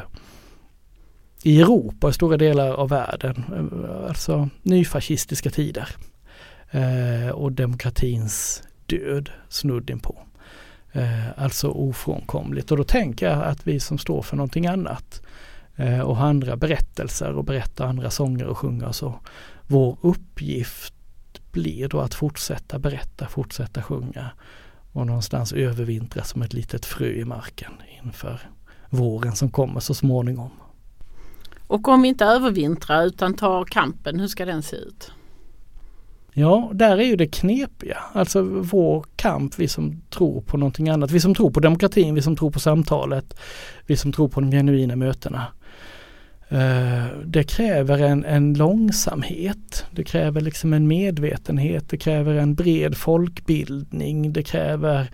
i 1.44 1.62
Europa 1.62 2.08
och 2.08 2.16
stora 2.16 2.38
delar 2.38 2.72
av 2.72 2.90
världen, 2.90 3.44
eh, 3.56 4.08
alltså 4.10 4.50
nyfascistiska 4.62 5.50
tider. 5.50 5.90
Eh, 6.74 7.30
och 7.30 7.52
demokratins 7.52 8.64
död 8.86 9.30
snudd 9.50 10.00
på. 10.04 10.24
Eh, 10.92 11.40
alltså 11.44 11.70
ofrånkomligt 11.70 12.72
och 12.72 12.78
då 12.78 12.84
tänker 12.84 13.30
jag 13.30 13.44
att 13.44 13.68
vi 13.68 13.80
som 13.80 13.98
står 13.98 14.22
för 14.22 14.38
någonting 14.38 14.68
annat 14.68 15.22
eh, 15.76 16.00
och 16.00 16.18
har 16.18 16.28
andra 16.28 16.56
berättelser 16.56 17.34
och 17.34 17.44
berättar 17.44 17.88
andra 17.88 18.10
sånger 18.10 18.46
och 18.46 18.58
sjunga 18.58 18.94
så 18.94 19.20
vår 19.68 19.98
uppgift 20.02 20.94
blir 21.52 21.88
då 21.88 22.00
att 22.00 22.14
fortsätta 22.14 22.80
berätta, 22.80 23.28
fortsätta 23.28 23.82
sjunga 23.82 24.32
och 24.92 25.08
någonstans 25.08 25.54
övervintra 25.54 26.24
som 26.24 26.42
ett 26.42 26.54
litet 26.54 26.86
frö 26.86 27.08
i 27.08 27.26
marken 27.26 27.72
inför 28.04 28.40
våren 28.90 29.36
som 29.36 29.50
kommer 29.50 29.80
så 29.80 29.94
småningom. 29.94 30.52
Och 31.74 31.88
om 31.88 32.02
vi 32.02 32.08
inte 32.08 32.26
övervintrar 32.26 33.06
utan 33.06 33.34
tar 33.34 33.66
kampen, 33.66 34.20
hur 34.20 34.28
ska 34.28 34.46
den 34.46 34.64
se 34.64 34.76
ut? 34.76 35.12
Ja, 36.34 36.72
där 36.74 36.98
är 36.98 37.04
ju 37.04 37.16
det 37.16 37.28
knepiga. 37.28 37.98
Alltså 38.14 38.42
vår 38.42 39.06
kamp, 39.16 39.60
vi 39.60 39.68
som 39.68 40.02
tror 40.10 40.42
på 40.42 40.58
någonting 40.58 40.90
annat. 40.90 41.12
Vi 41.12 41.20
som 41.20 41.36
tror 41.36 41.52
på 41.52 41.60
demokratin, 41.60 42.16
vi 42.16 42.22
som 42.22 42.36
tror 42.36 42.52
på 42.52 42.60
samtalet. 42.60 43.40
Vi 43.86 43.98
som 43.98 44.12
tror 44.12 44.28
på 44.28 44.42
de 44.42 44.52
genuina 44.52 44.96
mötena. 44.96 45.46
Eh, 46.50 47.06
det 47.26 47.44
kräver 47.44 48.00
en, 48.00 48.26
en 48.26 48.54
långsamhet. 48.54 49.86
Det 49.92 50.04
kräver 50.04 50.42
liksom 50.42 50.74
en 50.74 50.88
medvetenhet. 50.88 51.90
Det 51.90 51.98
kräver 51.98 52.34
en 52.34 52.56
bred 52.56 52.98
folkbildning. 52.98 54.34
Det 54.34 54.44
kräver 54.44 55.12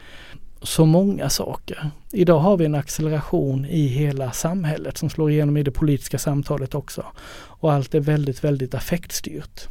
så 0.61 0.85
många 0.85 1.29
saker. 1.29 1.91
Idag 2.11 2.39
har 2.39 2.57
vi 2.57 2.65
en 2.65 2.75
acceleration 2.75 3.65
i 3.65 3.87
hela 3.87 4.31
samhället 4.31 4.97
som 4.97 5.09
slår 5.09 5.31
igenom 5.31 5.57
i 5.57 5.63
det 5.63 5.71
politiska 5.71 6.17
samtalet 6.17 6.75
också. 6.75 7.05
Och 7.31 7.73
allt 7.73 7.95
är 7.95 7.99
väldigt, 7.99 8.43
väldigt 8.43 8.73
affektstyrt. 8.73 9.67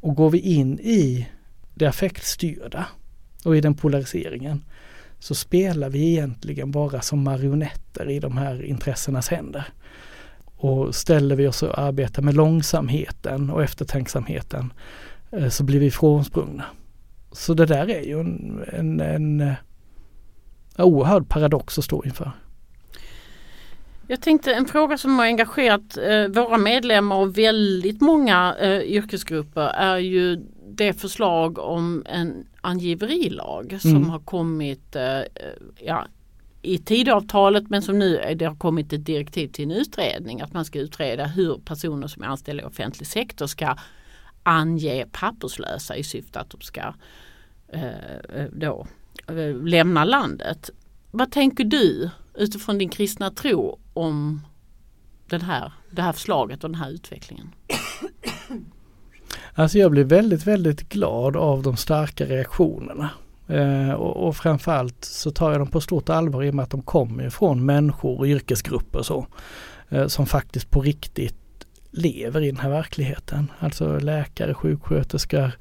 Och 0.00 0.14
går 0.14 0.30
vi 0.30 0.38
in 0.38 0.80
i 0.80 1.28
det 1.74 1.86
affektstyrda 1.86 2.86
och 3.44 3.56
i 3.56 3.60
den 3.60 3.74
polariseringen 3.74 4.64
så 5.18 5.34
spelar 5.34 5.90
vi 5.90 6.10
egentligen 6.10 6.70
bara 6.70 7.00
som 7.00 7.22
marionetter 7.22 8.10
i 8.10 8.18
de 8.18 8.36
här 8.36 8.62
intressenas 8.62 9.28
händer. 9.28 9.64
Och 10.44 10.94
ställer 10.94 11.36
vi 11.36 11.46
oss 11.46 11.62
och 11.62 11.78
arbetar 11.78 12.22
med 12.22 12.34
långsamheten 12.34 13.50
och 13.50 13.62
eftertänksamheten 13.62 14.72
eh, 15.30 15.48
så 15.48 15.64
blir 15.64 15.80
vi 15.80 15.90
frånsprungna. 15.90 16.64
Så 17.32 17.54
det 17.54 17.66
där 17.66 17.90
är 17.90 18.02
ju 18.02 18.20
en, 18.20 18.64
en, 18.72 19.00
en 19.00 19.40
eh, 19.40 19.54
oerhörd 20.78 21.28
paradox 21.28 21.78
att 21.78 21.84
stå 21.84 22.04
inför. 22.04 22.32
Jag 24.06 24.20
tänkte 24.20 24.54
en 24.54 24.66
fråga 24.66 24.98
som 24.98 25.18
har 25.18 25.24
engagerat 25.24 25.96
eh, 25.96 26.26
våra 26.28 26.58
medlemmar 26.58 27.16
och 27.16 27.38
väldigt 27.38 28.00
många 28.00 28.56
eh, 28.60 28.80
yrkesgrupper 28.80 29.68
är 29.68 29.98
ju 29.98 30.36
det 30.68 30.92
förslag 30.92 31.58
om 31.58 32.04
en 32.06 32.46
angiverilag 32.60 33.78
som 33.80 33.90
mm. 33.90 34.10
har 34.10 34.18
kommit 34.18 34.96
eh, 34.96 35.20
ja, 35.80 36.06
i 36.62 36.78
tidavtalet 36.78 37.70
men 37.70 37.82
som 37.82 37.98
nu 37.98 38.16
är, 38.16 38.34
det 38.34 38.44
har 38.44 38.54
kommit 38.54 38.92
ett 38.92 39.06
direktiv 39.06 39.48
till 39.48 39.64
en 39.64 39.70
utredning 39.70 40.40
att 40.40 40.52
man 40.52 40.64
ska 40.64 40.78
utreda 40.78 41.24
hur 41.24 41.60
personer 41.64 42.06
som 42.06 42.22
är 42.22 42.26
anställda 42.26 42.62
i 42.62 42.66
offentlig 42.66 43.06
sektor 43.06 43.46
ska 43.46 43.76
ange 44.42 45.06
papperslösa 45.12 45.96
i 45.96 46.04
syfte 46.04 46.40
att 46.40 46.50
de 46.50 46.60
ska 46.60 46.94
eh, 47.68 47.86
eh 48.34 48.46
då 48.52 48.86
lämnar 49.26 49.68
lämna 49.68 50.04
landet. 50.04 50.70
Vad 51.10 51.30
tänker 51.30 51.64
du 51.64 52.10
utifrån 52.34 52.78
din 52.78 52.88
kristna 52.88 53.30
tro 53.30 53.78
om 53.94 54.40
den 55.26 55.40
här, 55.40 55.72
det 55.90 56.02
här 56.02 56.12
förslaget 56.12 56.64
och 56.64 56.70
den 56.70 56.80
här 56.80 56.90
utvecklingen? 56.90 57.50
Alltså 59.54 59.78
jag 59.78 59.90
blir 59.90 60.04
väldigt, 60.04 60.46
väldigt 60.46 60.88
glad 60.88 61.36
av 61.36 61.62
de 61.62 61.76
starka 61.76 62.24
reaktionerna. 62.24 63.10
Eh, 63.46 63.92
och, 63.92 64.28
och 64.28 64.36
framförallt 64.36 65.04
så 65.04 65.30
tar 65.30 65.50
jag 65.50 65.60
dem 65.60 65.68
på 65.68 65.80
stort 65.80 66.08
allvar 66.08 66.42
i 66.42 66.50
och 66.50 66.54
med 66.54 66.62
att 66.62 66.70
de 66.70 66.82
kommer 66.82 67.30
från 67.30 67.66
människor 67.66 68.18
och 68.18 68.26
yrkesgrupper 68.26 69.02
så. 69.02 69.26
Eh, 69.88 70.06
som 70.06 70.26
faktiskt 70.26 70.70
på 70.70 70.80
riktigt 70.80 71.66
lever 71.90 72.40
i 72.40 72.46
den 72.46 72.60
här 72.60 72.70
verkligheten. 72.70 73.52
Alltså 73.58 73.98
läkare, 73.98 74.54
sjuksköterskor 74.54 75.52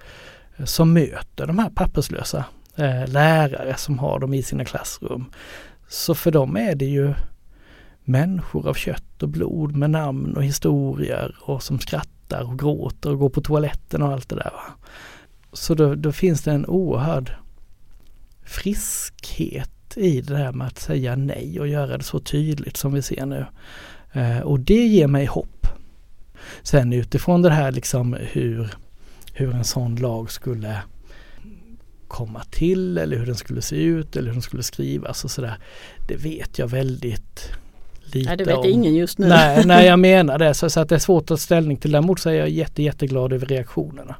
eh, 0.57 0.65
som 0.65 0.93
möter 0.93 1.47
de 1.47 1.59
här 1.59 1.69
papperslösa. 1.69 2.45
Eh, 2.75 3.07
lärare 3.07 3.77
som 3.77 3.99
har 3.99 4.19
dem 4.19 4.33
i 4.33 4.43
sina 4.43 4.65
klassrum. 4.65 5.25
Så 5.87 6.15
för 6.15 6.31
dem 6.31 6.57
är 6.57 6.75
det 6.75 6.85
ju 6.85 7.13
människor 8.03 8.67
av 8.67 8.73
kött 8.73 9.23
och 9.23 9.29
blod 9.29 9.75
med 9.75 9.89
namn 9.89 10.35
och 10.35 10.43
historier 10.43 11.35
och 11.41 11.63
som 11.63 11.79
skrattar 11.79 12.43
och 12.43 12.59
gråter 12.59 13.11
och 13.11 13.19
går 13.19 13.29
på 13.29 13.41
toaletten 13.41 14.01
och 14.01 14.11
allt 14.11 14.29
det 14.29 14.35
där. 14.35 14.51
Va? 14.53 14.87
Så 15.53 15.73
då, 15.73 15.95
då 15.95 16.11
finns 16.11 16.41
det 16.41 16.51
en 16.51 16.65
oerhörd 16.65 17.35
friskhet 18.43 19.97
i 19.97 20.21
det 20.21 20.33
där 20.33 20.51
med 20.51 20.67
att 20.67 20.79
säga 20.79 21.15
nej 21.15 21.59
och 21.59 21.67
göra 21.67 21.97
det 21.97 22.03
så 22.03 22.19
tydligt 22.19 22.77
som 22.77 22.93
vi 22.93 23.01
ser 23.01 23.25
nu. 23.25 23.45
Eh, 24.11 24.39
och 24.39 24.59
det 24.59 24.87
ger 24.87 25.07
mig 25.07 25.25
hopp. 25.25 25.67
Sen 26.63 26.93
utifrån 26.93 27.41
det 27.41 27.49
här 27.49 27.71
liksom 27.71 28.17
hur, 28.19 28.69
hur 29.33 29.55
en 29.55 29.63
sån 29.63 29.95
lag 29.95 30.31
skulle 30.31 30.81
komma 32.11 32.43
till 32.43 32.97
eller 32.97 33.17
hur 33.17 33.25
den 33.25 33.35
skulle 33.35 33.61
se 33.61 33.83
ut 33.83 34.15
eller 34.15 34.27
hur 34.27 34.33
den 34.33 34.41
skulle 34.41 34.63
skrivas 34.63 35.23
och 35.23 35.31
sådär. 35.31 35.57
Det 36.07 36.15
vet 36.15 36.59
jag 36.59 36.67
väldigt 36.67 37.51
lite 38.03 38.29
Nej, 38.29 38.37
det 38.37 38.43
vet 38.43 38.57
om. 38.57 38.65
ingen 38.65 38.95
just 38.95 39.17
nu. 39.17 39.27
Nej, 39.27 39.65
nej 39.65 39.87
jag 39.87 39.99
menar 39.99 40.37
det. 40.39 40.53
Så, 40.53 40.69
så, 40.69 40.79
att 40.79 40.89
det 40.89 40.95
är 40.95 40.99
svårt 40.99 41.23
att 41.23 41.27
ta 41.27 41.37
ställning 41.37 41.77
till. 41.77 41.91
Däremot 41.91 42.19
så 42.19 42.29
är 42.29 42.33
jag 42.33 42.49
jätte, 42.49 42.83
jätteglad 42.83 43.33
över 43.33 43.45
reaktionerna. 43.45 44.15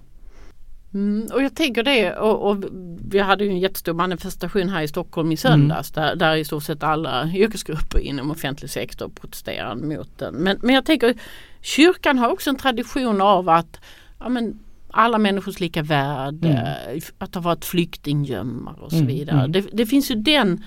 Mm, 0.93 1.27
och 1.33 1.43
jag 1.43 1.55
tänker 1.55 1.83
det 1.83 2.13
och, 2.13 2.49
och, 2.49 2.63
vi 3.09 3.19
hade 3.19 3.43
ju 3.43 3.49
en 3.49 3.59
jättestor 3.59 3.93
manifestation 3.93 4.69
här 4.69 4.81
i 4.81 4.87
Stockholm 4.87 5.31
i 5.31 5.37
söndags 5.37 5.97
mm. 5.97 6.07
där, 6.07 6.15
där 6.15 6.35
i 6.35 6.45
stort 6.45 6.63
sett 6.63 6.83
alla 6.83 7.31
yrkesgrupper 7.33 7.99
inom 7.99 8.31
offentlig 8.31 8.71
sektor 8.71 9.09
protesterade 9.09 9.85
mot 9.87 10.17
den. 10.17 10.33
Men, 10.35 10.57
men 10.61 10.75
jag 10.75 10.85
tänker 10.85 11.15
kyrkan 11.61 12.17
har 12.17 12.29
också 12.29 12.49
en 12.49 12.55
tradition 12.55 13.21
av 13.21 13.49
att 13.49 13.79
ja, 14.19 14.29
men, 14.29 14.59
alla 14.93 15.17
människors 15.17 15.59
lika 15.59 15.83
värde, 15.83 16.47
mm. 16.87 17.01
att 17.17 17.35
ha 17.35 17.41
varit 17.41 17.65
flyktinggömmare 17.65 18.75
och 18.81 18.89
så 18.89 18.95
mm, 18.95 19.07
vidare. 19.07 19.39
Mm. 19.39 19.51
Det, 19.51 19.65
det, 19.73 19.85
finns 19.85 20.11
ju 20.11 20.15
den 20.15 20.63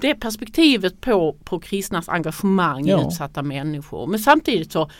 det 0.00 0.14
perspektivet 0.14 1.00
på, 1.00 1.36
på 1.44 1.60
kristnas 1.60 2.08
engagemang 2.08 2.86
ja. 2.86 3.02
i 3.02 3.06
utsatta 3.06 3.42
människor. 3.42 4.06
Men 4.06 4.18
samtidigt 4.18 4.72
så 4.72 4.90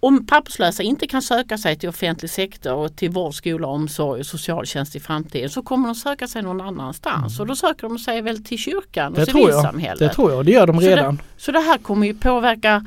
om 0.00 0.26
papperslösa 0.26 0.82
inte 0.82 1.06
kan 1.06 1.22
söka 1.22 1.58
sig 1.58 1.76
till 1.76 1.88
offentlig 1.88 2.30
sektor 2.30 2.74
och 2.74 2.96
till 2.96 3.10
vård, 3.10 3.34
skola, 3.34 3.66
omsorg 3.66 4.20
och 4.20 4.26
socialtjänst 4.26 4.96
i 4.96 5.00
framtiden 5.00 5.50
så 5.50 5.62
kommer 5.62 5.88
de 5.88 5.94
söka 5.94 6.28
sig 6.28 6.42
någon 6.42 6.60
annanstans 6.60 7.38
mm. 7.38 7.40
och 7.40 7.46
då 7.46 7.56
söker 7.56 7.88
de 7.88 7.98
sig 7.98 8.22
väl 8.22 8.44
till 8.44 8.58
kyrkan 8.58 9.12
och 9.12 9.18
det 9.18 9.26
civilsamhället. 9.26 9.98
Tror 9.98 10.00
jag. 10.00 10.10
Det 10.10 10.14
tror 10.14 10.32
jag, 10.32 10.46
det 10.46 10.52
gör 10.52 10.66
de 10.66 10.80
redan. 10.80 11.16
Så 11.16 11.22
det, 11.22 11.42
så 11.42 11.52
det 11.52 11.60
här 11.60 11.78
kommer 11.78 12.06
ju 12.06 12.14
påverka 12.14 12.84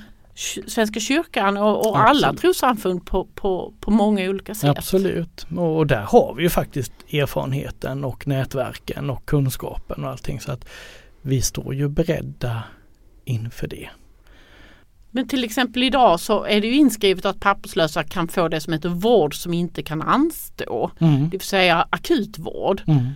Svenska 0.67 0.99
kyrkan 0.99 1.57
och, 1.57 1.89
och 1.89 1.99
alla 1.99 2.33
trossamfund 2.33 3.05
på, 3.05 3.27
på, 3.35 3.73
på 3.79 3.91
många 3.91 4.29
olika 4.29 4.55
sätt. 4.55 4.77
Absolut, 4.77 5.47
och 5.57 5.87
där 5.87 6.01
har 6.01 6.33
vi 6.37 6.43
ju 6.43 6.49
faktiskt 6.49 6.93
erfarenheten 7.13 8.03
och 8.03 8.27
nätverken 8.27 9.09
och 9.09 9.25
kunskapen 9.25 10.03
och 10.03 10.09
allting 10.09 10.39
så 10.39 10.51
att 10.51 10.65
vi 11.21 11.41
står 11.41 11.75
ju 11.75 11.87
beredda 11.87 12.63
inför 13.25 13.67
det. 13.67 13.89
Men 15.11 15.27
till 15.27 15.43
exempel 15.43 15.83
idag 15.83 16.19
så 16.19 16.43
är 16.43 16.61
det 16.61 16.67
ju 16.67 16.75
inskrivet 16.75 17.25
att 17.25 17.39
papperslösa 17.39 18.03
kan 18.03 18.27
få 18.27 18.47
det 18.47 18.61
som 18.61 18.73
heter 18.73 18.89
vård 18.89 19.35
som 19.35 19.53
inte 19.53 19.83
kan 19.83 20.01
anstå. 20.01 20.91
Mm. 20.99 21.23
Det 21.23 21.37
vill 21.37 21.41
säga 21.41 21.87
akutvård. 21.89 22.81
Mm. 22.87 23.09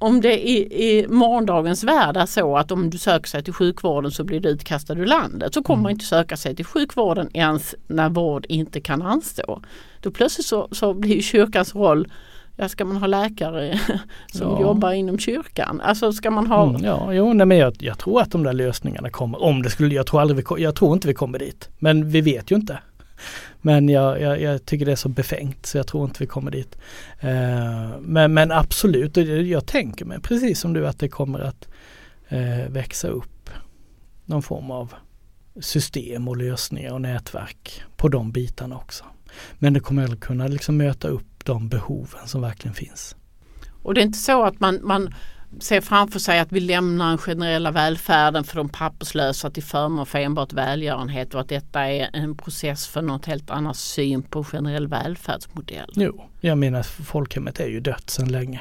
Om 0.00 0.20
det 0.20 0.48
i, 0.48 0.58
i 0.88 1.08
morgondagens 1.08 1.84
värld 1.84 2.16
är 2.16 2.26
så 2.26 2.56
att 2.56 2.70
om 2.70 2.90
du 2.90 2.98
söker 2.98 3.28
sig 3.28 3.44
till 3.44 3.52
sjukvården 3.52 4.10
så 4.10 4.24
blir 4.24 4.40
du 4.40 4.48
utkastad 4.48 4.94
ur 4.94 5.06
landet 5.06 5.54
så 5.54 5.62
kommer 5.62 5.76
mm. 5.76 5.82
man 5.82 5.92
inte 5.92 6.04
söka 6.04 6.36
sig 6.36 6.56
till 6.56 6.64
sjukvården 6.64 7.30
ens 7.34 7.74
när 7.86 8.08
vård 8.08 8.46
inte 8.48 8.80
kan 8.80 9.02
anstå. 9.02 9.62
Då 10.00 10.10
plötsligt 10.10 10.46
så, 10.46 10.68
så 10.72 10.94
blir 10.94 11.22
kyrkans 11.22 11.74
roll 11.74 12.08
ja, 12.60 12.68
ska 12.68 12.84
man 12.84 12.96
ha 12.96 13.06
läkare 13.06 13.80
som 14.32 14.50
ja. 14.50 14.60
jobbar 14.60 14.92
inom 14.92 15.18
kyrkan? 15.18 15.80
Alltså 15.80 16.12
ska 16.12 16.30
man 16.30 16.46
ha... 16.46 16.68
Mm, 16.68 16.84
ja, 16.84 17.12
jo, 17.12 17.32
nej, 17.32 17.46
men 17.46 17.58
jag, 17.58 17.76
jag, 17.78 17.98
tror 17.98 18.20
att 18.20 18.30
de 18.30 18.42
där 18.42 18.52
lösningarna 18.52 19.10
kommer. 19.10 19.42
Om 19.42 19.62
det 19.62 19.70
skulle, 19.70 19.94
jag 19.94 20.06
tror 20.06 20.20
aldrig 20.20 20.48
vi, 20.56 20.62
jag 20.62 20.74
tror 20.74 20.92
inte 20.92 21.08
vi 21.08 21.14
kommer 21.14 21.38
dit. 21.38 21.68
Men 21.78 22.10
vi 22.10 22.20
vet 22.20 22.50
ju 22.50 22.56
inte. 22.56 22.78
Men 23.62 23.88
jag, 23.88 24.20
jag, 24.20 24.40
jag, 24.40 24.66
tycker 24.66 24.86
det 24.86 24.92
är 24.92 24.96
så 24.96 25.08
befängt 25.08 25.66
så 25.66 25.78
jag 25.78 25.86
tror 25.86 26.04
inte 26.04 26.22
vi 26.22 26.26
kommer 26.26 26.50
dit. 26.50 26.78
Eh, 27.20 28.00
men, 28.00 28.34
men 28.34 28.52
absolut, 28.52 29.16
jag 29.46 29.66
tänker 29.66 30.04
mig 30.04 30.20
precis 30.20 30.60
som 30.60 30.72
du 30.72 30.86
att 30.86 30.98
det 30.98 31.08
kommer 31.08 31.38
att 31.38 31.68
eh, 32.28 32.68
växa 32.68 33.08
upp 33.08 33.50
någon 34.24 34.42
form 34.42 34.70
av 34.70 34.94
system 35.60 36.28
och 36.28 36.36
lösningar 36.36 36.92
och 36.92 37.00
nätverk 37.00 37.82
på 37.96 38.08
de 38.08 38.32
bitarna 38.32 38.76
också. 38.76 39.04
Men 39.58 39.72
det 39.72 39.80
kommer 39.80 40.04
att 40.04 40.20
kunna 40.20 40.46
liksom 40.46 40.76
möta 40.76 41.08
upp 41.08 41.44
de 41.44 41.68
behoven 41.68 42.26
som 42.26 42.40
verkligen 42.40 42.74
finns. 42.74 43.16
Och 43.82 43.94
det 43.94 44.00
är 44.00 44.04
inte 44.04 44.18
så 44.18 44.44
att 44.44 44.60
man, 44.60 44.78
man 44.82 45.14
ser 45.58 45.80
framför 45.80 46.18
sig 46.18 46.38
att 46.38 46.52
vi 46.52 46.60
lämnar 46.60 47.08
den 47.08 47.18
generella 47.18 47.70
välfärden 47.70 48.44
för 48.44 48.56
de 48.56 48.68
papperslösa 48.68 49.50
till 49.50 49.62
förmån 49.62 50.06
för 50.06 50.18
enbart 50.18 50.52
välgörenhet 50.52 51.34
och 51.34 51.40
att 51.40 51.48
detta 51.48 51.80
är 51.80 52.10
en 52.12 52.36
process 52.36 52.86
för 52.86 53.02
något 53.02 53.26
helt 53.26 53.50
annat 53.50 53.76
syn 53.76 54.22
på 54.22 54.44
generell 54.44 54.86
välfärdsmodell. 54.86 55.90
Jo, 55.94 56.24
jag 56.40 56.58
menar 56.58 56.82
folkhemmet 56.82 57.60
är 57.60 57.68
ju 57.68 57.80
dött 57.80 58.10
sedan 58.10 58.32
länge. 58.32 58.60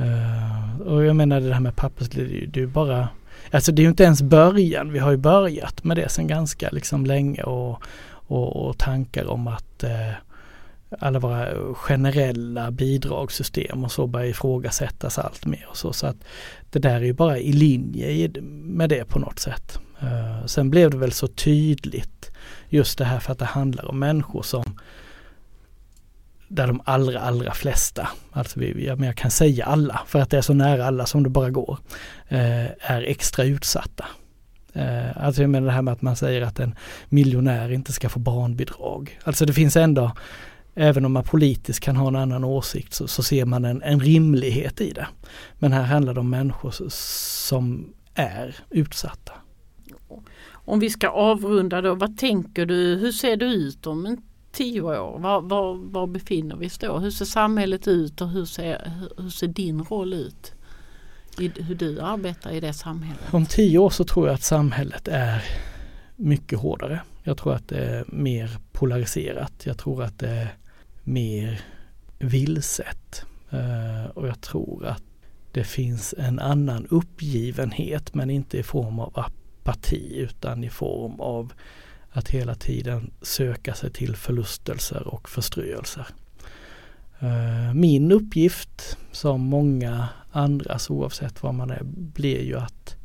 Uh, 0.00 0.80
och 0.80 1.04
jag 1.04 1.16
menar 1.16 1.40
det 1.40 1.54
här 1.54 1.60
med 1.60 1.76
papperslösa, 1.76 2.28
det 2.28 2.60
är 2.60 2.60
ju 2.60 2.66
bara 2.66 3.08
Alltså 3.50 3.72
det 3.72 3.80
är 3.80 3.84
ju 3.84 3.88
inte 3.88 4.04
ens 4.04 4.22
början, 4.22 4.92
vi 4.92 4.98
har 4.98 5.10
ju 5.10 5.16
börjat 5.16 5.84
med 5.84 5.96
det 5.96 6.08
sedan 6.08 6.26
ganska 6.26 6.68
liksom 6.72 7.06
länge 7.06 7.42
och, 7.42 7.82
och, 8.08 8.66
och 8.66 8.78
tankar 8.78 9.26
om 9.26 9.48
att 9.48 9.84
uh, 9.84 9.90
alla 10.98 11.18
våra 11.18 11.74
generella 11.74 12.70
bidragssystem 12.70 13.84
och 13.84 13.92
så 13.92 14.06
börjar 14.06 14.26
ifrågasättas 14.26 15.18
allt 15.18 15.46
mer 15.46 15.66
och 15.68 15.76
så. 15.76 15.92
Så 15.92 16.06
att 16.06 16.16
det 16.70 16.78
där 16.78 16.94
är 16.94 17.04
ju 17.04 17.12
bara 17.12 17.38
i 17.38 17.52
linje 17.52 18.30
med 18.50 18.88
det 18.88 19.04
på 19.04 19.18
något 19.18 19.38
sätt. 19.38 19.78
Eh, 20.00 20.46
sen 20.46 20.70
blev 20.70 20.90
det 20.90 20.96
väl 20.96 21.12
så 21.12 21.26
tydligt 21.26 22.30
just 22.68 22.98
det 22.98 23.04
här 23.04 23.18
för 23.18 23.32
att 23.32 23.38
det 23.38 23.44
handlar 23.44 23.84
om 23.84 23.98
människor 23.98 24.42
som 24.42 24.78
där 26.48 26.66
de 26.66 26.80
allra, 26.84 27.20
allra 27.20 27.54
flesta, 27.54 28.08
alltså 28.32 28.60
vi, 28.60 28.86
jag, 28.86 28.98
men 28.98 29.06
jag 29.06 29.16
kan 29.16 29.30
säga 29.30 29.64
alla 29.64 30.00
för 30.06 30.18
att 30.18 30.30
det 30.30 30.36
är 30.38 30.42
så 30.42 30.54
nära 30.54 30.86
alla 30.86 31.06
som 31.06 31.22
det 31.22 31.30
bara 31.30 31.50
går, 31.50 31.78
eh, 32.28 32.66
är 32.80 33.02
extra 33.02 33.44
utsatta. 33.44 34.04
Eh, 34.72 35.24
alltså 35.24 35.42
jag 35.42 35.50
menar 35.50 35.66
det 35.66 35.72
här 35.72 35.82
med 35.82 35.92
att 35.92 36.02
man 36.02 36.16
säger 36.16 36.42
att 36.42 36.60
en 36.60 36.74
miljonär 37.08 37.72
inte 37.72 37.92
ska 37.92 38.08
få 38.08 38.18
barnbidrag. 38.18 39.18
Alltså 39.24 39.46
det 39.46 39.52
finns 39.52 39.76
ändå 39.76 40.12
även 40.78 41.04
om 41.04 41.12
man 41.12 41.24
politiskt 41.24 41.80
kan 41.80 41.96
ha 41.96 42.08
en 42.08 42.16
annan 42.16 42.44
åsikt 42.44 42.94
så, 42.94 43.08
så 43.08 43.22
ser 43.22 43.44
man 43.44 43.64
en, 43.64 43.82
en, 43.82 44.00
rimlighet 44.00 44.80
i 44.80 44.92
det. 44.92 45.06
Men 45.58 45.72
här 45.72 45.82
handlar 45.82 46.14
det 46.14 46.20
om 46.20 46.30
människor 46.30 46.72
som 46.90 47.92
är 48.14 48.56
utsatta. 48.70 49.32
Om 50.50 50.80
vi 50.80 50.90
ska 50.90 51.08
avrunda 51.08 51.80
då, 51.80 51.94
vad 51.94 52.18
tänker 52.18 52.66
du, 52.66 52.96
hur 52.96 53.12
ser 53.12 53.36
det 53.36 53.46
ut 53.46 53.86
om 53.86 54.06
en 54.06 54.22
tio 54.52 54.80
år? 54.80 55.18
Var, 55.18 55.40
var, 55.40 55.74
var 55.74 56.06
befinner 56.06 56.56
vi 56.56 56.66
oss 56.66 56.78
då? 56.78 56.98
Hur 56.98 57.10
ser 57.10 57.24
samhället 57.24 57.88
ut 57.88 58.20
och 58.20 58.28
hur 58.28 58.44
ser, 58.44 58.92
hur 59.18 59.30
ser 59.30 59.46
din 59.46 59.82
roll 59.82 60.12
ut? 60.12 60.52
I, 61.38 61.52
hur 61.62 61.74
du 61.74 62.00
arbetar 62.00 62.50
i 62.50 62.60
det 62.60 62.72
samhället? 62.72 63.20
Om 63.30 63.46
tio 63.46 63.78
år 63.78 63.90
så 63.90 64.04
tror 64.04 64.26
jag 64.26 64.34
att 64.34 64.42
samhället 64.42 65.08
är 65.08 65.44
mycket 66.16 66.58
hårdare. 66.58 67.00
Jag 67.22 67.36
tror 67.38 67.54
att 67.54 67.68
det 67.68 67.78
är 67.78 68.04
mer 68.08 68.50
polariserat. 68.72 69.52
Jag 69.64 69.78
tror 69.78 70.02
att 70.02 70.18
det 70.18 70.28
är 70.28 70.48
mer 71.06 71.60
vilset. 72.18 73.24
Eh, 73.50 74.10
och 74.14 74.28
jag 74.28 74.40
tror 74.40 74.86
att 74.86 75.02
det 75.52 75.64
finns 75.64 76.14
en 76.18 76.38
annan 76.38 76.86
uppgivenhet 76.86 78.14
men 78.14 78.30
inte 78.30 78.58
i 78.58 78.62
form 78.62 78.98
av 78.98 79.12
apati 79.18 80.16
utan 80.16 80.64
i 80.64 80.70
form 80.70 81.20
av 81.20 81.52
att 82.10 82.28
hela 82.28 82.54
tiden 82.54 83.10
söka 83.22 83.74
sig 83.74 83.92
till 83.92 84.16
förlustelser 84.16 85.08
och 85.08 85.28
förströelser. 85.28 86.06
Eh, 87.18 87.74
min 87.74 88.12
uppgift 88.12 88.98
som 89.12 89.40
många 89.40 90.08
andras 90.30 90.90
oavsett 90.90 91.42
var 91.42 91.52
man 91.52 91.70
är 91.70 91.82
blir 91.84 92.42
ju 92.42 92.58
att 92.58 92.95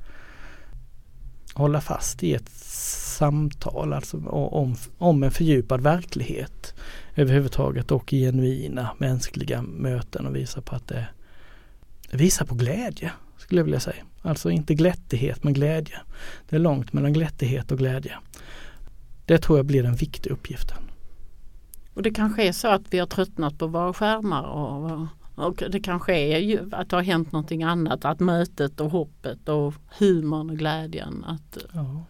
hålla 1.61 1.81
fast 1.81 2.23
i 2.23 2.33
ett 2.33 2.49
samtal 2.49 3.93
alltså 3.93 4.17
om, 4.27 4.75
om 4.97 5.23
en 5.23 5.31
fördjupad 5.31 5.81
verklighet 5.81 6.73
överhuvudtaget 7.15 7.91
och 7.91 8.09
genuina 8.09 8.89
mänskliga 8.97 9.61
möten 9.61 10.25
och 10.25 10.35
visa 10.35 10.61
på 10.61 10.75
att 10.75 10.87
det 10.87 11.07
visar 12.11 12.45
på 12.45 12.55
glädje 12.55 13.11
skulle 13.37 13.59
jag 13.59 13.65
vilja 13.65 13.79
säga. 13.79 14.03
Alltså 14.21 14.49
inte 14.49 14.75
glättighet 14.75 15.43
men 15.43 15.53
glädje. 15.53 15.99
Det 16.49 16.55
är 16.55 16.59
långt 16.59 16.93
mellan 16.93 17.13
glättighet 17.13 17.71
och 17.71 17.77
glädje. 17.77 18.17
Det 19.25 19.37
tror 19.37 19.59
jag 19.59 19.65
blir 19.65 19.83
den 19.83 19.95
viktiga 19.95 20.33
uppgiften. 20.33 20.77
Och 21.93 22.03
det 22.03 22.11
kanske 22.11 22.43
är 22.43 22.51
så 22.51 22.67
att 22.67 22.81
vi 22.89 22.99
har 22.99 23.07
tröttnat 23.07 23.57
på 23.57 23.67
våra 23.67 23.93
skärmar 23.93 24.43
och, 24.43 25.07
och 25.41 25.63
det 25.69 25.79
kanske 25.79 26.13
är 26.13 26.37
ju 26.37 26.69
att 26.71 26.89
det 26.89 26.95
har 26.95 27.03
hänt 27.03 27.31
någonting 27.31 27.63
annat. 27.63 28.05
Att 28.05 28.19
mötet 28.19 28.79
och 28.79 28.91
hoppet 28.91 29.49
och 29.49 29.73
humorn 29.99 30.49
och 30.49 30.57
glädjen. 30.57 31.25
Att... 31.27 31.57
Ja. 31.73 32.05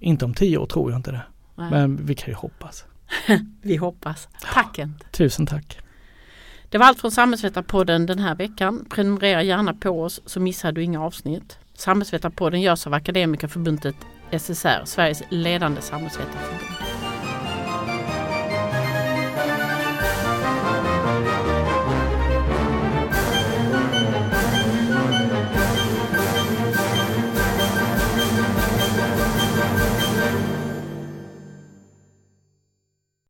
Inte 0.00 0.24
om 0.24 0.34
tio 0.34 0.58
år 0.58 0.66
tror 0.66 0.90
jag 0.90 0.98
inte 0.98 1.10
det. 1.10 1.22
Nej. 1.54 1.70
Men 1.70 2.06
vi 2.06 2.14
kan 2.14 2.28
ju 2.28 2.34
hoppas. 2.34 2.84
Vi 3.62 3.76
hoppas. 3.76 4.28
Tack 4.54 4.76
Kent. 4.76 5.12
Tusen 5.12 5.46
tack. 5.46 5.78
Det 6.68 6.78
var 6.78 6.86
allt 6.86 7.00
från 7.00 7.10
Samhällsvetarpodden 7.10 8.06
den 8.06 8.18
här 8.18 8.34
veckan. 8.34 8.86
Prenumerera 8.90 9.42
gärna 9.42 9.74
på 9.74 10.02
oss 10.02 10.20
så 10.26 10.40
missar 10.40 10.72
du 10.72 10.82
inga 10.82 11.02
avsnitt. 11.02 11.58
Samhällsvetarpodden 11.74 12.60
görs 12.60 12.86
av 12.86 12.94
Akademikerförbundet 12.94 13.96
SSR, 14.30 14.84
Sveriges 14.84 15.22
ledande 15.30 15.80
samhällsvetarförbund. 15.80 16.81